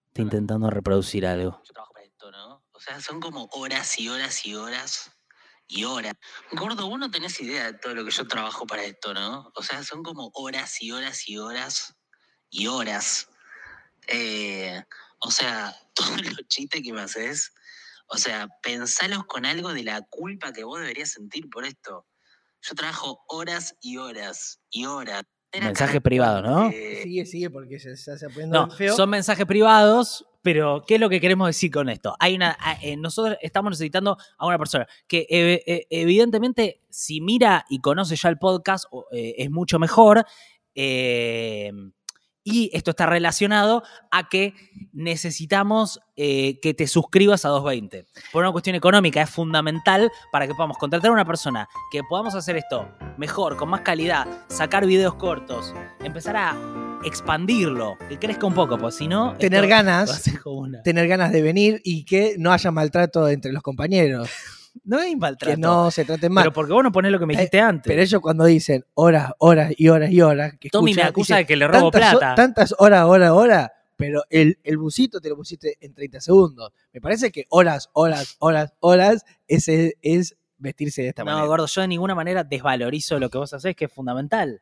Estoy 0.07 0.25
intentando 0.25 0.69
reproducir 0.69 1.25
algo. 1.25 1.59
Yo 1.65 1.73
trabajo 1.73 1.93
para 1.93 2.05
esto, 2.05 2.29
¿no? 2.31 2.63
O 2.73 2.79
sea, 2.79 2.99
son 2.99 3.19
como 3.21 3.49
horas 3.53 3.97
y 3.97 4.09
horas 4.09 4.45
y 4.45 4.53
horas 4.53 5.12
y 5.67 5.85
horas. 5.85 6.15
Gordo, 6.51 6.87
vos 6.89 6.99
no 6.99 7.11
tenés 7.11 7.39
idea 7.41 7.71
de 7.71 7.79
todo 7.79 7.95
lo 7.95 8.05
que 8.05 8.11
yo 8.11 8.27
trabajo 8.27 8.67
para 8.67 8.83
esto, 8.85 9.13
¿no? 9.13 9.51
O 9.55 9.63
sea, 9.63 9.83
son 9.83 10.03
como 10.03 10.31
horas 10.35 10.81
y 10.81 10.91
horas 10.91 11.27
y 11.29 11.37
horas 11.37 11.95
y 12.49 12.67
horas. 12.67 13.29
Eh, 14.07 14.83
O 15.19 15.31
sea, 15.31 15.75
todos 15.95 16.21
los 16.23 16.47
chistes 16.49 16.81
que 16.83 16.93
me 16.93 17.01
haces, 17.01 17.53
o 18.07 18.17
sea, 18.17 18.47
pensalos 18.61 19.25
con 19.25 19.45
algo 19.45 19.73
de 19.73 19.83
la 19.83 20.01
culpa 20.01 20.53
que 20.53 20.63
vos 20.65 20.79
deberías 20.81 21.11
sentir 21.11 21.49
por 21.49 21.65
esto. 21.65 22.07
Yo 22.61 22.75
trabajo 22.75 23.23
horas 23.27 23.75
y 23.81 23.97
horas 23.97 24.59
y 24.69 24.85
horas. 24.85 25.23
Mensaje 25.61 26.01
privado, 26.01 26.41
¿no? 26.41 26.69
eh, 26.69 27.01
Sigue, 27.03 27.25
sigue, 27.25 27.49
porque 27.49 27.79
se, 27.79 27.95
se 27.97 28.11
hace 28.13 28.27
poniendo 28.29 28.67
No, 28.67 28.71
feo. 28.71 28.95
son 28.95 29.09
mensajes 29.09 29.45
privados, 29.45 30.25
pero 30.41 30.83
¿qué 30.87 30.95
es 30.95 30.99
lo 31.01 31.09
que 31.09 31.21
queremos 31.21 31.47
decir 31.47 31.71
con 31.71 31.89
esto? 31.89 32.15
Hay 32.19 32.35
una, 32.35 32.57
eh, 32.81 32.97
nosotros 32.97 33.37
estamos 33.41 33.71
necesitando 33.71 34.17
a 34.37 34.45
una 34.47 34.57
persona 34.57 34.87
que 35.07 35.27
eh, 35.29 35.63
eh, 35.65 35.87
evidentemente 35.89 36.81
si 36.89 37.21
mira 37.21 37.65
y 37.69 37.79
conoce 37.79 38.15
ya 38.15 38.29
el 38.29 38.37
podcast 38.37 38.85
eh, 39.11 39.35
es 39.37 39.51
mucho 39.51 39.79
mejor. 39.79 40.25
Y 42.43 42.69
esto 42.73 42.91
está 42.91 43.05
relacionado 43.05 43.83
a 44.11 44.27
que 44.29 44.53
necesitamos 44.91 45.99
eh, 46.15 46.59
que 46.61 46.73
te 46.73 46.87
suscribas 46.87 47.45
a 47.45 47.49
220. 47.49 48.05
Por 48.31 48.43
una 48.43 48.51
cuestión 48.51 48.75
económica 48.75 49.21
es 49.21 49.29
fundamental 49.29 50.11
para 50.31 50.47
que 50.47 50.53
podamos 50.53 50.77
contratar 50.77 51.09
a 51.09 51.13
una 51.13 51.25
persona, 51.25 51.67
que 51.91 52.01
podamos 52.03 52.35
hacer 52.35 52.57
esto 52.57 52.87
mejor, 53.17 53.57
con 53.57 53.69
más 53.69 53.81
calidad, 53.81 54.27
sacar 54.47 54.85
videos 54.85 55.15
cortos, 55.15 55.73
empezar 56.03 56.35
a 56.35 56.99
expandirlo, 57.05 57.97
que 58.09 58.17
crezca 58.17 58.45
un 58.45 58.53
poco, 58.53 58.77
pues 58.77 58.95
si 58.95 59.07
no... 59.07 59.35
Tener 59.37 59.67
ganas, 59.67 60.23
tener 60.83 61.07
ganas 61.07 61.31
de 61.31 61.41
venir 61.41 61.81
y 61.83 62.05
que 62.05 62.35
no 62.37 62.51
haya 62.51 62.71
maltrato 62.71 63.27
entre 63.29 63.51
los 63.51 63.61
compañeros. 63.61 64.29
No 64.85 64.99
es 64.99 65.15
maltrato. 65.17 65.55
Que 65.55 65.61
no 65.61 65.91
se 65.91 66.03
traten 66.05 66.31
mal. 66.33 66.43
Pero 66.45 66.53
porque 66.53 66.73
vos 66.73 66.83
no 66.83 66.91
ponés 66.91 67.11
lo 67.11 67.19
que 67.19 67.25
me 67.25 67.33
Eh, 67.33 67.37
dijiste 67.37 67.59
antes. 67.59 67.89
Pero 67.89 68.01
ellos 68.01 68.21
cuando 68.21 68.45
dicen 68.45 68.83
horas, 68.95 69.31
horas 69.37 69.71
y 69.77 69.87
horas 69.89 70.11
y 70.11 70.21
horas, 70.21 70.53
que 70.59 70.69
Tommy 70.69 70.93
me 70.93 71.03
acusa 71.03 71.35
dicen, 71.35 71.43
de 71.43 71.45
que 71.47 71.55
le 71.55 71.67
robo 71.67 71.91
tantas, 71.91 72.11
plata. 72.17 72.35
tantas 72.35 72.75
horas, 72.79 73.05
horas, 73.05 73.31
horas, 73.31 73.71
pero 73.95 74.23
el, 74.29 74.57
el 74.63 74.77
busito 74.77 75.21
te 75.21 75.29
lo 75.29 75.35
pusiste 75.35 75.77
en 75.79 75.93
30 75.93 76.19
segundos. 76.21 76.71
Me 76.91 76.99
parece 76.99 77.31
que 77.31 77.45
horas, 77.49 77.89
horas, 77.93 78.35
horas, 78.39 78.73
horas, 78.79 79.25
ese 79.47 79.97
es 80.01 80.35
vestirse 80.57 81.01
de 81.03 81.09
esta 81.09 81.23
no, 81.23 81.31
manera. 81.31 81.47
gordo, 81.47 81.65
yo 81.67 81.81
de 81.81 81.87
ninguna 81.87 82.15
manera 82.15 82.43
desvalorizo 82.43 83.19
lo 83.19 83.29
que 83.29 83.37
vos 83.37 83.53
hacés, 83.53 83.75
que 83.75 83.85
es 83.85 83.91
fundamental. 83.91 84.61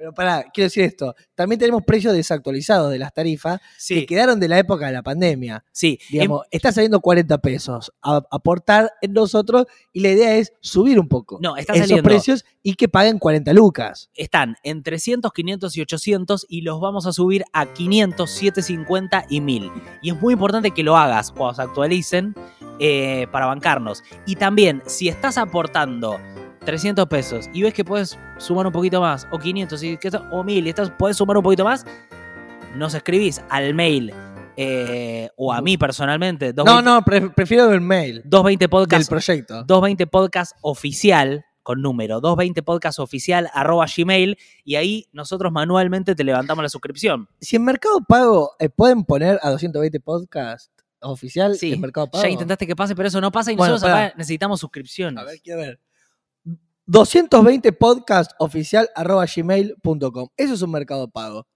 Pero 0.00 0.14
pará, 0.14 0.46
quiero 0.50 0.64
decir 0.66 0.82
esto. 0.84 1.14
También 1.34 1.58
tenemos 1.58 1.82
precios 1.84 2.14
desactualizados 2.14 2.90
de 2.90 2.98
las 2.98 3.12
tarifas 3.12 3.60
Sí, 3.76 3.96
que 3.96 4.06
quedaron 4.06 4.40
de 4.40 4.48
la 4.48 4.58
época 4.58 4.86
de 4.86 4.92
la 4.92 5.02
pandemia. 5.02 5.62
sí. 5.72 5.98
Digamos, 6.08 6.46
está 6.50 6.72
saliendo 6.72 7.00
40 7.00 7.36
pesos 7.42 7.92
a 8.00 8.22
aportar 8.30 8.90
en 9.02 9.12
nosotros 9.12 9.66
y 9.92 10.00
la 10.00 10.08
idea 10.08 10.36
es 10.38 10.54
subir 10.60 10.98
un 10.98 11.06
poco 11.06 11.38
No, 11.42 11.54
está 11.58 11.74
esos 11.74 11.88
saliendo. 11.88 12.08
precios 12.08 12.46
y 12.62 12.76
que 12.76 12.88
paguen 12.88 13.18
40 13.18 13.52
lucas. 13.52 14.08
están 14.14 14.56
en 14.62 14.82
300, 14.82 15.30
500 15.34 15.76
y 15.76 15.80
800 15.82 16.46
y 16.48 16.62
los 16.62 16.80
vamos 16.80 17.04
a 17.06 17.12
subir 17.12 17.44
a 17.52 17.66
500, 17.70 18.30
750 18.30 19.26
y 19.28 19.42
1000. 19.42 19.70
Y 20.00 20.12
es 20.12 20.18
muy 20.18 20.32
importante 20.32 20.70
que 20.70 20.82
lo 20.82 20.96
hagas 20.96 21.30
cuando 21.30 21.56
se 21.56 21.62
actualicen 21.62 22.34
eh, 22.78 23.26
para 23.30 23.44
bancarnos. 23.44 24.02
Y 24.24 24.36
también, 24.36 24.82
si 24.86 25.08
estás 25.10 25.36
aportando 25.36 26.18
300 26.64 27.06
pesos 27.06 27.48
y 27.52 27.62
ves 27.62 27.74
que 27.74 27.84
puedes 27.84 28.18
sumar 28.38 28.66
un 28.66 28.72
poquito 28.72 29.00
más, 29.00 29.26
o 29.30 29.38
500 29.38 29.82
y 29.82 29.98
o 30.30 30.44
1000 30.44 30.66
y 30.66 30.68
estás, 30.68 30.92
puedes 30.98 31.16
sumar 31.16 31.36
un 31.36 31.42
poquito 31.42 31.64
más, 31.64 31.84
nos 32.76 32.94
escribís 32.94 33.40
al 33.48 33.74
mail 33.74 34.12
eh, 34.56 35.30
o 35.36 35.52
a 35.52 35.60
mí 35.62 35.76
personalmente, 35.78 36.52
No, 36.52 36.64
220, 36.64 36.90
no, 36.90 37.02
pre- 37.04 37.30
prefiero 37.34 37.72
el 37.72 37.80
mail 37.80 38.22
220 38.24 38.62
del 38.64 38.68
podcast 38.70 39.08
proyecto. 39.08 39.54
220 39.64 40.06
podcast 40.06 40.52
oficial 40.60 41.44
con 41.62 41.80
número 41.82 42.20
220 42.20 42.62
podcast 42.62 42.98
oficial 42.98 43.48
arroba 43.54 43.86
gmail 43.94 44.36
y 44.64 44.74
ahí 44.76 45.06
nosotros 45.12 45.52
manualmente 45.52 46.14
te 46.14 46.24
levantamos 46.24 46.62
la 46.62 46.68
suscripción. 46.68 47.28
Si 47.40 47.56
en 47.56 47.64
Mercado 47.64 48.00
Pago 48.06 48.52
eh, 48.58 48.68
pueden 48.68 49.04
poner 49.04 49.38
a 49.42 49.50
220 49.50 50.00
podcast 50.00 50.70
oficial 51.00 51.56
Sí, 51.56 51.72
en 51.72 51.80
Mercado 51.80 52.08
Pago. 52.10 52.24
Ya 52.24 52.30
intentaste 52.30 52.66
que 52.66 52.76
pase, 52.76 52.94
pero 52.94 53.08
eso 53.08 53.20
no 53.20 53.30
pasa 53.32 53.52
y 53.52 53.56
Bueno, 53.56 53.74
nosotros 53.74 53.96
acá 53.96 54.14
necesitamos 54.18 54.60
suscripciones. 54.60 55.22
A 55.22 55.24
ver, 55.24 55.40
quiero 55.42 55.60
ver. 55.60 55.78
220 56.90 57.72
podcast 57.74 58.32
oficial 58.40 58.88
arroba 58.96 59.24
gmail.com. 59.24 60.28
Eso 60.36 60.54
es 60.54 60.62
un 60.62 60.72
Mercado 60.72 61.08
Pago. 61.08 61.46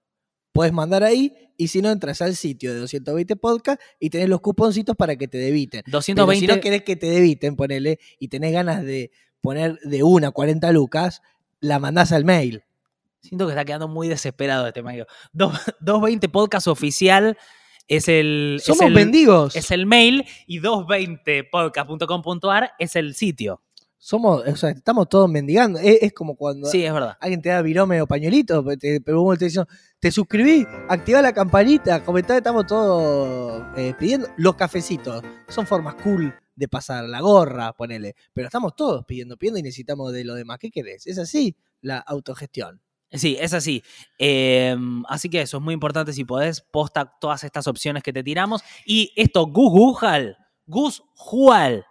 Puedes 0.53 0.71
mandar 0.71 1.03
ahí 1.03 1.33
y 1.57 1.67
si 1.67 1.81
no 1.81 1.91
entras 1.91 2.21
al 2.21 2.37
sitio 2.37 2.73
de 2.73 2.79
220 2.79 3.35
podcast 3.35 3.81
y 3.99 4.09
tenés 4.09 4.29
los 4.29 4.39
cuponcitos 4.39 4.95
para 4.95 5.17
que 5.17 5.27
te 5.27 5.37
debiten. 5.37 5.81
Pero 5.83 5.97
220 5.97 6.39
si 6.39 6.47
no 6.47 6.61
querés 6.61 6.83
que 6.83 6.95
te 6.95 7.07
debiten, 7.07 7.57
ponele, 7.57 7.99
y 8.17 8.29
tenés 8.29 8.53
ganas 8.53 8.85
de 8.85 9.11
poner 9.41 9.77
de 9.79 10.03
una 10.03 10.29
a 10.29 10.31
40 10.31 10.71
lucas, 10.71 11.21
la 11.59 11.79
mandás 11.79 12.13
al 12.13 12.23
mail. 12.23 12.63
Siento 13.19 13.45
que 13.45 13.51
está 13.51 13.65
quedando 13.65 13.89
muy 13.89 14.07
desesperado 14.07 14.65
este 14.67 14.83
mayo. 14.83 15.05
220 15.33 16.29
podcast 16.29 16.67
oficial 16.67 17.37
es 17.89 18.07
el, 18.07 18.59
es 18.59 18.63
Somos 18.63 18.87
el, 18.87 18.93
mendigos. 18.93 19.53
es 19.57 19.69
el 19.71 19.85
mail 19.85 20.23
y 20.47 20.61
220podcast.com.ar 20.61 22.71
es 22.79 22.95
el 22.95 23.15
sitio. 23.15 23.64
Somos, 24.07 24.47
o 24.47 24.55
sea, 24.55 24.69
estamos 24.69 25.09
todos 25.09 25.27
mendigando. 25.27 25.79
Es, 25.79 25.97
es 26.03 26.13
como 26.13 26.35
cuando 26.35 26.67
Sí, 26.67 26.85
es 26.85 26.93
verdad. 26.93 27.17
alguien 27.19 27.41
te 27.41 27.49
da 27.49 27.63
virome 27.63 27.99
o 28.03 28.05
pañuelito, 28.05 28.63
pe- 28.63 28.77
te, 28.77 29.01
pero 29.01 29.25
te 29.35 29.45
dicen, 29.45 29.65
te 29.99 30.11
suscribí, 30.11 30.63
activá 30.87 31.23
la 31.23 31.33
campanita, 31.33 32.03
comentá, 32.03 32.37
estamos 32.37 32.67
todos 32.67 33.63
eh, 33.75 33.95
pidiendo. 33.97 34.27
Los 34.37 34.57
cafecitos 34.57 35.23
son 35.47 35.65
formas 35.65 35.95
cool 36.03 36.31
de 36.55 36.67
pasar, 36.67 37.05
la 37.05 37.19
gorra, 37.19 37.73
ponele. 37.73 38.13
Pero 38.31 38.45
estamos 38.45 38.75
todos 38.75 39.03
pidiendo, 39.05 39.37
pidiendo 39.37 39.59
y 39.59 39.63
necesitamos 39.63 40.13
de 40.13 40.23
lo 40.23 40.35
demás. 40.35 40.59
¿Qué 40.59 40.69
querés? 40.69 41.07
Es 41.07 41.17
así 41.17 41.55
la 41.81 41.97
autogestión. 41.97 42.79
Sí, 43.11 43.37
es 43.39 43.55
así. 43.55 43.81
Eh, 44.19 44.77
así 45.09 45.29
que 45.31 45.41
eso 45.41 45.57
es 45.57 45.63
muy 45.63 45.73
importante. 45.73 46.13
Si 46.13 46.25
podés, 46.25 46.61
posta 46.61 47.11
todas 47.19 47.43
estas 47.43 47.65
opciones 47.65 48.03
que 48.03 48.13
te 48.13 48.21
tiramos. 48.21 48.61
Y 48.85 49.11
esto, 49.15 49.47
Gus 49.47 49.71
Gujal, 49.71 50.37
Gus 50.67 51.01
Jual, 51.15 51.83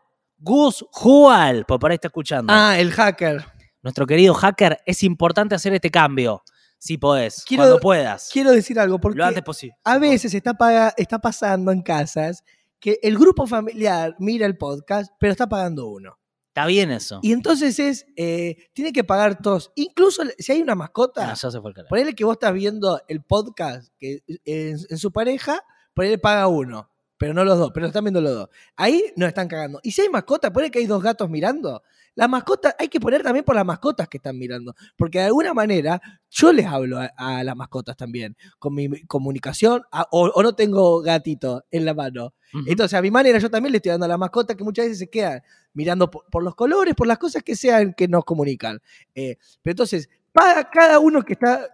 Gus 0.44 0.84
Jual, 0.90 1.64
por 1.64 1.90
ahí 1.90 1.94
está 1.94 2.08
escuchando. 2.08 2.52
Ah, 2.54 2.78
el 2.78 2.90
hacker. 2.92 3.42
Nuestro 3.82 4.06
querido 4.06 4.34
hacker, 4.34 4.78
es 4.84 5.02
importante 5.02 5.54
hacer 5.54 5.72
este 5.72 5.90
cambio. 5.90 6.42
Si 6.78 6.98
podés, 6.98 7.44
Quiero- 7.46 7.62
cuando 7.62 7.80
puedas. 7.80 8.28
Quiero 8.30 8.50
decir 8.50 8.78
algo, 8.78 9.00
porque 9.00 9.18
lo 9.18 9.24
antes 9.24 9.42
posible. 9.42 9.74
a 9.84 9.96
veces 9.98 10.34
está, 10.34 10.52
paga- 10.52 10.92
está 10.98 11.18
pasando 11.18 11.72
en 11.72 11.80
casas 11.80 12.44
que 12.78 12.98
el 13.02 13.16
grupo 13.16 13.46
familiar 13.46 14.14
mira 14.18 14.44
el 14.44 14.58
podcast, 14.58 15.10
pero 15.18 15.32
está 15.32 15.48
pagando 15.48 15.86
uno. 15.88 16.18
Está 16.48 16.66
bien 16.66 16.90
eso. 16.90 17.20
Y 17.22 17.32
entonces 17.32 17.78
es, 17.78 18.04
eh, 18.16 18.56
tiene 18.74 18.92
que 18.92 19.02
pagar 19.02 19.40
todos. 19.40 19.72
Incluso 19.76 20.22
si 20.38 20.52
hay 20.52 20.60
una 20.60 20.74
mascota, 20.74 21.26
ya 21.26 21.36
se 21.36 21.58
fue 21.60 21.72
el 21.74 21.86
ponele 21.88 22.14
que 22.14 22.24
vos 22.24 22.34
estás 22.34 22.52
viendo 22.52 23.00
el 23.08 23.22
podcast 23.24 23.88
que 23.98 24.22
en, 24.44 24.76
en 24.90 24.98
su 24.98 25.10
pareja, 25.10 25.62
ponele 25.94 26.18
paga 26.18 26.46
uno, 26.48 26.90
pero 27.18 27.32
no 27.34 27.44
los 27.44 27.58
dos, 27.58 27.70
pero 27.72 27.86
están 27.86 28.04
viendo 28.04 28.20
los 28.20 28.32
dos. 28.34 28.48
Ahí 28.76 29.04
no 29.16 29.26
están 29.26 29.48
cagando. 29.48 29.80
Y 29.82 29.92
si 29.92 30.02
hay 30.02 30.08
mascota, 30.08 30.52
ponele 30.52 30.70
que 30.70 30.80
hay 30.80 30.86
dos 30.86 31.02
gatos 31.02 31.30
mirando. 31.30 31.82
La 32.16 32.28
mascota, 32.28 32.76
hay 32.78 32.88
que 32.88 33.00
poner 33.00 33.22
también 33.24 33.44
por 33.44 33.56
las 33.56 33.64
mascotas 33.66 34.08
que 34.08 34.18
están 34.18 34.38
mirando. 34.38 34.74
Porque 34.96 35.18
de 35.18 35.24
alguna 35.24 35.52
manera 35.54 36.00
yo 36.30 36.52
les 36.52 36.66
hablo 36.66 36.98
a, 37.00 37.10
a 37.16 37.42
las 37.42 37.56
mascotas 37.56 37.96
también. 37.96 38.36
Con 38.58 38.74
mi 38.74 38.88
comunicación, 39.06 39.82
a- 39.90 40.06
o, 40.12 40.26
o 40.34 40.42
no 40.42 40.54
tengo 40.54 41.00
gatito 41.02 41.64
en 41.70 41.84
la 41.84 41.94
mano. 41.94 42.34
Entonces, 42.66 42.96
a 42.96 43.02
mi 43.02 43.10
manera, 43.10 43.38
yo 43.40 43.50
también 43.50 43.72
le 43.72 43.78
estoy 43.78 43.90
dando 43.90 44.06
a 44.06 44.08
la 44.08 44.16
mascota 44.18 44.54
que 44.54 44.62
muchas 44.62 44.84
veces 44.86 44.98
se 45.00 45.10
quedan 45.10 45.40
mirando 45.72 46.08
por, 46.08 46.24
por 46.30 46.44
los 46.44 46.54
colores, 46.54 46.94
por 46.94 47.08
las 47.08 47.18
cosas 47.18 47.42
que 47.42 47.56
sean 47.56 47.94
que 47.94 48.06
nos 48.06 48.24
comunican. 48.24 48.80
Eh, 49.14 49.36
pero 49.62 49.72
entonces, 49.72 50.08
paga 50.32 50.70
cada 50.70 51.00
uno 51.00 51.22
que 51.22 51.32
está 51.32 51.68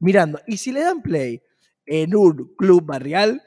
mirando. 0.00 0.40
Y 0.48 0.56
si 0.56 0.72
le 0.72 0.80
dan 0.80 1.02
play 1.02 1.40
en 1.86 2.16
un 2.16 2.52
club 2.56 2.84
barrial, 2.84 3.42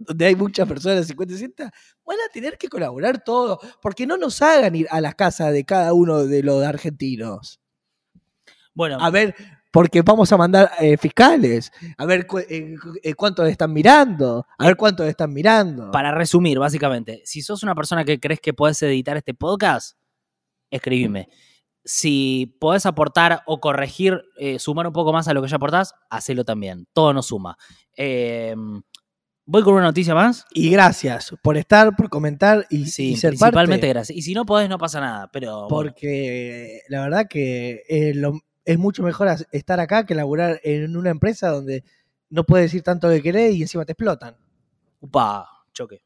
donde 0.00 0.26
hay 0.26 0.34
muchas 0.34 0.66
personas, 0.66 1.06
50, 1.06 1.34
60, 1.34 1.64
van 2.04 2.16
a 2.28 2.32
tener 2.32 2.56
que 2.58 2.68
colaborar 2.68 3.22
todos, 3.22 3.58
porque 3.80 4.06
no 4.06 4.16
nos 4.16 4.40
hagan 4.42 4.74
ir 4.74 4.86
a 4.90 5.00
las 5.00 5.14
casas 5.14 5.52
de 5.52 5.64
cada 5.64 5.92
uno 5.92 6.24
de 6.24 6.42
los 6.42 6.64
argentinos. 6.64 7.60
Bueno, 8.74 8.98
A 9.00 9.10
ver, 9.10 9.34
porque 9.70 10.02
vamos 10.02 10.32
a 10.32 10.36
mandar 10.36 10.70
eh, 10.80 10.96
fiscales, 10.96 11.70
a 11.98 12.06
ver 12.06 12.20
eh, 12.48 12.74
cu- 12.80 12.94
eh, 13.02 13.14
cuántos 13.14 13.48
están 13.48 13.72
mirando, 13.72 14.46
a 14.58 14.66
ver 14.66 14.76
cuántos 14.76 15.06
están 15.06 15.32
mirando. 15.32 15.90
para 15.90 16.12
resumir, 16.12 16.58
básicamente, 16.58 17.22
si 17.24 17.42
sos 17.42 17.62
una 17.62 17.74
persona 17.74 18.04
que 18.04 18.18
crees 18.18 18.40
que 18.40 18.52
podés 18.54 18.82
editar 18.82 19.16
este 19.16 19.34
podcast, 19.34 19.96
escribime. 20.70 21.28
Si 21.84 22.56
podés 22.60 22.84
aportar 22.84 23.42
o 23.46 23.58
corregir, 23.60 24.22
eh, 24.38 24.58
sumar 24.58 24.86
un 24.86 24.92
poco 24.92 25.12
más 25.12 25.28
a 25.28 25.34
lo 25.34 25.40
que 25.42 25.48
ya 25.48 25.56
aportás, 25.56 25.94
hacelo 26.10 26.44
también. 26.44 26.86
Todo 26.92 27.12
nos 27.14 27.26
suma. 27.26 27.56
Voy 29.52 29.64
con 29.64 29.74
una 29.74 29.82
noticia 29.82 30.14
más. 30.14 30.46
Y 30.52 30.70
gracias 30.70 31.34
por 31.42 31.56
estar, 31.56 31.96
por 31.96 32.08
comentar 32.08 32.66
y, 32.70 32.86
Sí, 32.86 33.10
y 33.12 33.16
ser 33.16 33.30
principalmente 33.30 33.80
parte, 33.86 33.88
gracias. 33.88 34.16
Y 34.16 34.22
si 34.22 34.32
no 34.32 34.46
podés, 34.46 34.68
no 34.68 34.78
pasa 34.78 35.00
nada. 35.00 35.28
Pero 35.32 35.62
bueno, 35.62 35.68
porque 35.68 36.82
la 36.88 37.02
verdad 37.02 37.26
que 37.28 37.82
eh, 37.88 38.12
lo- 38.14 38.38
es 38.64 38.78
mucho 38.78 39.02
mejor 39.02 39.26
estar 39.50 39.80
acá 39.80 40.06
que 40.06 40.14
laburar 40.14 40.60
en 40.62 40.96
una 40.96 41.10
empresa 41.10 41.48
donde 41.48 41.82
no 42.28 42.44
puedes 42.44 42.66
decir 42.66 42.82
tanto 42.82 43.08
que 43.08 43.22
querés 43.22 43.56
y 43.56 43.62
encima 43.62 43.84
te 43.84 43.90
explotan. 43.92 44.36
upa, 45.00 45.48
choque. 45.72 46.04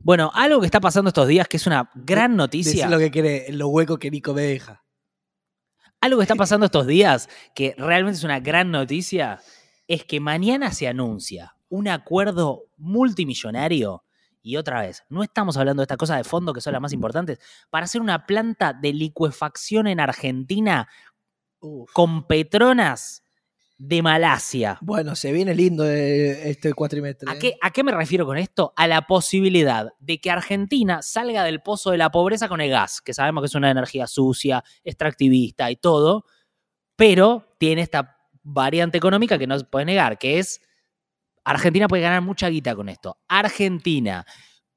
Bueno, 0.00 0.30
algo 0.34 0.60
que 0.60 0.66
está 0.66 0.80
pasando 0.80 1.08
estos 1.08 1.26
días, 1.26 1.48
que 1.48 1.56
es 1.56 1.66
una 1.66 1.90
gran 1.94 2.36
noticia. 2.36 2.72
Decir 2.72 2.90
lo 2.90 2.98
que 2.98 3.10
querés, 3.10 3.54
lo 3.54 3.68
hueco 3.68 3.98
que 3.98 4.10
Nico 4.10 4.34
me 4.34 4.42
deja. 4.42 4.84
Algo 6.02 6.18
que 6.18 6.24
está 6.24 6.34
pasando 6.34 6.66
estos 6.66 6.86
días, 6.86 7.30
que 7.54 7.74
realmente 7.78 8.18
es 8.18 8.24
una 8.24 8.40
gran 8.40 8.70
noticia, 8.70 9.40
es 9.86 10.04
que 10.04 10.20
mañana 10.20 10.72
se 10.72 10.86
anuncia 10.86 11.54
un 11.68 11.88
acuerdo 11.88 12.66
multimillonario. 12.76 14.04
Y 14.42 14.56
otra 14.56 14.80
vez, 14.82 15.04
no 15.08 15.22
estamos 15.22 15.56
hablando 15.56 15.80
de 15.80 15.84
estas 15.84 15.98
cosas 15.98 16.18
de 16.18 16.24
fondo 16.24 16.52
que 16.52 16.60
son 16.60 16.72
las 16.72 16.82
más 16.82 16.92
importantes. 16.92 17.38
Para 17.70 17.84
hacer 17.84 18.00
una 18.00 18.26
planta 18.26 18.72
de 18.72 18.92
licuefacción 18.92 19.86
en 19.86 20.00
Argentina 20.00 20.88
Uf. 21.60 21.92
con 21.92 22.26
Petronas 22.26 23.22
de 23.78 24.02
Malasia. 24.02 24.78
Bueno, 24.80 25.14
se 25.14 25.32
viene 25.32 25.54
lindo 25.54 25.88
eh, 25.88 26.50
este 26.50 26.74
cuatrimestre. 26.74 27.30
¿A 27.30 27.36
eh. 27.36 27.38
qué, 27.38 27.56
¿A 27.62 27.70
qué 27.70 27.84
me 27.84 27.92
refiero 27.92 28.26
con 28.26 28.36
esto? 28.36 28.72
A 28.76 28.88
la 28.88 29.06
posibilidad 29.06 29.92
de 30.00 30.20
que 30.20 30.30
Argentina 30.30 31.00
salga 31.00 31.44
del 31.44 31.62
pozo 31.62 31.92
de 31.92 31.98
la 31.98 32.10
pobreza 32.10 32.48
con 32.48 32.60
el 32.60 32.70
gas, 32.70 33.00
que 33.00 33.14
sabemos 33.14 33.42
que 33.42 33.46
es 33.46 33.54
una 33.54 33.70
energía 33.70 34.08
sucia, 34.08 34.64
extractivista 34.82 35.70
y 35.70 35.76
todo, 35.76 36.24
pero 36.96 37.54
tiene 37.58 37.82
esta 37.82 38.18
variante 38.42 38.98
económica 38.98 39.38
que 39.38 39.46
no 39.46 39.56
se 39.56 39.64
puede 39.64 39.84
negar, 39.84 40.18
que 40.18 40.40
es 40.40 40.60
Argentina 41.50 41.88
puede 41.88 42.02
ganar 42.02 42.20
mucha 42.20 42.48
guita 42.48 42.76
con 42.76 42.88
esto. 42.88 43.18
Argentina, 43.26 44.26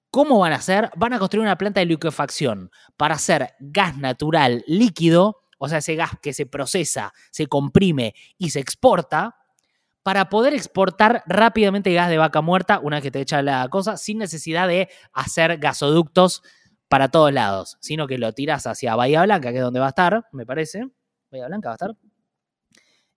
¿cómo 0.09 0.39
van 0.39 0.53
a 0.53 0.55
hacer? 0.55 0.89
Van 0.95 1.11
a 1.11 1.19
construir 1.19 1.43
una 1.43 1.57
planta 1.57 1.81
de 1.81 1.85
liquefacción 1.85 2.71
para 2.95 3.15
hacer 3.15 3.55
gas 3.59 3.97
natural 3.97 4.63
líquido, 4.67 5.41
o 5.57 5.67
sea, 5.67 5.79
ese 5.79 5.95
gas 5.95 6.11
que 6.21 6.33
se 6.33 6.45
procesa, 6.45 7.13
se 7.31 7.47
comprime 7.47 8.15
y 8.37 8.51
se 8.51 8.61
exporta, 8.61 9.35
para 10.03 10.29
poder 10.29 10.53
exportar 10.53 11.23
rápidamente 11.27 11.93
gas 11.93 12.09
de 12.09 12.17
vaca 12.17 12.41
muerta 12.41 12.79
una 12.81 12.97
vez 12.97 13.03
que 13.03 13.11
te 13.11 13.21
echa 13.21 13.41
la 13.41 13.67
cosa, 13.69 13.97
sin 13.97 14.17
necesidad 14.17 14.67
de 14.67 14.89
hacer 15.13 15.57
gasoductos 15.57 16.41
para 16.87 17.09
todos 17.09 17.31
lados, 17.31 17.77
sino 17.81 18.07
que 18.07 18.17
lo 18.17 18.33
tiras 18.33 18.65
hacia 18.65 18.95
Bahía 18.95 19.23
Blanca, 19.23 19.51
que 19.51 19.57
es 19.57 19.63
donde 19.63 19.79
va 19.79 19.87
a 19.87 19.89
estar, 19.89 20.25
me 20.31 20.45
parece. 20.45 20.87
Bahía 21.29 21.47
Blanca 21.47 21.69
va 21.69 21.73
a 21.73 21.75
estar. 21.75 22.10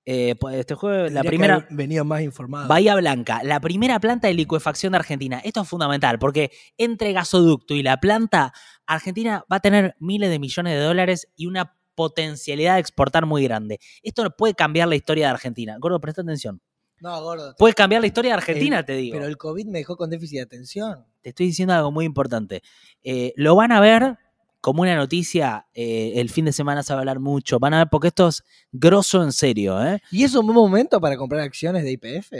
Eh, 0.07 0.35
pues 0.39 0.57
este 0.57 0.75
juego, 0.75 1.05
Tendría 1.05 1.23
la 1.23 1.29
primera. 1.29 1.67
venido 1.71 2.05
más 2.05 2.21
informado. 2.21 2.69
Bahía 2.69 2.95
Blanca, 2.97 3.41
la 3.43 3.59
primera 3.61 3.99
planta 4.01 4.29
de 4.29 4.35
licuefacción 4.35 4.93
de 4.93 4.99
Argentina. 4.99 5.41
Esto 5.43 5.63
es 5.63 5.69
fundamental 5.69 6.19
porque 6.19 6.51
entre 6.77 7.13
gasoducto 7.13 7.75
y 7.75 7.83
la 7.83 7.97
planta, 7.99 8.53
Argentina 8.87 9.45
va 9.51 9.57
a 9.57 9.61
tener 9.61 9.97
miles 10.01 10.29
de 10.29 10.39
millones 10.39 10.75
de 10.75 10.81
dólares 10.81 11.29
y 11.37 11.47
una 11.47 11.75
potencialidad 11.95 12.75
de 12.75 12.81
exportar 12.81 13.25
muy 13.25 13.45
grande. 13.45 13.79
Esto 14.03 14.29
puede 14.37 14.55
cambiar 14.55 14.89
la 14.89 14.97
historia 14.97 15.27
de 15.27 15.31
Argentina. 15.33 15.77
Gordo, 15.79 16.01
presta 16.01 16.21
atención. 16.23 16.61
No, 17.01 17.23
gordo. 17.23 17.55
Puede 17.59 17.75
cambiar 17.75 18.01
la 18.01 18.07
historia 18.07 18.33
de 18.33 18.37
Argentina, 18.39 18.81
El- 18.81 18.85
te 18.85 18.97
digo. 18.97 19.15
Pero 19.17 19.27
el 19.27 19.37
COVID 19.37 19.67
me 19.67 19.79
dejó 19.79 19.97
con 19.97 20.11
déficit 20.11 20.37
de 20.39 20.43
atención. 20.43 21.05
Te 21.23 21.31
estoy 21.31 21.47
diciendo 21.47 21.73
algo 21.75 21.91
muy 21.91 22.05
importante. 22.05 22.63
Eh, 23.03 23.33
lo 23.37 23.57
van 23.57 23.73
a 23.73 23.81
ver 23.81 24.17
como 24.65 24.81
una 24.81 24.97
noticia, 24.97 25.67
eh, 25.75 26.13
el 26.17 26.31
fin 26.31 26.47
de 26.47 26.53
semana 26.53 26.83
se 26.83 26.95
va 26.95 27.01
a 27.01 27.03
hablar 27.03 27.21
mucho. 27.21 27.59
Van 27.59 27.75
a 27.75 27.79
ver 27.81 27.89
porque 27.91 28.09
esto 28.09 28.29
es 28.29 28.43
grosso 28.73 29.23
en 29.23 29.31
serio, 29.31 29.79
¿eh? 29.85 30.01
¿Y 30.11 30.25
es 30.25 30.35
un 30.35 30.47
buen 30.47 30.57
momento 30.57 30.99
para 31.03 31.19
comprar 31.19 31.43
acciones 31.43 31.85
de 31.85 31.91
IPF? 31.91 32.33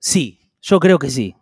Sí, 0.00 0.50
yo 0.60 0.80
creo 0.80 0.98
que 0.98 1.10
sí. 1.10 1.36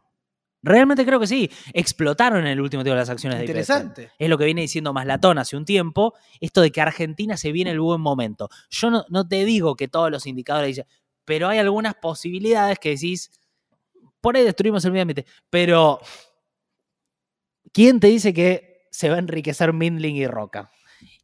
Realmente 0.63 1.07
creo 1.07 1.19
que 1.19 1.27
sí. 1.27 1.51
Explotaron 1.73 2.41
en 2.41 2.49
el 2.49 2.61
último 2.61 2.83
tiempo 2.83 2.95
las 2.95 3.09
acciones 3.09 3.39
de 3.39 3.47
IPF. 3.47 3.51
Interesante. 3.53 4.11
Es 4.19 4.29
lo 4.29 4.37
que 4.37 4.45
viene 4.45 4.61
diciendo 4.61 4.93
Maslatón 4.93 5.39
hace 5.39 5.57
un 5.57 5.65
tiempo, 5.65 6.13
esto 6.43 6.61
de 6.61 6.71
que 6.71 6.83
Argentina 6.83 7.39
se 7.39 7.51
viene 7.51 7.71
el 7.71 7.81
buen 7.81 8.03
momento. 8.03 8.51
Yo 8.69 8.91
no, 8.91 9.07
no 9.09 9.27
te 9.27 9.47
digo 9.47 9.77
que 9.77 9.89
todos 9.89 10.11
los 10.11 10.27
indicadores 10.27 10.77
dicen, 10.77 10.85
pero 11.25 11.49
hay 11.49 11.57
algunas 11.59 11.95
posibilidades 11.95 12.79
que 12.79 12.91
decís, 12.91 13.31
por 14.21 14.37
ahí 14.37 14.45
destruimos 14.45 14.85
el 14.85 14.93
medio 14.93 15.05
ambiente, 15.05 15.25
pero 15.49 16.01
¿quién 17.73 17.99
te 17.99 18.09
dice 18.09 18.35
que 18.35 18.72
se 18.93 19.09
va 19.11 19.17
a 19.17 19.19
enriquecer 19.19 19.73
Mindling 19.73 20.15
y 20.15 20.29
Roca? 20.29 20.71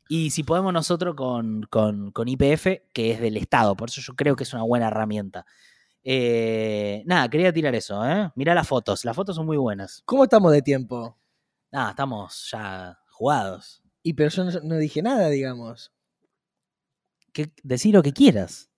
Y 0.08 0.30
si 0.30 0.42
podemos 0.42 0.72
nosotros 0.72 1.14
con, 1.14 1.62
con, 1.70 2.10
con 2.10 2.26
IPF, 2.28 2.66
que 2.92 3.12
es 3.12 3.20
del 3.20 3.36
Estado, 3.36 3.76
por 3.76 3.90
eso 3.90 4.00
yo 4.00 4.16
creo 4.16 4.34
que 4.34 4.42
es 4.42 4.52
una 4.52 4.64
buena 4.64 4.88
herramienta. 4.88 5.46
Eh, 6.02 7.02
nada, 7.06 7.28
quería 7.28 7.52
tirar 7.52 7.74
eso, 7.74 8.04
¿eh? 8.08 8.30
Mirá 8.34 8.54
las 8.54 8.66
fotos, 8.66 9.04
las 9.04 9.14
fotos 9.14 9.36
son 9.36 9.46
muy 9.46 9.58
buenas. 9.58 10.02
¿Cómo 10.06 10.24
estamos 10.24 10.50
de 10.52 10.62
tiempo? 10.62 11.16
Nada, 11.70 11.90
estamos 11.90 12.48
ya 12.50 12.98
jugados. 13.10 13.82
Y 14.02 14.14
pero 14.14 14.30
yo 14.30 14.44
no, 14.44 14.50
no 14.62 14.76
dije 14.78 15.02
nada, 15.02 15.28
digamos. 15.28 15.92
que, 17.32 17.52
decir 17.62 17.94
lo 17.94 18.02
que 18.02 18.12
quieras. 18.12 18.70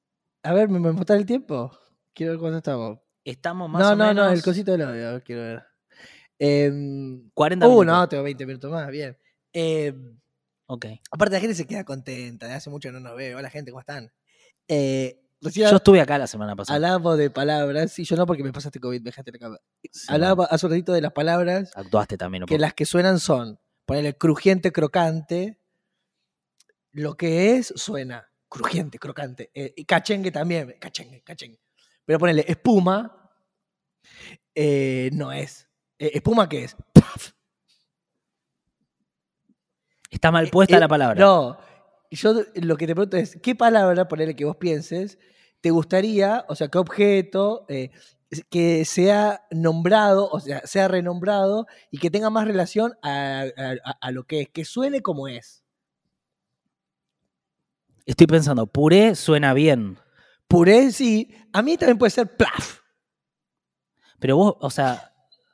A 0.42 0.52
ver, 0.52 0.68
¿me, 0.68 0.80
me 0.80 0.92
mostrás 0.92 1.18
el 1.20 1.26
tiempo? 1.26 1.70
Quiero 2.12 2.32
ver 2.32 2.40
cuánto 2.40 2.58
estamos. 2.58 2.98
Estamos 3.24 3.70
más 3.70 3.82
No, 3.82 3.88
o 3.90 3.96
no, 3.96 4.04
no, 4.06 4.22
menos 4.22 4.32
el 4.32 4.42
cosito 4.42 4.72
del 4.72 4.82
audio, 4.82 5.22
quiero 5.22 5.42
ver. 5.42 5.62
Em, 6.42 7.30
40 7.34 7.66
uh, 7.66 7.70
minutos. 7.70 7.86
no, 7.86 8.08
tengo 8.08 8.22
20 8.22 8.46
minutos 8.46 8.70
más, 8.70 8.88
bien. 8.88 9.16
Em, 9.52 10.18
Ok. 10.66 10.86
aparte, 11.10 11.34
la 11.34 11.40
gente 11.40 11.54
se 11.54 11.66
queda 11.66 11.84
contenta, 11.84 12.48
de 12.48 12.54
hace 12.54 12.70
mucho 12.70 12.88
que 12.88 12.94
no 12.94 13.00
nos 13.00 13.14
veo. 13.14 13.36
Hola, 13.36 13.50
gente, 13.50 13.70
¿cómo 13.70 13.80
están? 13.80 14.10
Eh, 14.66 15.20
recién 15.42 15.68
Yo 15.68 15.76
estuve 15.76 16.00
acá 16.00 16.16
la 16.16 16.26
semana 16.26 16.56
pasada. 16.56 16.76
hablábamos 16.76 17.18
de 17.18 17.28
palabras, 17.28 17.92
sí, 17.92 18.04
yo 18.04 18.16
no 18.16 18.24
porque 18.24 18.42
me 18.42 18.52
pasaste 18.52 18.80
COVID, 18.80 19.00
me 19.00 19.10
dejaste 19.10 19.32
la 19.32 19.38
cámara. 19.38 19.62
Sí, 19.92 20.06
Hablaba 20.08 20.46
hace 20.46 20.64
un 20.64 20.72
ratito 20.72 20.92
de 20.92 21.02
las 21.02 21.12
palabras 21.12 21.72
Actuaste 21.74 22.16
también 22.16 22.46
que 22.46 22.58
las 22.58 22.72
que 22.72 22.86
suenan 22.86 23.20
son, 23.20 23.60
ponerle 23.84 24.16
crujiente, 24.16 24.72
crocante. 24.72 25.58
Lo 26.92 27.16
que 27.16 27.56
es, 27.56 27.72
suena 27.76 28.30
crujiente, 28.48 28.98
crocante. 28.98 29.50
Eh, 29.54 29.74
y 29.76 29.84
cachengue 29.84 30.32
también, 30.32 30.74
cachengue, 30.80 31.22
cachengue. 31.22 31.60
Pero 32.06 32.18
ponerle 32.18 32.44
espuma, 32.48 33.30
eh, 34.54 35.10
no 35.12 35.32
es. 35.32 35.69
Eh, 36.00 36.12
¿Espuma 36.14 36.48
qué 36.48 36.64
es? 36.64 36.76
Está 40.10 40.32
mal 40.32 40.48
puesta 40.50 40.76
Eh, 40.76 40.80
la 40.80 40.88
palabra. 40.88 41.20
No, 41.20 41.58
yo 42.10 42.34
lo 42.54 42.76
que 42.76 42.86
te 42.86 42.94
pregunto 42.94 43.16
es, 43.16 43.38
¿qué 43.42 43.54
palabra, 43.54 44.08
ponerle 44.08 44.34
que 44.34 44.44
vos 44.44 44.56
pienses, 44.56 45.18
te 45.60 45.70
gustaría, 45.70 46.44
o 46.48 46.56
sea, 46.56 46.68
qué 46.68 46.78
objeto, 46.78 47.66
eh, 47.68 47.90
que 48.48 48.84
sea 48.84 49.46
nombrado, 49.50 50.28
o 50.30 50.40
sea, 50.40 50.66
sea 50.66 50.88
renombrado 50.88 51.66
y 51.90 51.98
que 51.98 52.10
tenga 52.10 52.30
más 52.30 52.46
relación 52.46 52.94
a- 53.02 53.44
a 54.00 54.10
lo 54.10 54.24
que 54.24 54.40
es, 54.42 54.48
que 54.48 54.64
suene 54.64 55.02
como 55.02 55.28
es? 55.28 55.62
Estoy 58.06 58.26
pensando, 58.26 58.66
puré 58.66 59.14
suena 59.14 59.52
bien. 59.54 59.98
Puré, 60.48 60.90
sí. 60.90 61.32
A 61.52 61.62
mí 61.62 61.76
también 61.76 61.98
puede 61.98 62.10
ser 62.10 62.36
plaf. 62.36 62.80
Pero 64.18 64.36
vos, 64.36 64.56
o 64.60 64.70
sea, 64.70 65.09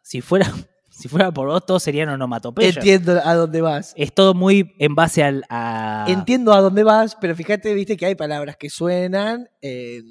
si 0.07 0.21
fuera, 0.21 0.47
si 0.89 1.09
fuera 1.09 1.33
por 1.33 1.49
vos, 1.49 1.67
todos 1.67 1.83
serían 1.83 2.09
onomatopeyas. 2.09 2.77
Entiendo 2.77 3.21
a 3.25 3.35
dónde 3.35 3.61
vas. 3.61 3.93
Es 3.97 4.15
todo 4.15 4.35
muy 4.35 4.73
en 4.79 4.95
base 4.95 5.25
al, 5.25 5.45
a... 5.49 6.05
Entiendo 6.07 6.53
a 6.53 6.61
dónde 6.61 6.85
vas, 6.85 7.17
pero 7.17 7.35
fíjate, 7.35 7.75
viste 7.75 7.97
que 7.97 8.07
hay 8.07 8.15
palabras 8.15 8.57
que 8.57 8.71
suenan 8.71 9.49
eh, 9.61 10.03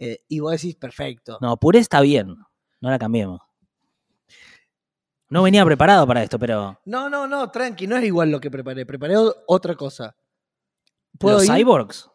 eh, 0.00 0.24
y 0.26 0.40
vos 0.40 0.50
decís 0.50 0.74
perfecto. 0.74 1.38
No, 1.40 1.56
puré 1.56 1.78
está 1.78 2.00
bien. 2.00 2.34
No 2.80 2.90
la 2.90 2.98
cambiemos. 2.98 3.40
No 5.30 5.44
venía 5.44 5.64
preparado 5.64 6.04
para 6.04 6.22
esto, 6.22 6.38
pero... 6.38 6.80
No, 6.84 7.08
no, 7.08 7.28
no, 7.28 7.50
tranqui, 7.52 7.86
no 7.86 7.96
es 7.96 8.04
igual 8.04 8.30
lo 8.30 8.40
que 8.40 8.50
preparé. 8.50 8.84
Preparé 8.86 9.14
otra 9.46 9.76
cosa. 9.76 10.16
¿Los 11.20 11.44
ir? 11.44 11.52
cyborgs? 11.52 12.10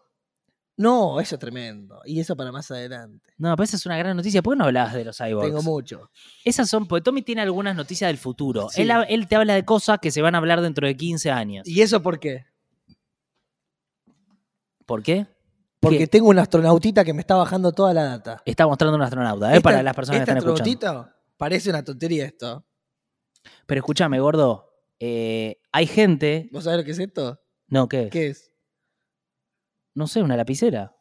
No, 0.75 1.19
eso 1.19 1.35
es 1.35 1.39
tremendo. 1.39 2.01
Y 2.05 2.19
eso 2.19 2.35
para 2.35 2.51
más 2.51 2.71
adelante. 2.71 3.29
No, 3.37 3.55
pero 3.55 3.63
esa 3.63 3.75
es 3.77 3.85
una 3.85 3.97
gran 3.97 4.17
noticia. 4.17 4.41
¿Por 4.41 4.53
qué 4.53 4.57
no 4.57 4.65
hablabas 4.65 4.93
de 4.95 5.05
los 5.05 5.17
cyborgs? 5.17 5.45
Tengo 5.47 5.61
mucho. 5.61 6.09
Esas 6.43 6.67
son, 6.69 6.87
porque 6.87 7.03
Tommy 7.03 7.21
tiene 7.21 7.41
algunas 7.41 7.75
noticias 7.75 8.09
del 8.09 8.17
futuro. 8.17 8.69
Sí. 8.69 8.81
Él, 9.07 9.27
te 9.27 9.35
habla 9.35 9.53
de 9.53 9.63
cosas 9.65 9.99
que 10.01 10.09
se 10.09 10.21
van 10.23 10.33
a 10.33 10.39
hablar 10.39 10.61
dentro 10.61 10.87
de 10.87 10.97
15 10.97 11.29
años. 11.29 11.67
¿Y 11.67 11.81
eso 11.81 12.01
por 12.01 12.19
qué? 12.19 12.45
¿Por 14.85 15.03
qué? 15.03 15.27
Porque 15.79 15.97
¿Qué? 15.99 16.07
tengo 16.07 16.29
un 16.29 16.39
astronautita 16.39 17.03
que 17.03 17.13
me 17.13 17.21
está 17.21 17.35
bajando 17.35 17.71
toda 17.71 17.93
la 17.93 18.03
data. 18.05 18.41
Está 18.45 18.65
mostrando 18.65 18.95
un 18.95 19.01
astronauta, 19.03 19.47
¿eh? 19.53 19.57
Esta- 19.57 19.63
para 19.63 19.83
las 19.83 19.95
personas 19.95 20.19
que 20.19 20.21
este 20.23 20.31
están 20.31 20.37
escuchando. 20.37 20.71
astronautita 20.71 21.19
parece 21.37 21.69
una 21.69 21.83
tontería 21.83 22.25
esto. 22.25 22.65
Pero 23.65 23.79
escúchame, 23.79 24.19
gordo. 24.19 24.69
eh, 24.99 25.59
hay 25.73 25.85
gente. 25.87 26.49
¿Vos 26.53 26.63
sabés 26.63 26.79
lo 26.79 26.85
que 26.85 26.91
es 26.91 26.99
esto? 26.99 27.37
No, 27.67 27.89
¿qué? 27.89 28.09
¿Qué 28.09 28.27
es? 28.27 28.52
No 29.95 30.07
sé, 30.07 30.21
una 30.21 30.37
lapicera. 30.37 30.95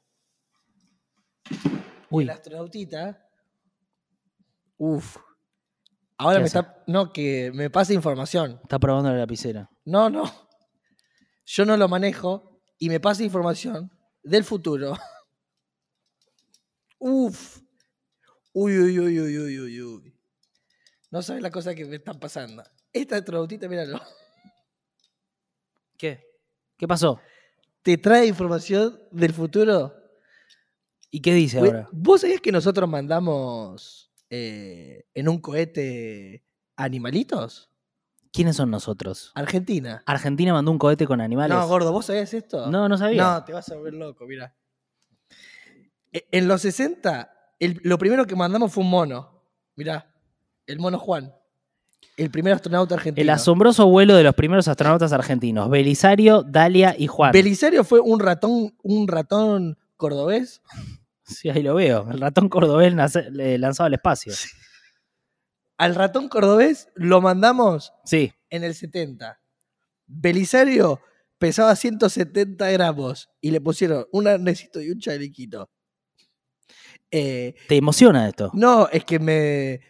Uy, 2.10 2.24
El 2.24 2.30
astronautita. 2.30 3.26
Uf. 4.76 5.16
Ahora 6.18 6.36
¿Qué 6.36 6.40
me 6.40 6.46
hace? 6.46 6.58
está. 6.58 6.84
No, 6.86 7.12
que 7.12 7.50
me 7.54 7.70
pasa 7.70 7.94
información. 7.94 8.60
está 8.62 8.78
probando 8.78 9.10
la 9.10 9.18
lapicera. 9.18 9.70
No, 9.84 10.10
no. 10.10 10.30
Yo 11.46 11.64
no 11.64 11.76
lo 11.76 11.88
manejo 11.88 12.60
y 12.78 12.88
me 12.88 13.00
pasa 13.00 13.24
información 13.24 13.90
del 14.22 14.44
futuro. 14.44 14.96
Uf. 16.98 17.60
Uy, 18.52 18.78
uy, 18.78 18.98
uy, 19.00 19.20
uy, 19.20 19.38
uy, 19.38 19.58
uy, 19.60 19.82
uy. 19.82 20.18
No 21.10 21.22
sabes 21.22 21.42
la 21.42 21.50
cosa 21.50 21.74
que 21.74 21.84
me 21.84 21.96
están 21.96 22.20
pasando. 22.20 22.62
Esta 22.92 23.16
astronautita, 23.16 23.68
míralo. 23.68 24.00
¿Qué? 25.96 26.22
¿Qué 26.76 26.86
pasó? 26.86 27.18
Te 27.82 27.98
trae 27.98 28.26
información 28.26 28.98
del 29.10 29.32
futuro. 29.32 29.94
¿Y 31.10 31.20
qué 31.20 31.34
dice 31.34 31.58
ahora? 31.58 31.88
¿Vos 31.92 32.20
sabías 32.22 32.40
que 32.40 32.52
nosotros 32.52 32.88
mandamos 32.88 34.12
eh, 34.30 35.04
en 35.14 35.28
un 35.28 35.38
cohete 35.40 36.44
animalitos? 36.76 37.70
¿Quiénes 38.32 38.56
son 38.56 38.70
nosotros? 38.70 39.30
Argentina. 39.34 40.02
Argentina 40.06 40.52
mandó 40.54 40.70
un 40.70 40.78
cohete 40.78 41.06
con 41.06 41.20
animales. 41.20 41.54
No, 41.56 41.68
gordo, 41.68 41.92
¿vos 41.92 42.06
sabías 42.06 42.32
esto? 42.32 42.70
No, 42.70 42.88
no 42.88 42.96
sabía. 42.96 43.22
No, 43.22 43.44
te 43.44 43.52
vas 43.52 43.68
a 43.70 43.74
volver 43.76 43.94
loco, 43.94 44.24
mira. 44.26 44.56
E- 46.12 46.26
En 46.30 46.48
los 46.48 46.62
60, 46.62 47.30
el- 47.58 47.80
lo 47.82 47.98
primero 47.98 48.24
que 48.26 48.34
mandamos 48.36 48.72
fue 48.72 48.84
un 48.84 48.90
mono. 48.90 49.42
Mirá, 49.76 50.14
el 50.66 50.78
mono 50.78 50.98
Juan. 50.98 51.34
El 52.16 52.30
primer 52.30 52.52
astronauta 52.54 52.94
argentino. 52.94 53.22
El 53.22 53.30
asombroso 53.30 53.86
vuelo 53.86 54.14
de 54.14 54.22
los 54.22 54.34
primeros 54.34 54.68
astronautas 54.68 55.12
argentinos. 55.12 55.70
Belisario, 55.70 56.42
Dalia 56.42 56.94
y 56.98 57.06
Juan. 57.06 57.32
Belisario 57.32 57.84
fue 57.84 58.00
un 58.00 58.20
ratón, 58.20 58.76
un 58.82 59.08
ratón 59.08 59.78
cordobés. 59.96 60.60
Sí, 61.24 61.48
ahí 61.48 61.62
lo 61.62 61.74
veo. 61.74 62.06
El 62.10 62.20
ratón 62.20 62.48
cordobés 62.48 62.92
lanzado 62.94 63.86
al 63.86 63.94
espacio. 63.94 64.34
Al 65.78 65.94
ratón 65.94 66.28
cordobés 66.28 66.88
lo 66.94 67.20
mandamos 67.20 67.92
Sí. 68.04 68.32
en 68.50 68.64
el 68.64 68.74
70. 68.74 69.40
Belisario 70.06 71.00
pesaba 71.38 71.74
170 71.74 72.70
gramos 72.70 73.30
y 73.40 73.50
le 73.50 73.60
pusieron 73.60 74.06
un 74.12 74.28
arnesito 74.28 74.80
y 74.80 74.90
un 74.90 74.98
chalequito. 75.00 75.70
Eh, 77.10 77.54
¿Te 77.68 77.76
emociona 77.76 78.28
esto? 78.28 78.50
no, 78.54 78.88
es 78.88 79.04
que 79.04 79.18
me. 79.18 79.80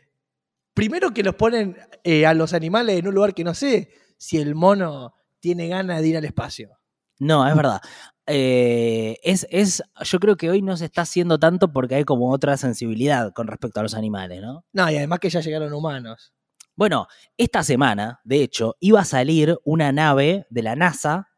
Primero 0.75 1.13
que 1.13 1.23
los 1.23 1.35
ponen 1.35 1.77
eh, 2.05 2.27
a 2.27 2.35
los 2.35 2.55
animales 2.55 2.99
en 2.99 3.07
un 3.07 3.15
lugar 3.15 3.35
que 3.35 3.45
no 3.45 3.55
sé 3.55 3.91
si 4.17 4.39
el 4.39 4.55
mono 4.55 5.15
tiene 5.41 5.69
ganas 5.69 6.01
de 6.01 6.09
ir 6.09 6.17
al 6.17 6.25
espacio. 6.25 6.79
No, 7.19 7.47
es 7.47 7.55
verdad. 7.55 7.81
Eh, 8.27 9.19
es, 9.23 9.47
es, 9.51 9.83
yo 10.03 10.21
creo 10.21 10.37
que 10.37 10.49
hoy 10.49 10.63
no 10.63 10.77
se 10.77 10.87
está 10.87 11.03
haciendo 11.03 11.39
tanto 11.39 11.73
porque 11.73 11.97
hay 11.97 12.05
como 12.05 12.31
otra 12.31 12.57
sensibilidad 12.57 13.33
con 13.33 13.49
respecto 13.49 13.81
a 13.81 13.83
los 13.83 13.95
animales, 13.95 14.41
¿no? 14.41 14.65
No, 14.73 14.91
y 14.91 14.97
además 14.97 15.19
que 15.19 15.31
ya 15.31 15.41
llegaron 15.41 15.73
humanos. 15.73 16.33
Bueno, 16.75 17.07
esta 17.37 17.63
semana, 17.63 18.21
de 18.25 18.43
hecho, 18.43 18.77
iba 18.81 19.01
a 19.01 19.05
salir 19.05 19.59
una 19.65 19.93
nave 19.93 20.47
de 20.51 20.63
la 20.63 20.75
NASA, 20.75 21.29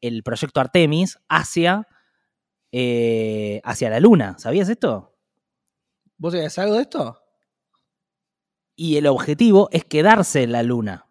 el 0.00 0.22
proyecto 0.22 0.60
Artemis, 0.60 1.18
hacia, 1.28 1.86
eh, 2.72 3.60
hacia 3.64 3.90
la 3.90 4.00
Luna. 4.00 4.36
¿Sabías 4.38 4.68
esto? 4.68 5.14
¿Vos 6.16 6.32
sabés 6.32 6.58
algo 6.58 6.76
de 6.76 6.82
esto? 6.82 7.20
Y 8.80 8.96
el 8.96 9.08
objetivo 9.08 9.68
es 9.72 9.84
quedarse 9.84 10.44
en 10.44 10.52
la 10.52 10.62
Luna. 10.62 11.04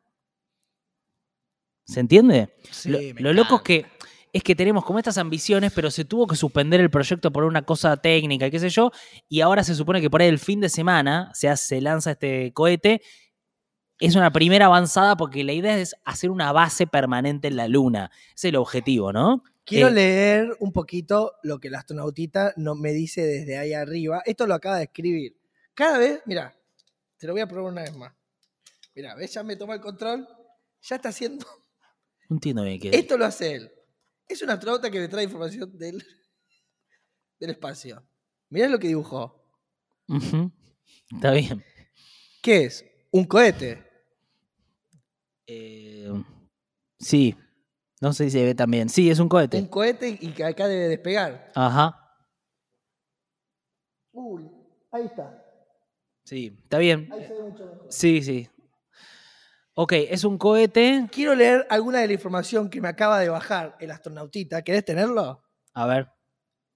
¿Se 1.85 1.99
entiende? 1.99 2.49
Sí, 2.71 2.89
lo 2.89 2.99
me 2.99 3.21
lo 3.21 3.33
loco 3.33 3.57
es 3.57 3.61
que, 3.61 3.85
es 4.31 4.41
que 4.41 4.55
tenemos 4.55 4.85
como 4.85 4.99
estas 4.99 5.17
ambiciones, 5.17 5.73
pero 5.75 5.91
se 5.91 6.05
tuvo 6.05 6.27
que 6.27 6.37
suspender 6.37 6.79
el 6.79 6.89
proyecto 6.89 7.29
por 7.29 7.43
una 7.43 7.63
cosa 7.63 7.97
técnica, 7.97 8.47
y 8.47 8.51
qué 8.51 8.59
sé 8.59 8.69
yo, 8.69 8.91
y 9.27 9.41
ahora 9.41 9.65
se 9.65 9.75
supone 9.75 9.99
que 9.99 10.09
por 10.09 10.21
ahí 10.21 10.29
el 10.29 10.39
fin 10.39 10.61
de 10.61 10.69
semana 10.69 11.29
se, 11.33 11.49
hace- 11.49 11.67
se 11.75 11.81
lanza 11.81 12.11
este 12.11 12.53
cohete. 12.53 13.01
Es 13.99 14.15
una 14.15 14.31
primera 14.31 14.67
avanzada 14.67 15.17
porque 15.17 15.43
la 15.43 15.51
idea 15.51 15.77
es 15.77 15.93
hacer 16.05 16.29
una 16.29 16.53
base 16.53 16.87
permanente 16.87 17.49
en 17.49 17.57
la 17.57 17.67
Luna. 17.67 18.11
Ese 18.27 18.47
es 18.47 18.51
el 18.53 18.55
objetivo, 18.55 19.11
¿no? 19.11 19.43
Quiero 19.65 19.89
Eh, 19.89 19.91
leer 19.91 20.55
un 20.59 20.71
poquito 20.71 21.33
lo 21.43 21.59
que 21.59 21.67
el 21.67 21.75
astronautita 21.75 22.53
no, 22.55 22.75
me 22.75 22.93
dice 22.93 23.23
desde 23.25 23.57
ahí 23.57 23.73
arriba. 23.73 24.21
Esto 24.25 24.47
lo 24.47 24.53
acaba 24.53 24.77
de 24.77 24.83
escribir. 24.83 25.35
Cada 25.73 25.97
vez, 25.97 26.21
mira, 26.25 26.53
te 27.17 27.27
lo 27.27 27.33
voy 27.33 27.41
a 27.41 27.47
probar 27.47 27.71
una 27.71 27.81
vez 27.83 27.95
más. 27.95 28.13
Mira, 28.95 29.15
¿ves? 29.15 29.33
Ya 29.33 29.43
me 29.43 29.55
toma 29.55 29.75
el 29.75 29.81
control. 29.81 30.27
Ya 30.81 30.95
está 30.95 31.09
haciendo. 31.09 31.45
No 32.29 32.35
entiendo 32.35 32.63
bien 32.63 32.79
qué 32.79 32.89
Esto 32.89 33.17
lo 33.17 33.25
hace 33.25 33.55
él. 33.55 33.71
Es 34.27 34.41
un 34.41 34.49
astronauta 34.49 34.91
que 34.91 34.99
me 34.99 35.07
trae 35.07 35.23
información 35.23 35.77
del, 35.77 36.03
del 37.39 37.49
espacio. 37.51 38.05
Mirá 38.49 38.67
lo 38.67 38.79
que 38.79 38.87
dibujó. 38.87 39.49
Ujú. 40.07 40.51
Está 41.11 41.31
bien. 41.31 41.63
¿Qué 42.41 42.65
es? 42.65 42.85
Un 43.11 43.25
cohete. 43.25 43.83
Eh, 45.47 46.11
sí. 46.99 47.35
No 47.99 48.13
sé 48.13 48.25
si 48.25 48.31
se 48.31 48.43
ve 48.43 48.53
también. 48.53 48.89
Sí, 48.89 49.09
es 49.09 49.19
un 49.19 49.29
cohete. 49.29 49.57
Un 49.57 49.67
cohete 49.67 50.17
y 50.19 50.31
que 50.31 50.43
acá 50.43 50.67
debe 50.67 50.87
despegar. 50.89 51.51
Ajá. 51.55 52.03
Uy, 54.11 54.49
ahí 54.91 55.05
está. 55.05 55.46
Sí, 56.27 56.53
está 56.61 56.77
bien. 56.79 57.07
Ahí 57.13 57.25
se 57.25 57.33
ve 57.33 57.41
mucho 57.41 57.65
mejor. 57.65 57.87
Sí, 57.87 58.21
sí. 58.21 58.49
Ok, 59.75 59.93
es 59.93 60.25
un 60.25 60.37
cohete. 60.37 61.07
Quiero 61.09 61.33
leer 61.33 61.65
alguna 61.69 61.99
de 61.99 62.07
la 62.07 62.13
información 62.13 62.69
que 62.69 62.81
me 62.81 62.89
acaba 62.89 63.21
de 63.21 63.29
bajar 63.29 63.77
el 63.79 63.91
astronautita. 63.91 64.61
¿Querés 64.61 64.83
tenerlo? 64.83 65.41
A 65.73 65.85
ver. 65.85 66.11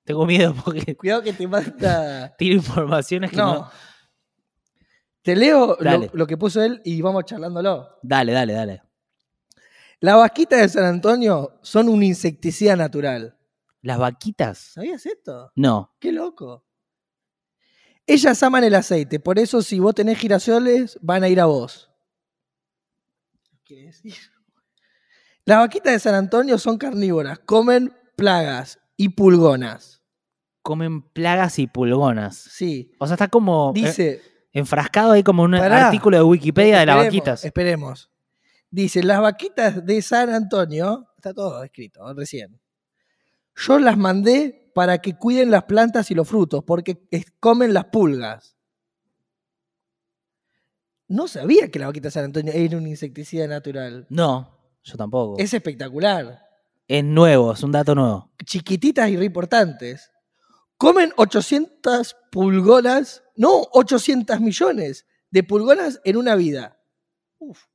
Tengo 0.05 0.25
miedo 0.25 0.55
porque 0.63 0.95
Cuidado 0.97 1.21
que 1.21 1.33
te 1.33 1.49
manda. 1.49 2.33
tiro 2.37 2.55
informaciones 2.55 3.31
que 3.31 3.35
no. 3.35 3.55
No. 3.55 3.71
Te 5.21 5.35
leo 5.35 5.75
lo, 5.81 6.09
lo 6.13 6.27
que 6.27 6.37
puso 6.37 6.63
él 6.63 6.81
y 6.85 7.01
vamos 7.01 7.25
charlándolo. 7.25 7.99
Dale, 8.03 8.31
dale, 8.31 8.53
dale. 8.53 8.83
Las 9.99 10.15
vaquitas 10.15 10.61
de 10.61 10.69
San 10.69 10.85
Antonio 10.85 11.59
son 11.61 11.89
un 11.89 12.01
insecticida 12.03 12.77
natural. 12.77 13.37
¿Las 13.81 13.99
vaquitas? 13.99 14.59
¿Sabías 14.59 15.05
esto? 15.05 15.51
No. 15.55 15.93
Qué 15.99 16.13
loco. 16.13 16.70
Ellas 18.11 18.43
aman 18.43 18.65
el 18.65 18.75
aceite, 18.75 19.21
por 19.21 19.39
eso 19.39 19.61
si 19.61 19.79
vos 19.79 19.95
tenés 19.95 20.17
girasoles, 20.17 20.99
van 21.01 21.23
a 21.23 21.29
ir 21.29 21.39
a 21.39 21.45
vos. 21.45 21.89
¿Qué 23.63 23.85
decir? 23.85 24.15
Las 25.45 25.59
vaquitas 25.59 25.93
de 25.93 25.99
San 25.99 26.15
Antonio 26.15 26.57
son 26.57 26.77
carnívoras, 26.77 27.39
comen 27.39 27.93
plagas 28.17 28.79
y 28.97 29.09
pulgonas. 29.09 30.03
Comen 30.61 31.01
plagas 31.01 31.57
y 31.57 31.67
pulgonas. 31.67 32.35
Sí. 32.35 32.91
O 32.99 33.07
sea, 33.07 33.13
está 33.15 33.29
como 33.29 33.71
eh, 33.75 33.79
Dice, 33.79 34.21
enfrascado 34.51 35.13
ahí 35.13 35.23
como 35.23 35.43
un 35.43 35.51
Pará. 35.51 35.87
artículo 35.87 36.17
de 36.17 36.23
Wikipedia 36.23 36.79
de 36.79 36.87
las 36.87 36.97
vaquitas. 36.97 37.45
Esperemos. 37.45 38.11
Dice, 38.69 39.03
las 39.03 39.21
vaquitas 39.21 39.85
de 39.85 40.01
San 40.01 40.29
Antonio, 40.29 41.07
está 41.15 41.33
todo 41.33 41.63
escrito 41.63 42.13
recién. 42.13 42.59
Yo 43.55 43.79
las 43.79 43.97
mandé 43.97 44.60
para 44.73 44.99
que 44.99 45.17
cuiden 45.17 45.51
las 45.51 45.63
plantas 45.63 46.09
y 46.11 46.15
los 46.15 46.27
frutos, 46.27 46.63
porque 46.65 47.07
es- 47.11 47.25
comen 47.39 47.73
las 47.73 47.85
pulgas. 47.85 48.55
No 51.07 51.27
sabía 51.27 51.69
que 51.69 51.79
la 51.79 51.87
vaquita 51.87 52.09
San 52.09 52.25
Antonio 52.25 52.53
era 52.53 52.77
un 52.77 52.87
insecticida 52.87 53.47
natural. 53.47 54.05
No, 54.09 54.57
yo 54.83 54.95
tampoco. 54.95 55.37
Es, 55.37 55.45
Es 55.45 55.55
espectacular. 55.55 56.41
nuevo, 57.03 57.53
es 57.53 57.63
un 57.63 57.71
dato 57.71 57.95
nuevo. 57.95 58.31
Chiquititas 58.45 59.09
y 59.09 59.17
re 59.17 59.25
importantes. 59.25 60.09
Comen 60.77 61.11
800 61.17 62.15
pulgonas, 62.31 63.23
no 63.35 63.67
800 63.73 64.39
millones 64.39 65.05
de 65.29 65.43
pulgonas 65.43 65.99
en 66.05 66.17
una 66.17 66.35
vida. 66.35 66.81
Uf. 67.39 67.65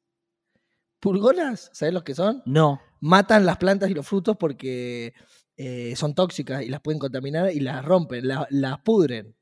Pulgonas, 0.99 1.71
¿sabes 1.73 1.95
los 1.95 2.03
que 2.03 2.15
son? 2.15 2.43
No. 2.47 2.81
Matan 3.01 3.47
las 3.47 3.59
plantas 3.59 3.91
y 3.91 3.95
los 3.95 4.07
frutos 4.07 4.37
porque 4.39 5.13
eh, 5.57 5.95
son 5.97 6.15
tóxicas 6.15 6.63
y 6.63 6.69
las 6.69 6.81
pueden 6.81 6.99
contaminar 6.99 7.51
y 7.53 7.61
las 7.61 7.85
rompen, 7.85 8.27
la- 8.29 8.47
las 8.51 8.79
pudren. 8.81 9.35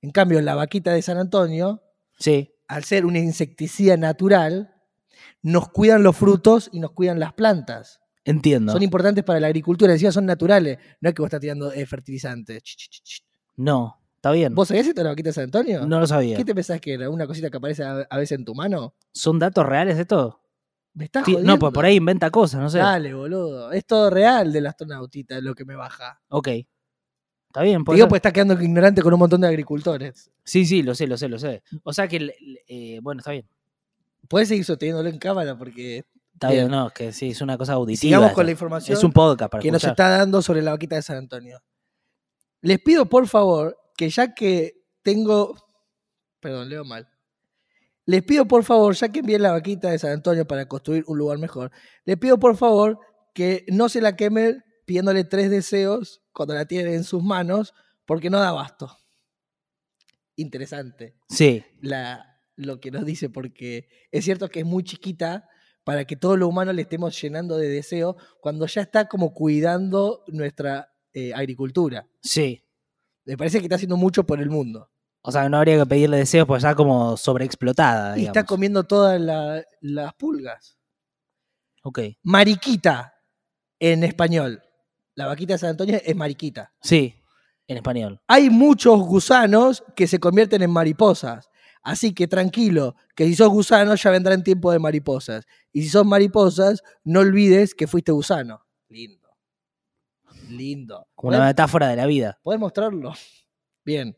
En 0.00 0.10
cambio, 0.10 0.40
la 0.40 0.54
vaquita 0.54 0.92
de 0.92 1.02
San 1.02 1.18
Antonio, 1.18 1.82
Sí. 2.18 2.52
al 2.68 2.84
ser 2.84 3.04
una 3.06 3.18
insecticida 3.18 3.96
natural, 3.96 4.74
nos 5.42 5.68
cuidan 5.70 6.02
los 6.02 6.16
frutos 6.16 6.68
y 6.72 6.80
nos 6.80 6.92
cuidan 6.92 7.18
las 7.20 7.32
plantas. 7.32 8.00
Entiendo. 8.24 8.72
Son 8.72 8.82
importantes 8.82 9.24
para 9.24 9.40
la 9.40 9.48
agricultura, 9.48 9.92
encima 9.92 10.12
son 10.12 10.26
naturales. 10.26 10.78
No 11.00 11.08
es 11.08 11.14
que 11.14 11.22
vos 11.22 11.26
estás 11.26 11.40
tirando 11.40 11.72
eh, 11.72 11.84
fertilizantes. 11.86 12.62
No. 13.56 13.98
Está 14.16 14.30
bien. 14.30 14.54
¿Vos 14.54 14.68
sabés 14.68 14.86
esto 14.86 15.00
de 15.00 15.04
la 15.04 15.10
vaquita 15.10 15.30
de 15.30 15.32
San 15.32 15.44
Antonio? 15.44 15.84
No 15.84 15.98
lo 15.98 16.06
sabía. 16.06 16.36
¿Qué 16.36 16.44
te 16.44 16.54
pensás 16.54 16.80
que 16.80 16.94
era? 16.94 17.10
¿Una 17.10 17.26
cosita 17.26 17.50
que 17.50 17.56
aparece 17.56 17.82
a, 17.82 18.06
a 18.08 18.16
veces 18.18 18.38
en 18.38 18.44
tu 18.44 18.54
mano? 18.54 18.94
¿Son 19.12 19.40
datos 19.40 19.66
reales 19.66 19.98
esto? 19.98 20.40
¿Me 20.94 21.04
estás 21.06 21.24
Sí, 21.24 21.32
jodiendo? 21.32 21.52
no, 21.54 21.58
pues 21.58 21.72
por 21.72 21.84
ahí 21.84 21.96
inventa 21.96 22.30
cosas, 22.30 22.60
no 22.60 22.68
sé. 22.70 22.78
Dale, 22.78 23.14
boludo. 23.14 23.72
Es 23.72 23.86
todo 23.86 24.10
real 24.10 24.52
del 24.52 24.66
astronautita 24.66 25.40
lo 25.40 25.54
que 25.54 25.64
me 25.64 25.74
baja. 25.74 26.20
Ok. 26.28 26.48
Está 26.48 27.62
bien, 27.62 27.78
digo, 27.84 27.96
ser. 27.96 28.08
pues 28.08 28.18
está 28.18 28.32
quedando 28.32 28.60
ignorante 28.60 29.02
con 29.02 29.12
un 29.12 29.18
montón 29.20 29.40
de 29.42 29.48
agricultores. 29.48 30.30
Sí, 30.44 30.64
sí, 30.64 30.82
lo 30.82 30.94
sé, 30.94 31.06
lo 31.06 31.16
sé, 31.18 31.28
lo 31.28 31.38
sé. 31.38 31.62
O 31.82 31.92
sea 31.92 32.08
que, 32.08 32.34
eh, 32.66 32.98
bueno, 33.02 33.20
está 33.20 33.32
bien. 33.32 33.46
Puedes 34.28 34.48
seguir 34.48 34.64
sosteniéndolo 34.64 35.08
en 35.08 35.18
cámara 35.18 35.56
porque 35.58 36.04
Está 36.32 36.50
Bien. 36.50 36.68
no, 36.70 36.88
es 36.88 36.92
que 36.94 37.12
sí, 37.12 37.28
es 37.30 37.40
una 37.42 37.58
cosa 37.58 37.74
auditiva. 37.74 38.00
sigamos 38.00 38.32
con 38.32 38.40
eso. 38.40 38.46
la 38.46 38.50
información 38.52 38.96
Es 38.96 39.04
un 39.04 39.12
podcast 39.12 39.50
para 39.50 39.60
que 39.62 39.70
nos 39.70 39.84
está 39.84 40.08
dando 40.08 40.40
sobre 40.42 40.62
la 40.62 40.72
vaquita 40.72 40.96
de 40.96 41.02
San 41.02 41.16
Antonio. 41.18 41.60
Les 42.62 42.80
pido 42.80 43.06
por 43.08 43.28
favor 43.28 43.76
que 43.96 44.08
ya 44.08 44.34
que 44.34 44.82
tengo, 45.02 45.54
perdón, 46.40 46.68
leo 46.70 46.84
mal. 46.84 47.06
Les 48.04 48.22
pido 48.22 48.46
por 48.46 48.64
favor, 48.64 48.94
ya 48.94 49.10
que 49.10 49.20
envié 49.20 49.38
la 49.38 49.52
vaquita 49.52 49.90
de 49.90 49.98
San 49.98 50.12
Antonio 50.12 50.46
para 50.46 50.66
construir 50.66 51.04
un 51.06 51.18
lugar 51.18 51.38
mejor, 51.38 51.70
les 52.04 52.16
pido 52.18 52.38
por 52.38 52.56
favor 52.56 52.98
que 53.34 53.64
no 53.68 53.88
se 53.88 54.00
la 54.00 54.16
quemen 54.16 54.64
pidiéndole 54.84 55.24
tres 55.24 55.50
deseos 55.50 56.22
cuando 56.32 56.54
la 56.54 56.66
tienen 56.66 56.94
en 56.94 57.04
sus 57.04 57.22
manos, 57.22 57.74
porque 58.04 58.30
no 58.30 58.38
da 58.38 58.48
abasto. 58.48 58.98
Interesante 60.34 61.14
Sí, 61.28 61.62
la, 61.80 62.40
lo 62.56 62.80
que 62.80 62.90
nos 62.90 63.04
dice, 63.04 63.30
porque 63.30 63.88
es 64.10 64.24
cierto 64.24 64.48
que 64.48 64.60
es 64.60 64.66
muy 64.66 64.82
chiquita 64.82 65.48
para 65.84 66.04
que 66.04 66.16
todo 66.16 66.36
lo 66.36 66.48
humano 66.48 66.72
le 66.72 66.82
estemos 66.82 67.20
llenando 67.20 67.56
de 67.56 67.68
deseo 67.68 68.16
cuando 68.40 68.66
ya 68.66 68.82
está 68.82 69.08
como 69.08 69.34
cuidando 69.34 70.24
nuestra 70.28 70.92
eh, 71.12 71.32
agricultura. 71.34 72.08
sí. 72.20 72.62
Me 73.24 73.36
parece 73.36 73.60
que 73.60 73.66
está 73.66 73.76
haciendo 73.76 73.96
mucho 73.96 74.26
por 74.26 74.40
el 74.40 74.50
mundo. 74.50 74.90
O 75.22 75.30
sea, 75.30 75.48
no 75.48 75.56
habría 75.58 75.78
que 75.78 75.86
pedirle 75.86 76.16
deseos 76.16 76.46
porque 76.46 76.58
está 76.58 76.74
como 76.74 77.16
sobreexplotada. 77.16 78.18
Y 78.18 78.26
está 78.26 78.44
comiendo 78.44 78.84
todas 78.84 79.20
la- 79.20 79.64
las 79.80 80.14
pulgas. 80.14 80.78
Ok. 81.84 82.00
Mariquita 82.22 83.14
en 83.78 84.02
español. 84.04 84.62
La 85.14 85.26
vaquita 85.26 85.54
de 85.54 85.58
San 85.58 85.70
Antonio 85.70 86.00
es 86.04 86.16
mariquita. 86.16 86.72
Sí, 86.80 87.14
en 87.68 87.76
español. 87.76 88.20
Hay 88.26 88.50
muchos 88.50 88.98
gusanos 89.00 89.84
que 89.94 90.06
se 90.06 90.18
convierten 90.18 90.62
en 90.62 90.70
mariposas. 90.70 91.48
Así 91.84 92.14
que 92.14 92.28
tranquilo, 92.28 92.94
que 93.16 93.24
si 93.26 93.34
sos 93.34 93.48
gusano 93.48 93.94
ya 93.96 94.10
vendrá 94.10 94.34
en 94.34 94.42
tiempo 94.44 94.70
de 94.72 94.78
mariposas. 94.78 95.44
Y 95.72 95.82
si 95.82 95.88
sos 95.88 96.06
mariposas, 96.06 96.82
no 97.04 97.20
olvides 97.20 97.74
que 97.74 97.86
fuiste 97.88 98.12
gusano. 98.12 98.64
Lindo. 98.88 99.28
Lindo. 100.48 101.08
Como 101.14 101.28
una 101.30 101.38
¿Podés, 101.38 101.50
metáfora 101.50 101.88
de 101.88 101.96
la 101.96 102.06
vida. 102.06 102.38
podés 102.42 102.60
mostrarlo? 102.60 103.12
Bien. 103.84 104.16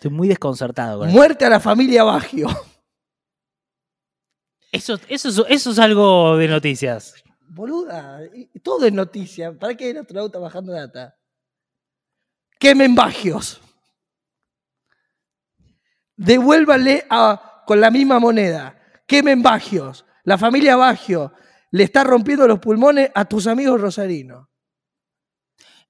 Estoy 0.00 0.10
muy 0.12 0.28
desconcertado 0.28 1.00
con 1.00 1.08
eso. 1.10 1.16
Muerte 1.18 1.44
a 1.44 1.50
la 1.50 1.60
familia 1.60 2.04
Bagio. 2.04 2.48
Eso, 4.72 4.98
eso, 5.08 5.28
es- 5.28 5.42
eso 5.48 5.70
es 5.72 5.78
algo 5.78 6.38
de 6.38 6.48
noticias. 6.48 7.14
Boluda, 7.40 8.20
todo 8.62 8.86
es 8.86 8.92
noticia. 8.94 9.52
¿Para 9.58 9.74
qué 9.76 9.90
el 9.90 9.98
astronauta 9.98 10.38
bajando 10.38 10.72
data? 10.72 11.18
Quemen 12.58 12.94
Bagios. 12.94 13.60
Devuélvanle 16.16 17.04
a, 17.10 17.62
con 17.66 17.78
la 17.80 17.90
misma 17.90 18.18
moneda. 18.18 18.78
Quemen 19.06 19.42
Bagios. 19.42 20.06
La 20.24 20.38
familia 20.38 20.76
Bagio 20.76 21.32
le 21.72 21.84
está 21.84 22.04
rompiendo 22.04 22.46
los 22.46 22.58
pulmones 22.58 23.10
a 23.14 23.26
tus 23.26 23.46
amigos 23.46 23.80
rosarinos. 23.80 24.48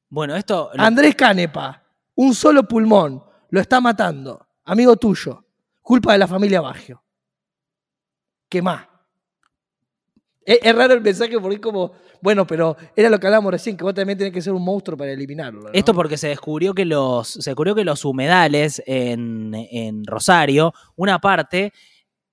Bueno, 0.09 0.35
esto. 0.35 0.71
lo- 0.75 0.83
Andrés 0.83 1.15
Canepa, 1.15 1.85
un 2.17 2.35
solo 2.35 2.65
pulmón, 2.67 3.23
lo 3.51 3.61
está 3.61 3.81
matando. 3.81 4.47
Amigo 4.65 4.97
tuyo. 4.97 5.45
Culpa 5.81 6.13
de 6.13 6.19
la 6.19 6.29
familia 6.29 6.61
Bagio. 6.61 7.03
¿Qué 8.49 8.63
más? 8.63 8.87
Es, 10.45 10.59
es 10.63 10.75
raro 10.75 10.95
el 10.95 11.01
mensaje 11.01 11.39
porque 11.39 11.57
es 11.57 11.61
como, 11.61 11.93
bueno, 12.23 12.47
pero 12.47 12.77
era 12.97 13.09
lo 13.09 13.19
que 13.19 13.27
hablábamos 13.27 13.53
recién, 13.53 13.77
que 13.77 13.85
vos 13.85 13.95
también 13.95 14.19
tenés 14.19 14.33
que 14.33 14.43
ser 14.43 14.53
un 14.53 14.65
monstruo 14.65 14.97
para 14.97 15.13
eliminarlo. 15.13 15.63
¿no? 15.63 15.71
Esto 15.73 15.95
porque 15.95 16.17
se 16.17 16.29
descubrió 16.29 16.75
que 16.75 16.85
los, 16.85 17.29
se 17.29 17.51
descubrió 17.51 17.75
que 17.75 17.85
los 17.85 18.05
humedales 18.05 18.83
en, 18.87 19.55
en 19.55 20.05
Rosario, 20.05 20.73
una 20.97 21.21
parte 21.21 21.73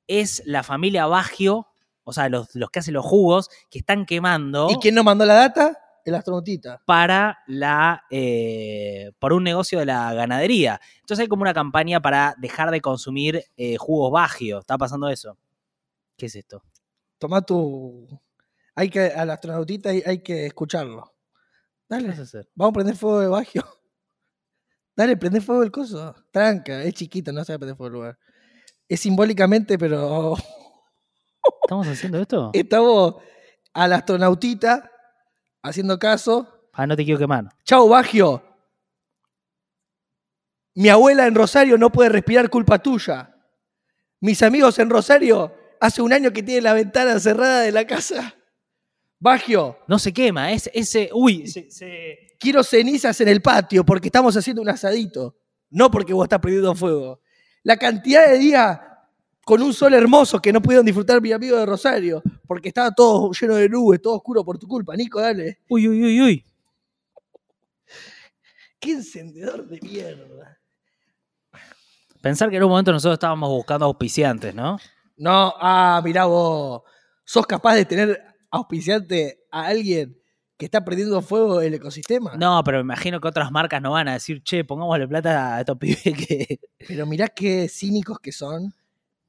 es 0.07 0.41
la 0.45 0.63
familia 0.63 1.05
Bagio, 1.05 1.67
o 2.03 2.13
sea, 2.13 2.29
los, 2.29 2.55
los 2.55 2.69
que 2.69 2.79
hacen 2.79 2.93
los 2.93 3.05
jugos, 3.05 3.49
que 3.69 3.79
están 3.79 4.05
quemando 4.05 4.69
¿Y 4.71 4.77
quién 4.77 4.95
nos 4.95 5.03
mandó 5.03 5.25
la 5.25 5.35
data? 5.35 5.77
El 6.07 6.15
astronautita. 6.15 6.81
para 6.85 7.39
la 7.47 8.05
eh, 8.09 9.11
por 9.19 9.33
un 9.33 9.43
negocio 9.43 9.79
de 9.79 9.87
la 9.87 10.13
ganadería. 10.13 10.79
Entonces 11.01 11.23
hay 11.23 11.27
como 11.27 11.41
una 11.41 11.53
campaña 11.53 12.01
para 12.01 12.33
dejar 12.37 12.71
de 12.71 12.79
consumir 12.79 13.43
eh, 13.57 13.75
jugos 13.75 14.13
Bagio. 14.13 14.59
¿Está 14.59 14.77
pasando 14.77 15.09
eso? 15.09 15.37
¿Qué 16.15 16.27
es 16.27 16.35
esto? 16.37 16.63
Tomá 17.17 17.41
tu. 17.41 18.07
Hay 18.73 18.89
que, 18.89 19.07
al 19.07 19.29
astronautita 19.31 19.89
hay, 19.89 20.01
hay 20.05 20.19
que 20.19 20.45
escucharlo. 20.45 21.13
¿Qué 21.89 21.95
Dale, 21.95 22.07
vas 22.07 22.19
a 22.19 22.21
hacer? 22.21 22.49
vamos 22.55 22.71
a 22.71 22.75
prender 22.75 22.95
fuego 22.95 23.19
de 23.19 23.27
Bagio. 23.27 23.65
Dale, 24.95 25.17
prende 25.17 25.41
fuego 25.41 25.61
el 25.61 25.71
coso. 25.71 26.15
Tranca, 26.31 26.83
es 26.83 26.93
chiquito, 26.93 27.33
no 27.33 27.43
se 27.43 27.51
va 27.51 27.57
a 27.57 27.59
prender 27.59 27.75
fuego 27.75 27.87
el 27.87 27.93
lugar. 27.93 28.19
Es 28.87 29.01
simbólicamente, 29.01 29.77
pero 29.77 30.35
¿Estamos 31.63 31.85
haciendo 31.85 32.21
esto? 32.21 32.51
estamos 32.53 33.15
al 33.73 33.91
astronautita 33.91 34.89
haciendo 35.67 35.97
caso. 35.99 36.47
Ah, 36.73 36.85
no 36.87 36.95
te 36.95 37.03
quiero 37.05 37.19
quemar. 37.19 37.49
Chau, 37.63 37.87
Bagio. 37.89 38.43
Mi 40.75 40.89
abuela 40.89 41.25
en 41.25 41.35
Rosario 41.35 41.77
no 41.77 41.91
puede 41.91 42.09
respirar 42.09 42.49
culpa 42.49 42.79
tuya. 42.79 43.33
Mis 44.19 44.41
amigos 44.43 44.77
en 44.79 44.89
Rosario 44.89 45.53
hace 45.79 46.01
un 46.01 46.13
año 46.13 46.31
que 46.31 46.43
tienen 46.43 46.63
la 46.63 46.73
ventana 46.73 47.19
cerrada 47.19 47.61
de 47.61 47.71
la 47.71 47.85
casa. 47.85 48.35
Bagio, 49.19 49.79
No 49.87 49.97
se 49.97 50.13
quema, 50.13 50.51
es 50.51 50.69
ese. 50.73 51.09
Uy, 51.13 51.47
se- 51.47 51.71
se, 51.71 52.35
quiero 52.39 52.63
cenizas 52.63 53.19
en 53.21 53.27
el 53.29 53.41
patio 53.41 53.83
porque 53.83 54.09
estamos 54.09 54.37
haciendo 54.37 54.61
un 54.61 54.69
asadito. 54.69 55.35
No 55.71 55.89
porque 55.89 56.13
vos 56.13 56.25
estás 56.25 56.39
prendiendo 56.39 56.75
fuego. 56.75 57.21
La 57.63 57.77
cantidad 57.77 58.27
de 58.27 58.37
días 58.37 58.79
con 59.43 59.61
un 59.63 59.73
sol 59.73 59.93
hermoso 59.95 60.39
que 60.39 60.53
no 60.53 60.61
pudieron 60.61 60.85
disfrutar 60.85 61.19
mi 61.21 61.31
amigo 61.31 61.57
de 61.57 61.65
Rosario 61.65 62.21
porque 62.47 62.69
estaba 62.69 62.91
todo 62.91 63.31
lleno 63.31 63.55
de 63.55 63.69
nubes, 63.69 64.01
todo 64.01 64.15
oscuro 64.15 64.43
por 64.43 64.57
tu 64.57 64.67
culpa. 64.67 64.95
Nico, 64.95 65.21
dale. 65.21 65.59
Uy, 65.69 65.87
uy, 65.87 66.03
uy, 66.03 66.21
uy. 66.21 66.45
Qué 68.79 68.91
encendedor 68.91 69.67
de 69.67 69.79
mierda. 69.81 70.59
Pensar 72.21 72.49
que 72.49 72.57
en 72.57 72.63
un 72.63 72.69
momento 72.69 72.91
nosotros 72.91 73.15
estábamos 73.15 73.49
buscando 73.49 73.85
auspiciantes, 73.85 74.53
¿no? 74.53 74.77
No, 75.17 75.53
ah, 75.59 76.01
mirá 76.03 76.25
vos. 76.25 76.83
¿Sos 77.23 77.45
capaz 77.45 77.75
de 77.75 77.85
tener 77.85 78.21
auspiciante 78.51 79.45
a 79.51 79.67
alguien 79.67 80.17
que 80.57 80.65
está 80.65 80.83
prendiendo 80.83 81.21
fuego 81.21 81.61
el 81.61 81.73
ecosistema? 81.73 82.35
No, 82.35 82.63
pero 82.63 82.77
me 82.77 82.83
imagino 82.83 83.19
que 83.19 83.27
otras 83.27 83.51
marcas 83.51 83.81
no 83.81 83.91
van 83.91 84.07
a 84.07 84.13
decir, 84.13 84.43
che, 84.43 84.63
pongámosle 84.63 85.07
plata 85.07 85.55
a 85.55 85.59
estos 85.59 85.77
pibes 85.79 86.01
que. 86.03 86.59
Pero 86.87 87.05
mirá 87.05 87.27
qué 87.27 87.67
cínicos 87.67 88.19
que 88.19 88.31
son, 88.31 88.73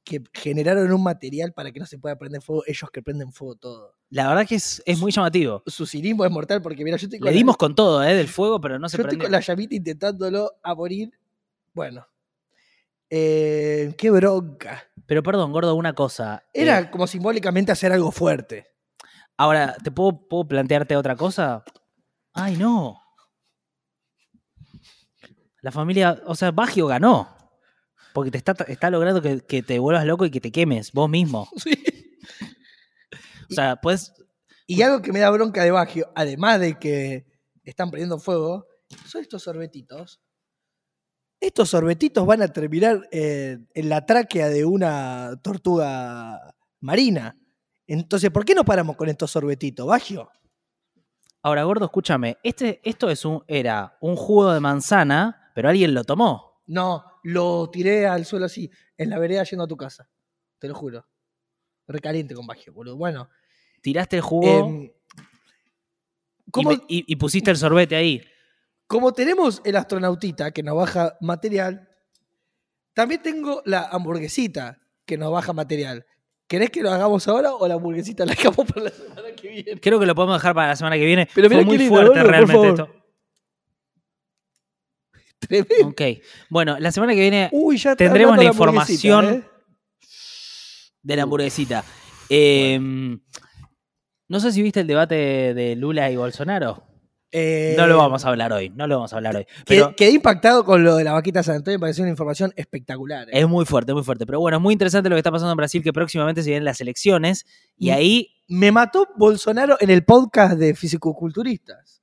que 0.09 0.23
generaron 0.33 0.91
un 0.91 1.03
material 1.03 1.53
para 1.53 1.71
que 1.71 1.79
no 1.79 1.85
se 1.85 1.99
pueda 1.99 2.17
prender 2.17 2.41
fuego, 2.41 2.63
ellos 2.65 2.89
que 2.91 3.01
prenden 3.01 3.31
fuego 3.31 3.55
todo. 3.55 3.95
La 4.09 4.27
verdad 4.27 4.47
que 4.47 4.55
es, 4.55 4.81
es 4.85 4.97
muy 4.99 5.11
llamativo. 5.11 5.61
Su 5.67 5.85
cinismo 5.85 6.25
es 6.25 6.31
mortal 6.31 6.61
porque, 6.61 6.83
mira, 6.83 6.97
yo 6.97 7.05
estoy 7.05 7.19
con, 7.19 7.25
Le 7.27 7.31
la- 7.31 7.37
dimos 7.37 7.57
con 7.57 7.75
todo, 7.75 8.03
¿eh? 8.03 8.15
Del 8.15 8.27
fuego, 8.27 8.59
pero 8.59 8.79
no 8.79 8.89
se 8.89 8.97
yo 8.97 9.01
estoy 9.03 9.09
prendió. 9.17 9.25
con 9.25 9.31
la 9.31 9.39
llamita 9.39 9.75
intentándolo 9.75 10.51
a 10.63 10.73
morir. 10.75 11.11
Bueno. 11.73 12.05
Eh, 13.09 13.93
qué 13.97 14.11
bronca. 14.11 14.83
Pero 15.05 15.23
perdón, 15.23 15.51
gordo, 15.51 15.75
una 15.75 15.93
cosa. 15.93 16.43
Era 16.53 16.79
Eh, 16.79 16.91
como 16.91 17.07
simbólicamente 17.07 17.71
hacer 17.71 17.91
algo 17.91 18.11
fuerte. 18.11 18.67
ahora, 19.37 19.75
¿te 19.83 19.91
puedo, 19.91 20.27
puedo 20.27 20.47
plantearte 20.47 20.95
otra 20.95 21.15
cosa? 21.15 21.63
Ay, 22.33 22.55
no. 22.57 23.01
La 25.61 25.71
familia, 25.71 26.21
o 26.25 26.35
sea, 26.35 26.51
Bagio 26.51 26.87
ganó. 26.87 27.35
Porque 28.19 28.31
te 28.31 28.37
está, 28.37 28.51
está 28.67 28.89
logrando 28.89 29.21
que, 29.21 29.39
que 29.39 29.63
te 29.63 29.79
vuelvas 29.79 30.05
loco 30.05 30.25
y 30.25 30.29
que 30.29 30.41
te 30.41 30.51
quemes 30.51 30.91
vos 30.91 31.09
mismo. 31.09 31.47
Sí. 31.63 31.71
O 33.49 33.53
sea, 33.53 33.77
pues. 33.77 34.13
Y 34.67 34.81
algo 34.81 35.01
que 35.01 35.13
me 35.13 35.19
da 35.19 35.29
bronca 35.29 35.63
de 35.63 35.71
Bagio, 35.71 36.11
además 36.15 36.59
de 36.59 36.77
que 36.77 37.25
están 37.63 37.89
prendiendo 37.89 38.19
fuego, 38.19 38.67
son 39.07 39.21
estos 39.21 39.43
sorbetitos. 39.43 40.21
Estos 41.39 41.69
sorbetitos 41.69 42.25
van 42.25 42.41
a 42.41 42.49
terminar 42.49 43.07
eh, 43.11 43.57
en 43.73 43.89
la 43.89 44.05
tráquea 44.05 44.49
de 44.49 44.65
una 44.65 45.39
tortuga 45.41 46.53
marina. 46.81 47.39
Entonces, 47.87 48.29
¿por 48.31 48.43
qué 48.43 48.53
no 48.53 48.65
paramos 48.65 48.97
con 48.97 49.07
estos 49.07 49.31
sorbetitos, 49.31 49.87
Bagio? 49.87 50.29
Ahora, 51.41 51.63
gordo, 51.63 51.85
escúchame. 51.85 52.37
Este, 52.43 52.81
esto 52.83 53.09
es 53.09 53.23
un, 53.23 53.43
era 53.47 53.97
un 54.01 54.17
jugo 54.17 54.51
de 54.51 54.59
manzana, 54.59 55.51
pero 55.55 55.69
alguien 55.69 55.93
lo 55.93 56.03
tomó. 56.03 56.61
No, 56.67 57.05
lo 57.23 57.69
tiré 57.69 58.07
al 58.07 58.25
suelo 58.25 58.45
así, 58.45 58.69
en 58.97 59.09
la 59.09 59.19
vereda 59.19 59.43
yendo 59.43 59.63
a 59.63 59.67
tu 59.67 59.77
casa. 59.77 60.09
Te 60.57 60.67
lo 60.67 60.75
juro. 60.75 61.05
Recaliente 61.87 62.33
con 62.35 62.45
Bagio, 62.47 62.73
boludo. 62.73 62.95
Bueno, 62.97 63.29
Tiraste 63.81 64.17
el 64.17 64.21
jugo 64.21 64.47
em, 64.47 64.83
y, 64.83 64.91
¿cómo, 66.51 66.69
me- 66.71 66.75
y- 66.87 67.05
y 67.07 67.15
pusiste 67.15 67.49
el 67.51 67.57
sorbete 67.57 67.95
ahí. 67.95 68.21
Como 68.87 69.13
tenemos 69.13 69.61
el 69.63 69.75
astronautita 69.75 70.51
que 70.51 70.63
nos 70.63 70.75
baja 70.75 71.15
material, 71.21 71.87
también 72.93 73.21
tengo 73.21 73.61
la 73.65 73.83
hamburguesita 73.87 74.81
que 75.05 75.17
nos 75.17 75.31
baja 75.31 75.53
material. 75.53 76.05
¿Querés 76.47 76.71
que 76.71 76.81
lo 76.81 76.89
hagamos 76.91 77.27
ahora 77.27 77.53
o 77.53 77.67
la 77.67 77.75
hamburguesita 77.75 78.25
la 78.25 78.31
dejamos 78.35 78.65
para 78.67 78.81
la 78.85 78.89
semana 78.89 79.31
que 79.35 79.47
viene? 79.47 79.79
Creo 79.79 79.99
que 79.99 80.05
lo 80.07 80.15
podemos 80.15 80.37
dejar 80.37 80.55
para 80.55 80.69
la 80.69 80.75
semana 80.75 80.97
que 80.97 81.05
viene. 81.05 81.29
Pero 81.33 81.49
Fue 81.49 81.63
muy 81.63 81.77
lindo, 81.77 81.93
fuerte 81.95 82.09
boludo, 82.19 82.31
realmente 82.31 82.69
esto. 82.69 82.98
Tremendo. 85.39 85.87
Ok. 85.87 86.01
Bueno, 86.49 86.77
la 86.79 86.91
semana 86.91 87.13
que 87.13 87.21
viene 87.21 87.49
Uy, 87.51 87.77
ya 87.77 87.91
está 87.91 88.03
Tendremos 88.03 88.37
la 88.37 88.43
información. 88.45 89.25
¿eh? 89.25 89.43
de 91.01 91.15
la 91.15 91.23
hamburguesita. 91.23 91.83
Eh, 92.29 92.77
No 94.27 94.39
sé 94.39 94.51
si 94.51 94.61
viste 94.61 94.81
el 94.81 94.87
debate 94.87 95.15
de 95.53 95.75
Lula 95.75 96.11
y 96.11 96.15
Bolsonaro. 96.17 96.83
Eh, 97.31 97.75
No 97.77 97.85
lo 97.87 97.97
vamos 97.97 98.25
a 98.25 98.29
hablar 98.29 98.51
hoy. 98.53 98.69
No 98.69 98.85
lo 98.87 98.95
vamos 98.97 99.13
a 99.13 99.15
hablar 99.15 99.35
hoy. 99.37 99.45
Pero 99.65 99.95
Quedé 99.95 100.11
impactado 100.11 100.65
con 100.65 100.83
lo 100.83 100.95
de 100.97 101.03
la 101.03 101.13
vaquita 101.13 101.41
San 101.43 101.55
Antonio, 101.57 101.77
me 101.79 101.81
pareció 101.81 102.03
una 102.03 102.11
información 102.11 102.51
espectacular. 102.55 103.27
¿eh? 103.29 103.39
es 103.39 103.47
muy 103.47 103.65
fuerte, 103.65 103.93
muy 103.93 104.03
fuerte. 104.03 104.25
Pero 104.25 104.39
bueno, 104.39 104.57
es 104.57 104.61
muy 104.63 104.73
interesante 104.73 105.09
lo 105.09 105.15
que 105.15 105.19
está 105.19 105.31
pasando 105.31 105.51
en 105.51 105.57
Brasil, 105.57 105.81
que 105.83 105.93
próximamente 105.93 106.43
se 106.43 106.49
vienen 106.49 106.65
las 106.65 106.81
elecciones. 106.81 107.45
Y 107.77 107.89
Mm. 107.89 107.93
ahí 107.93 108.35
Me 108.51 108.71
mató 108.71 109.07
Bolsonaro 109.15 109.77
en 109.79 109.91
el 109.91 110.03
podcast 110.03 110.57
de 110.57 110.73
fisicoculturistas. 110.75 112.01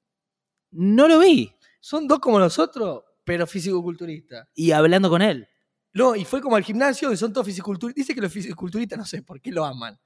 no 0.70 1.06
lo 1.08 1.18
vi. 1.18 1.52
Son 1.80 2.06
dos 2.08 2.18
como 2.20 2.38
nosotros, 2.38 3.02
pero 3.26 3.46
fisicoculturistas. 3.46 4.48
Y 4.54 4.70
hablando 4.70 5.10
con 5.10 5.20
él. 5.20 5.46
No, 5.92 6.14
y 6.14 6.24
fue 6.24 6.40
como 6.40 6.56
al 6.56 6.62
gimnasio 6.62 7.12
y 7.12 7.16
son 7.16 7.32
todos 7.32 7.46
fisiculturistas. 7.46 7.96
Dice 8.02 8.14
que 8.14 8.20
los 8.20 8.32
fisiculturistas 8.32 8.98
no 8.98 9.04
sé 9.04 9.22
por 9.22 9.40
qué 9.40 9.50
lo 9.50 9.64
aman. 9.64 9.98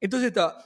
Entonces 0.00 0.28
está 0.28 0.56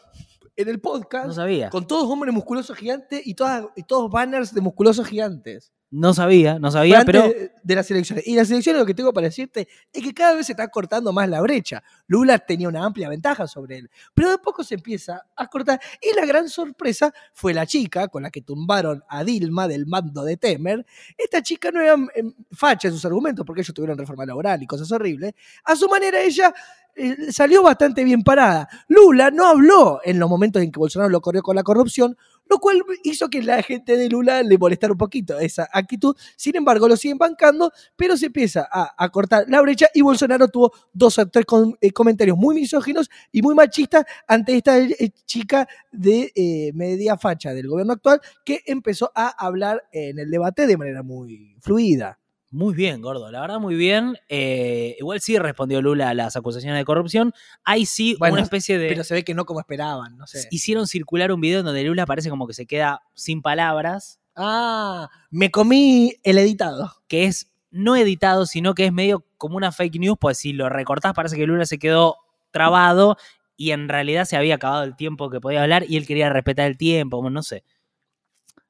en 0.55 0.69
el 0.69 0.81
podcast 0.81 1.27
No 1.27 1.33
sabía. 1.35 1.69
con 1.69 1.87
todos 1.87 2.05
hombres 2.09 2.33
musculosos 2.33 2.77
gigantes 2.79 3.27
y, 3.27 3.35
todas, 3.35 3.67
y 3.75 3.83
todos 3.83 4.11
banners 4.11 4.55
de 4.55 4.61
musculosos 4.61 5.07
gigantes. 5.07 5.73
No 5.89 6.13
sabía, 6.15 6.59
no 6.59 6.71
sabía, 6.73 6.99
pero 7.05 7.23
de- 7.29 7.53
de 7.63 7.75
las 7.77 7.89
elecciones. 7.91 8.27
Y 8.27 8.35
las 8.35 8.51
elecciones 8.51 8.81
lo 8.81 8.87
que 8.87 8.93
tengo 8.95 9.13
para 9.13 9.29
decirte 9.29 9.69
es 9.93 10.03
que 10.03 10.13
cada 10.13 10.35
vez 10.35 10.47
se 10.47 10.53
está 10.53 10.67
cortando 10.69 11.13
más 11.13 11.29
la 11.29 11.41
brecha. 11.41 11.83
Lula 12.09 12.39
tenía 12.41 12.69
una 12.69 12.85
amplia 12.85 13.09
ventaja 13.09 13.47
sobre 13.47 13.79
él, 13.79 13.91
pero 14.13 14.31
de 14.31 14.39
poco 14.39 14.65
se 14.65 14.75
empieza 14.75 15.23
a 15.37 15.47
cortar. 15.47 15.81
Y 16.03 16.15
la 16.19 16.27
gran 16.27 16.49
sorpresa 16.49 17.15
fue 17.33 17.55
la 17.55 17.67
chica 17.67 18.09
con 18.09 18.25
la 18.25 18.31
que 18.31 18.43
tumbaron 18.43 19.05
a 19.09 19.23
Dilma 19.23 19.69
del 19.69 19.87
mando 19.87 20.25
de 20.25 20.37
Temer. 20.37 20.85
Esta 21.17 21.41
chica 21.41 21.71
no 21.71 21.81
era 21.81 21.95
em, 22.17 22.33
facha 22.51 22.89
en 22.89 22.95
sus 22.95 23.05
argumentos 23.05 23.47
porque 23.47 23.61
ellos 23.63 23.73
tuvieron 23.73 23.97
reforma 23.97 24.27
laboral 24.27 24.61
y 24.63 24.67
cosas 24.67 24.91
horribles. 24.91 25.35
A 25.65 25.77
su 25.77 25.89
manera 25.89 26.21
ella 26.21 26.53
eh, 26.97 27.31
salió 27.31 27.63
bastante 27.63 28.03
bien 28.03 28.23
parada. 28.23 28.69
Lula 28.89 29.31
no 29.31 29.47
habló 29.47 30.01
en 30.03 30.19
los 30.19 30.29
momentos 30.29 30.63
en 30.63 30.73
que 30.73 30.79
Bolsonaro 30.79 31.11
lo 31.11 31.21
corrió 31.21 31.43
con 31.43 31.55
la 31.55 31.63
corrupción, 31.63 32.17
lo 32.49 32.59
cual 32.59 32.83
hizo 33.05 33.29
que 33.29 33.43
la 33.43 33.63
gente 33.63 33.97
de 33.97 34.09
Lula 34.09 34.43
le 34.43 34.59
molestara 34.59 34.93
un 34.93 34.99
poquito 34.99 35.39
esa 35.39 35.69
actitud. 35.73 36.17
Sin 36.37 36.57
embargo, 36.57 36.89
lo 36.89 36.97
siguen 36.97 37.19
bancando, 37.19 37.73
pero 37.97 38.17
se 38.17 38.27
empieza 38.27 38.69
a, 38.71 38.95
a 38.97 39.09
cortar 39.09 39.45
la 39.49 39.61
brecha 39.61 39.87
y 39.95 40.03
Bolsonaro 40.03 40.49
tuvo 40.49 40.73
dos 40.93 41.19
o 41.19 41.27
tres 41.29 41.45
eh, 41.81 41.91
comentarios 41.93 42.37
muy 42.37 42.55
misóginos 42.55 43.11
y 43.33 43.43
muy 43.43 43.55
machistas 43.55 44.05
ante 44.27 44.57
esta 44.57 44.79
eh, 44.79 45.11
chica 45.25 45.69
de 45.93 46.33
eh, 46.35 46.73
media 46.75 47.17
facha 47.17 47.53
del 47.53 47.69
gobierno 47.69 47.95
actual 47.95 48.21
que 48.45 48.63
empezó 48.67 49.11
a 49.15 49.29
hablar 49.45 49.83
en 49.93 50.19
el 50.19 50.31
debate 50.31 50.67
de 50.67 50.77
manera 50.77 51.03
muy 51.03 51.57
fluida. 51.61 52.19
Muy 52.51 52.75
bien, 52.75 53.03
gordo. 53.03 53.31
La 53.31 53.41
verdad, 53.41 53.59
muy 53.59 53.75
bien. 53.75 54.17
Eh, 54.29 54.97
igual 54.99 55.21
sí 55.21 55.39
respondió 55.39 55.83
Lula 55.83 56.11
a 56.11 56.15
las 56.15 56.37
acusaciones 56.37 56.79
de 56.79 56.85
corrupción. 56.85 57.33
Hay 57.65 57.87
sí 57.87 58.17
Bueno, 58.19 58.35
una 58.35 58.43
especie 58.43 58.79
de. 58.79 58.89
Pero 58.89 59.05
se 59.05 59.15
ve 59.15 59.25
que 59.25 59.35
no 59.35 59.45
como 59.45 59.61
esperaban, 59.61 60.17
no 60.17 60.27
sé. 60.27 60.47
Hicieron 60.51 60.87
circular 60.87 61.33
un 61.33 61.41
video 61.41 61.63
donde 61.63 61.83
Lula 61.85 62.07
parece 62.07 62.31
como 62.31 62.47
que 62.47 62.55
se 62.55 62.67
queda 62.67 63.03
sin 63.15 63.43
palabras, 63.43 64.21
Ah, 64.39 65.09
me 65.31 65.51
comí 65.51 66.15
el 66.23 66.37
editado. 66.39 66.93
que 67.09 67.25
es 67.25 67.51
no 67.71 67.97
editado, 67.97 68.45
sino 68.47 68.75
que 68.75 68.85
es 68.87 68.93
medio 68.93 69.25
como 69.39 69.57
una 69.57 69.73
fake 69.73 69.99
news, 69.99 70.19
pues 70.21 70.39
si 70.39 70.53
lo 70.53 70.69
recortás 70.69 71.15
parece 71.15 71.37
que 71.37 71.47
Lula 71.47 71.65
se 71.67 71.79
quedó 71.79 72.17
trabado 72.51 73.17
y 73.57 73.71
en 73.71 73.89
realidad 73.89 74.27
se 74.27 74.37
había 74.37 74.57
acabado 74.57 74.85
el 74.85 74.95
tiempo 74.95 75.31
que 75.31 75.41
podía 75.41 75.63
hablar 75.63 75.85
y 75.89 75.97
él 75.97 76.07
quería 76.07 76.29
respetar 76.29 76.67
el 76.67 76.77
tiempo, 76.77 77.29
no 77.29 77.43
sé. 77.43 77.65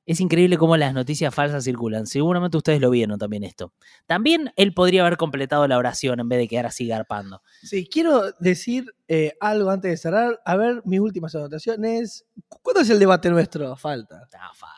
Es 0.07 0.21
increíble 0.21 0.57
cómo 0.57 0.77
las 0.77 0.95
noticias 0.95 1.35
falsas 1.35 1.65
circulan. 1.65 2.07
Seguramente 2.07 2.57
ustedes 2.57 2.81
lo 2.81 2.91
vieron 2.91 3.19
también 3.19 3.43
esto. 3.43 3.73
También 4.07 4.53
él 4.57 4.73
podría 4.73 5.03
haber 5.03 5.17
completado 5.17 5.67
la 5.67 5.77
oración 5.79 6.21
en 6.21 6.29
vez 6.29 6.39
de 6.39 6.47
quedar 6.49 6.67
así 6.67 6.87
garpando. 6.87 7.43
Sí, 7.63 7.89
quiero 7.91 8.31
decir 8.39 8.95
eh, 9.09 9.33
algo 9.41 9.69
antes 9.71 9.91
de 9.91 9.97
cerrar. 9.97 10.41
A 10.45 10.57
ver, 10.57 10.81
mis 10.85 11.01
últimas 11.01 11.35
anotaciones. 11.35 12.25
¿Cuándo 12.63 12.81
es 12.83 12.91
el 12.91 13.01
debate 13.01 13.29
nuestro? 13.31 13.77
Falta. 13.77 14.29
Ah, 14.39 14.53
fa- 14.55 14.69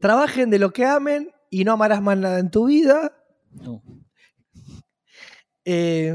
Trabajen 0.00 0.50
de 0.50 0.58
lo 0.58 0.72
que 0.72 0.84
amen 0.86 1.30
y 1.50 1.64
no 1.64 1.72
amarás 1.72 2.00
más 2.02 2.16
nada 2.16 2.38
en 2.38 2.50
tu 2.50 2.66
vida. 2.66 3.14
no. 3.50 3.82
Eh, 5.64 6.12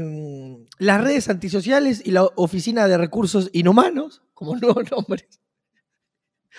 las 0.78 1.00
redes 1.02 1.28
antisociales 1.30 2.02
y 2.04 2.10
la 2.10 2.24
Oficina 2.36 2.86
de 2.86 2.98
Recursos 2.98 3.48
Inhumanos, 3.54 4.22
como 4.34 4.56
nuevos 4.56 4.84
nombres. 4.90 5.40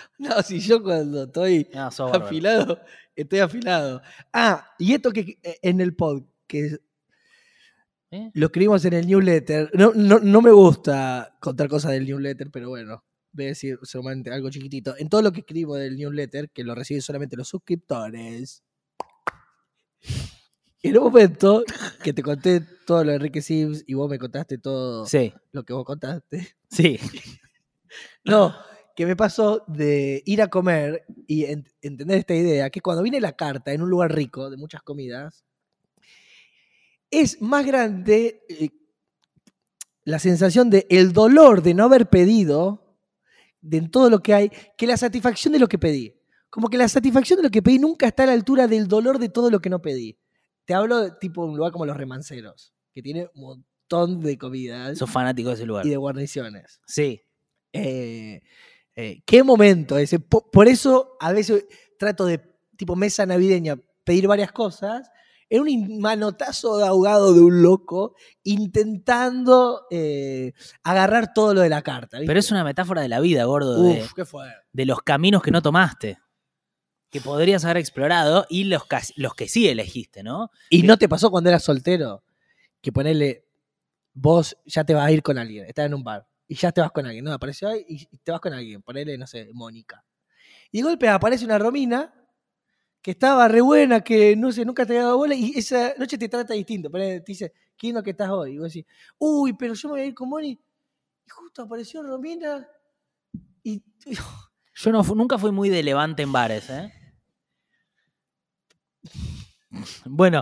No, 0.20 0.42
si 0.42 0.60
yo 0.60 0.82
cuando 0.84 1.24
estoy 1.24 1.68
No, 1.74 1.90
bárbaro. 1.90 2.26
afilado, 2.26 2.80
estoy 3.16 3.40
afilado. 3.40 4.02
Ah, 4.34 4.70
y 4.78 4.94
esto 4.94 5.12
que 5.12 5.40
eh, 5.44 5.58
en 5.62 5.82
el 5.82 5.96
pod, 5.96 6.24
que 6.48 6.78
¿Eh? 8.12 8.32
lo 8.34 8.48
escribimos 8.48 8.84
en 8.86 8.94
el 8.94 9.08
newsletter. 9.08 9.70
No, 9.74 9.92
no, 9.96 10.20
no 10.20 10.42
me 10.42 10.52
gusta 10.52 11.38
contar 11.40 11.70
cosas 11.70 11.92
del 11.92 12.06
newsletter, 12.06 12.50
pero 12.52 12.70
bueno, 12.70 13.04
voy 13.32 13.46
a 13.46 13.48
decir 13.50 13.78
solamente 13.84 14.32
algo 14.32 14.50
chiquitito. 14.50 14.96
En 14.98 15.10
todo 15.10 15.22
lo 15.22 15.32
que 15.32 15.42
escribo 15.42 15.76
del 15.76 15.96
newsletter, 15.96 16.50
que 16.50 16.64
lo 16.64 16.74
reciben 16.76 17.02
solamente 17.02 17.38
los 17.38 17.48
suscriptores. 17.48 18.64
En 20.82 20.98
un 20.98 21.04
momento 21.04 21.64
que 22.04 22.14
te 22.14 22.24
conté 22.24 22.62
todo 22.88 23.04
lo 23.04 23.10
de 23.12 23.18
Enrique 23.18 23.42
Sims 23.42 23.84
y 23.86 23.94
vos 23.96 24.10
me 24.10 24.18
contaste 24.18 24.58
todo 24.58 25.06
Sí, 25.06 25.34
lo 25.52 25.64
que 25.64 25.74
vos 25.74 25.86
contaste. 25.86 26.56
sí. 26.70 26.98
No, 28.24 28.54
que 29.00 29.06
me 29.06 29.16
pasó 29.16 29.64
de 29.66 30.22
ir 30.26 30.42
a 30.42 30.50
comer 30.50 31.06
y 31.26 31.44
ent- 31.46 31.72
entender 31.82 32.18
esta 32.18 32.36
idea, 32.36 32.70
que 32.70 32.82
cuando 32.82 33.02
viene 33.02 33.22
la 33.22 33.32
carta 33.32 33.72
en 33.72 33.82
un 33.82 33.90
lugar 33.90 34.14
rico 34.14 34.50
de 34.50 34.58
muchas 34.58 34.82
comidas, 34.82 35.46
es 37.10 37.42
más 37.42 37.66
grande 37.66 38.42
eh, 38.50 38.72
la 40.04 40.20
sensación 40.20 40.70
de 40.70 40.86
el 40.90 41.14
dolor 41.14 41.62
de 41.64 41.74
no 41.76 41.86
haber 41.86 42.10
pedido 42.10 42.98
de 43.62 43.80
todo 43.84 44.10
lo 44.10 44.20
que 44.22 44.34
hay 44.34 44.52
que 44.78 44.86
la 44.86 44.98
satisfacción 44.98 45.54
de 45.54 45.60
lo 45.60 45.70
que 45.70 45.80
pedí. 45.80 46.14
Como 46.50 46.68
que 46.68 46.78
la 46.78 46.90
satisfacción 46.90 47.38
de 47.38 47.44
lo 47.44 47.50
que 47.52 47.62
pedí 47.62 47.80
nunca 47.80 48.06
está 48.06 48.24
a 48.24 48.26
la 48.26 48.34
altura 48.34 48.68
del 48.68 48.90
dolor 48.90 49.18
de 49.18 49.30
todo 49.30 49.50
lo 49.50 49.62
que 49.62 49.70
no 49.70 49.82
pedí. 49.82 50.20
Te 50.66 50.74
hablo 50.74 51.00
de 51.00 51.12
tipo 51.22 51.46
un 51.46 51.56
lugar 51.56 51.72
como 51.72 51.86
los 51.86 51.96
remanceros, 51.96 52.74
que 52.94 53.02
tiene 53.02 53.30
un 53.34 53.42
montón 53.42 54.20
de 54.20 54.38
comidas 54.38 54.98
Sos 54.98 55.10
fanático 55.10 55.48
de 55.48 55.56
ese 55.56 55.66
lugar. 55.66 55.86
y 55.86 55.90
de 55.90 55.96
guarniciones. 55.96 56.82
Sí. 56.86 57.22
Eh, 57.72 58.42
eh, 59.02 59.22
qué 59.26 59.44
momento 59.44 59.98
ese. 59.98 60.20
Po- 60.20 60.50
Por, 60.52 60.68
eso 60.68 61.16
a 61.20 61.32
veces 61.32 61.66
trato 61.98 62.26
de, 62.26 62.42
tipo 62.78 62.96
mesa 62.96 63.26
navideña, 63.26 63.78
pedir 64.04 64.28
varias 64.28 64.52
cosas. 64.52 65.10
En 65.52 65.62
un 65.62 66.00
manotazo 66.00 66.78
de 66.78 66.86
ahogado 66.86 67.34
de 67.34 67.42
un 67.42 67.64
loco, 67.64 68.14
intentando 68.44 69.88
eh, 69.90 70.54
agarrar 70.84 71.34
todo 71.34 71.54
lo 71.56 71.62
de 71.62 71.70
la 71.70 71.82
carta. 71.82 72.18
¿viste? 72.20 72.28
Pero 72.28 72.40
es 72.40 72.52
una 72.52 72.64
metáfora 72.64 73.02
de 73.02 73.08
la 73.10 73.20
vida, 73.20 73.46
gordo, 73.46 73.82
de, 73.82 74.04
Uf, 74.04 74.14
qué 74.14 74.26
fue. 74.26 74.48
de 74.72 74.86
los 74.86 75.02
caminos 75.02 75.42
que 75.42 75.52
no 75.52 75.62
tomaste. 75.62 76.20
Que 77.10 77.20
podrías 77.22 77.66
haber 77.66 77.78
explorado 77.78 78.46
y 78.50 78.66
los 78.66 78.84
que 79.36 79.48
sí 79.48 79.68
elegiste, 79.68 80.22
¿no? 80.22 80.52
¿Y 80.70 80.84
no 80.84 80.98
te 80.98 81.10
pasó 81.10 81.32
cuando 81.32 81.50
eras 81.50 81.64
soltero? 81.64 82.24
Que 82.82 82.92
ponerle, 82.92 83.48
vos 84.14 84.56
ya 84.66 84.84
te 84.84 84.94
vas 84.94 85.08
a 85.08 85.12
ir 85.12 85.24
con 85.24 85.40
alguien, 85.40 85.66
estás 85.66 85.88
en 85.88 85.96
un 85.96 86.04
bar, 86.04 86.28
y 86.50 86.56
ya 86.56 86.72
te 86.72 86.82
vas 86.82 86.92
con 86.92 87.06
alguien, 87.06 87.24
¿no? 87.24 87.32
Apareció 87.32 87.70
ahí 87.70 87.86
y 87.88 88.18
te 88.18 88.32
vas 88.32 88.42
con 88.42 88.52
alguien, 88.52 88.82
ponerle, 88.82 89.18
no 89.20 89.28
sé, 89.28 89.50
Mónica. 89.54 90.04
Y 90.72 90.80
de 90.80 90.84
golpe 90.84 91.08
aparece 91.08 91.46
una 91.46 91.60
Romina 91.60 92.12
que 93.02 93.12
estaba 93.12 93.48
re 93.48 93.62
buena, 93.62 94.02
que 94.02 94.36
no 94.36 94.52
sé, 94.52 94.66
nunca 94.66 94.84
te 94.86 94.94
había 94.94 95.04
dado 95.06 95.18
bola, 95.18 95.36
y 95.36 95.54
esa 95.56 95.94
noche 95.98 96.18
te 96.18 96.28
trata 96.28 96.56
distinto. 96.56 96.90
Ponele, 96.90 97.22
te 97.22 97.32
dice, 97.32 97.54
qué 97.78 97.88
lindo 97.88 98.02
que 98.02 98.10
estás 98.10 98.30
hoy. 98.30 98.54
Y 98.54 98.58
vos 98.58 98.74
decís, 98.74 98.86
uy, 99.20 99.54
pero 99.54 99.76
yo 99.76 99.90
me 99.90 99.92
voy 99.94 100.02
a 100.02 100.06
ir 100.06 100.16
con 100.16 100.28
Moni. 100.28 100.50
Y 100.50 101.30
justo 101.30 101.62
apareció 101.62 102.02
Romina. 102.02 102.68
Y 103.64 103.84
Yo 104.74 104.92
no 104.92 105.04
nunca 105.04 105.38
fui 105.38 105.52
muy 105.52 105.70
de 105.70 105.84
levante 105.84 106.24
en 106.24 106.32
bares, 106.32 106.70
¿eh? 106.70 106.92
Bueno, 110.06 110.42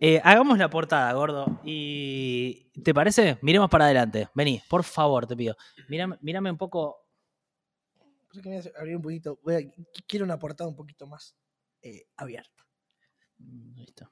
eh, 0.00 0.20
hagamos 0.24 0.56
la 0.58 0.70
portada, 0.70 1.12
gordo. 1.12 1.60
¿Y 1.64 2.70
te 2.82 2.94
parece? 2.94 3.38
Miremos 3.42 3.68
para 3.68 3.84
adelante. 3.84 4.28
Vení, 4.34 4.62
por 4.68 4.82
favor, 4.84 5.26
te 5.26 5.36
pido. 5.36 5.56
Mírame, 5.88 6.16
mírame 6.22 6.50
un 6.50 6.56
poco. 6.58 7.06
Que 8.32 8.40
me 8.48 8.60
voy 8.60 8.66
a 8.74 8.78
abrir 8.80 8.96
un 8.96 9.02
poquito. 9.02 9.38
voy 9.42 9.54
a- 9.54 9.58
qu- 9.60 10.04
quiero 10.08 10.24
una 10.24 10.38
portada 10.38 10.68
un 10.68 10.76
poquito 10.76 11.06
más 11.06 11.36
eh, 11.82 12.04
abierta. 12.16 12.64
Mm, 13.38 13.74
Listo. 13.76 14.10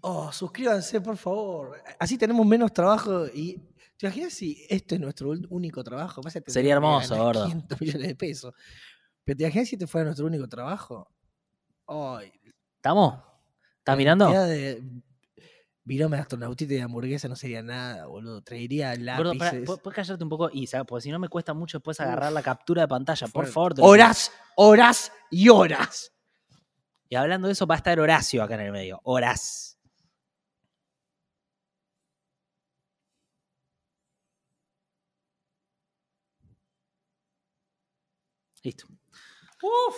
Oh, 0.00 0.32
suscríbanse, 0.32 1.00
por 1.00 1.16
favor. 1.16 1.80
Así 1.98 2.18
tenemos 2.18 2.44
menos 2.46 2.72
trabajo 2.72 3.26
y. 3.32 3.60
¿Te 3.96 4.06
imaginas 4.06 4.32
si 4.32 4.64
este 4.70 4.94
es 4.94 5.00
nuestro 5.00 5.30
único 5.50 5.82
trabajo? 5.82 6.20
Pasa 6.20 6.40
Sería 6.46 6.74
hermoso, 6.74 7.16
gordo. 7.16 7.44
500 7.46 7.80
millones 7.80 8.06
de 8.08 8.14
pesos. 8.14 8.54
Pero 9.24 9.36
¿te 9.36 9.42
imaginas 9.44 9.68
si 9.68 9.74
este 9.74 9.86
fuera 9.88 10.04
nuestro 10.04 10.26
único 10.26 10.48
trabajo? 10.48 11.10
Ay, 11.88 12.30
¿Estamos? 12.78 13.14
¿Estás 13.78 13.94
la 13.94 13.96
mirando? 13.96 14.30
de 14.30 14.82
virome 15.84 16.16
de 16.16 16.22
astronautita 16.22 16.74
y 16.74 16.76
de 16.76 16.82
hamburguesa 16.82 17.28
no 17.28 17.34
sería 17.36 17.62
nada, 17.62 18.06
boludo. 18.06 18.42
Traería 18.42 18.94
lápices. 18.94 19.38
pará, 19.38 19.52
¿pu- 19.62 19.80
¿puedes 19.82 19.96
callarte 19.96 20.22
un 20.22 20.30
poco? 20.30 20.50
Y, 20.52 20.66
¿sabes? 20.66 20.86
Porque 20.86 21.02
si 21.02 21.10
no 21.10 21.18
me 21.18 21.28
cuesta 21.28 21.54
mucho 21.54 21.78
después 21.78 21.98
agarrar 22.00 22.30
la 22.32 22.42
captura 22.42 22.82
de 22.82 22.88
pantalla. 22.88 23.26
Por 23.28 23.46
fuerte. 23.46 23.80
favor. 23.80 23.94
Horas, 23.94 24.30
horas 24.56 25.12
y 25.30 25.48
horas. 25.48 26.12
Y 27.08 27.16
hablando 27.16 27.48
de 27.48 27.52
eso, 27.54 27.66
va 27.66 27.74
a 27.74 27.78
estar 27.78 27.98
Horacio 27.98 28.42
acá 28.42 28.54
en 28.54 28.60
el 28.60 28.72
medio. 28.72 29.00
Horas. 29.02 29.78
Listo. 38.62 38.86
Oh. 39.62 39.94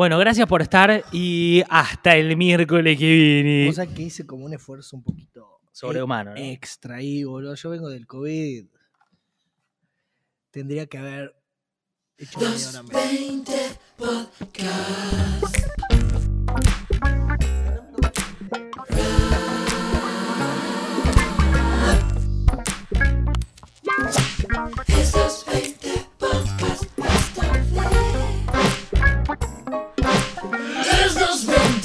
Bueno, 0.00 0.16
gracias 0.16 0.48
por 0.48 0.62
estar 0.62 1.04
y 1.12 1.62
hasta 1.68 2.16
el 2.16 2.34
miércoles 2.34 2.98
que 2.98 3.04
viene. 3.04 3.66
Cosa 3.66 3.86
que 3.86 4.04
hice 4.04 4.24
como 4.24 4.46
un 4.46 4.54
esfuerzo 4.54 4.96
un 4.96 5.02
poquito 5.02 5.60
Sobrehumano, 5.72 6.30
¿no? 6.30 6.40
extra 6.40 6.96
ahí, 6.96 7.22
boludo. 7.22 7.54
Yo 7.54 7.68
vengo 7.68 7.90
del 7.90 8.06
COVID. 8.06 8.64
Tendría 10.50 10.86
que 10.86 10.96
haber 10.96 11.36
hecho 12.16 12.40
media 12.40 12.68
hora 12.70 12.82
menos. 12.82 13.10
20 13.10 13.52
Podcast. 13.98 15.69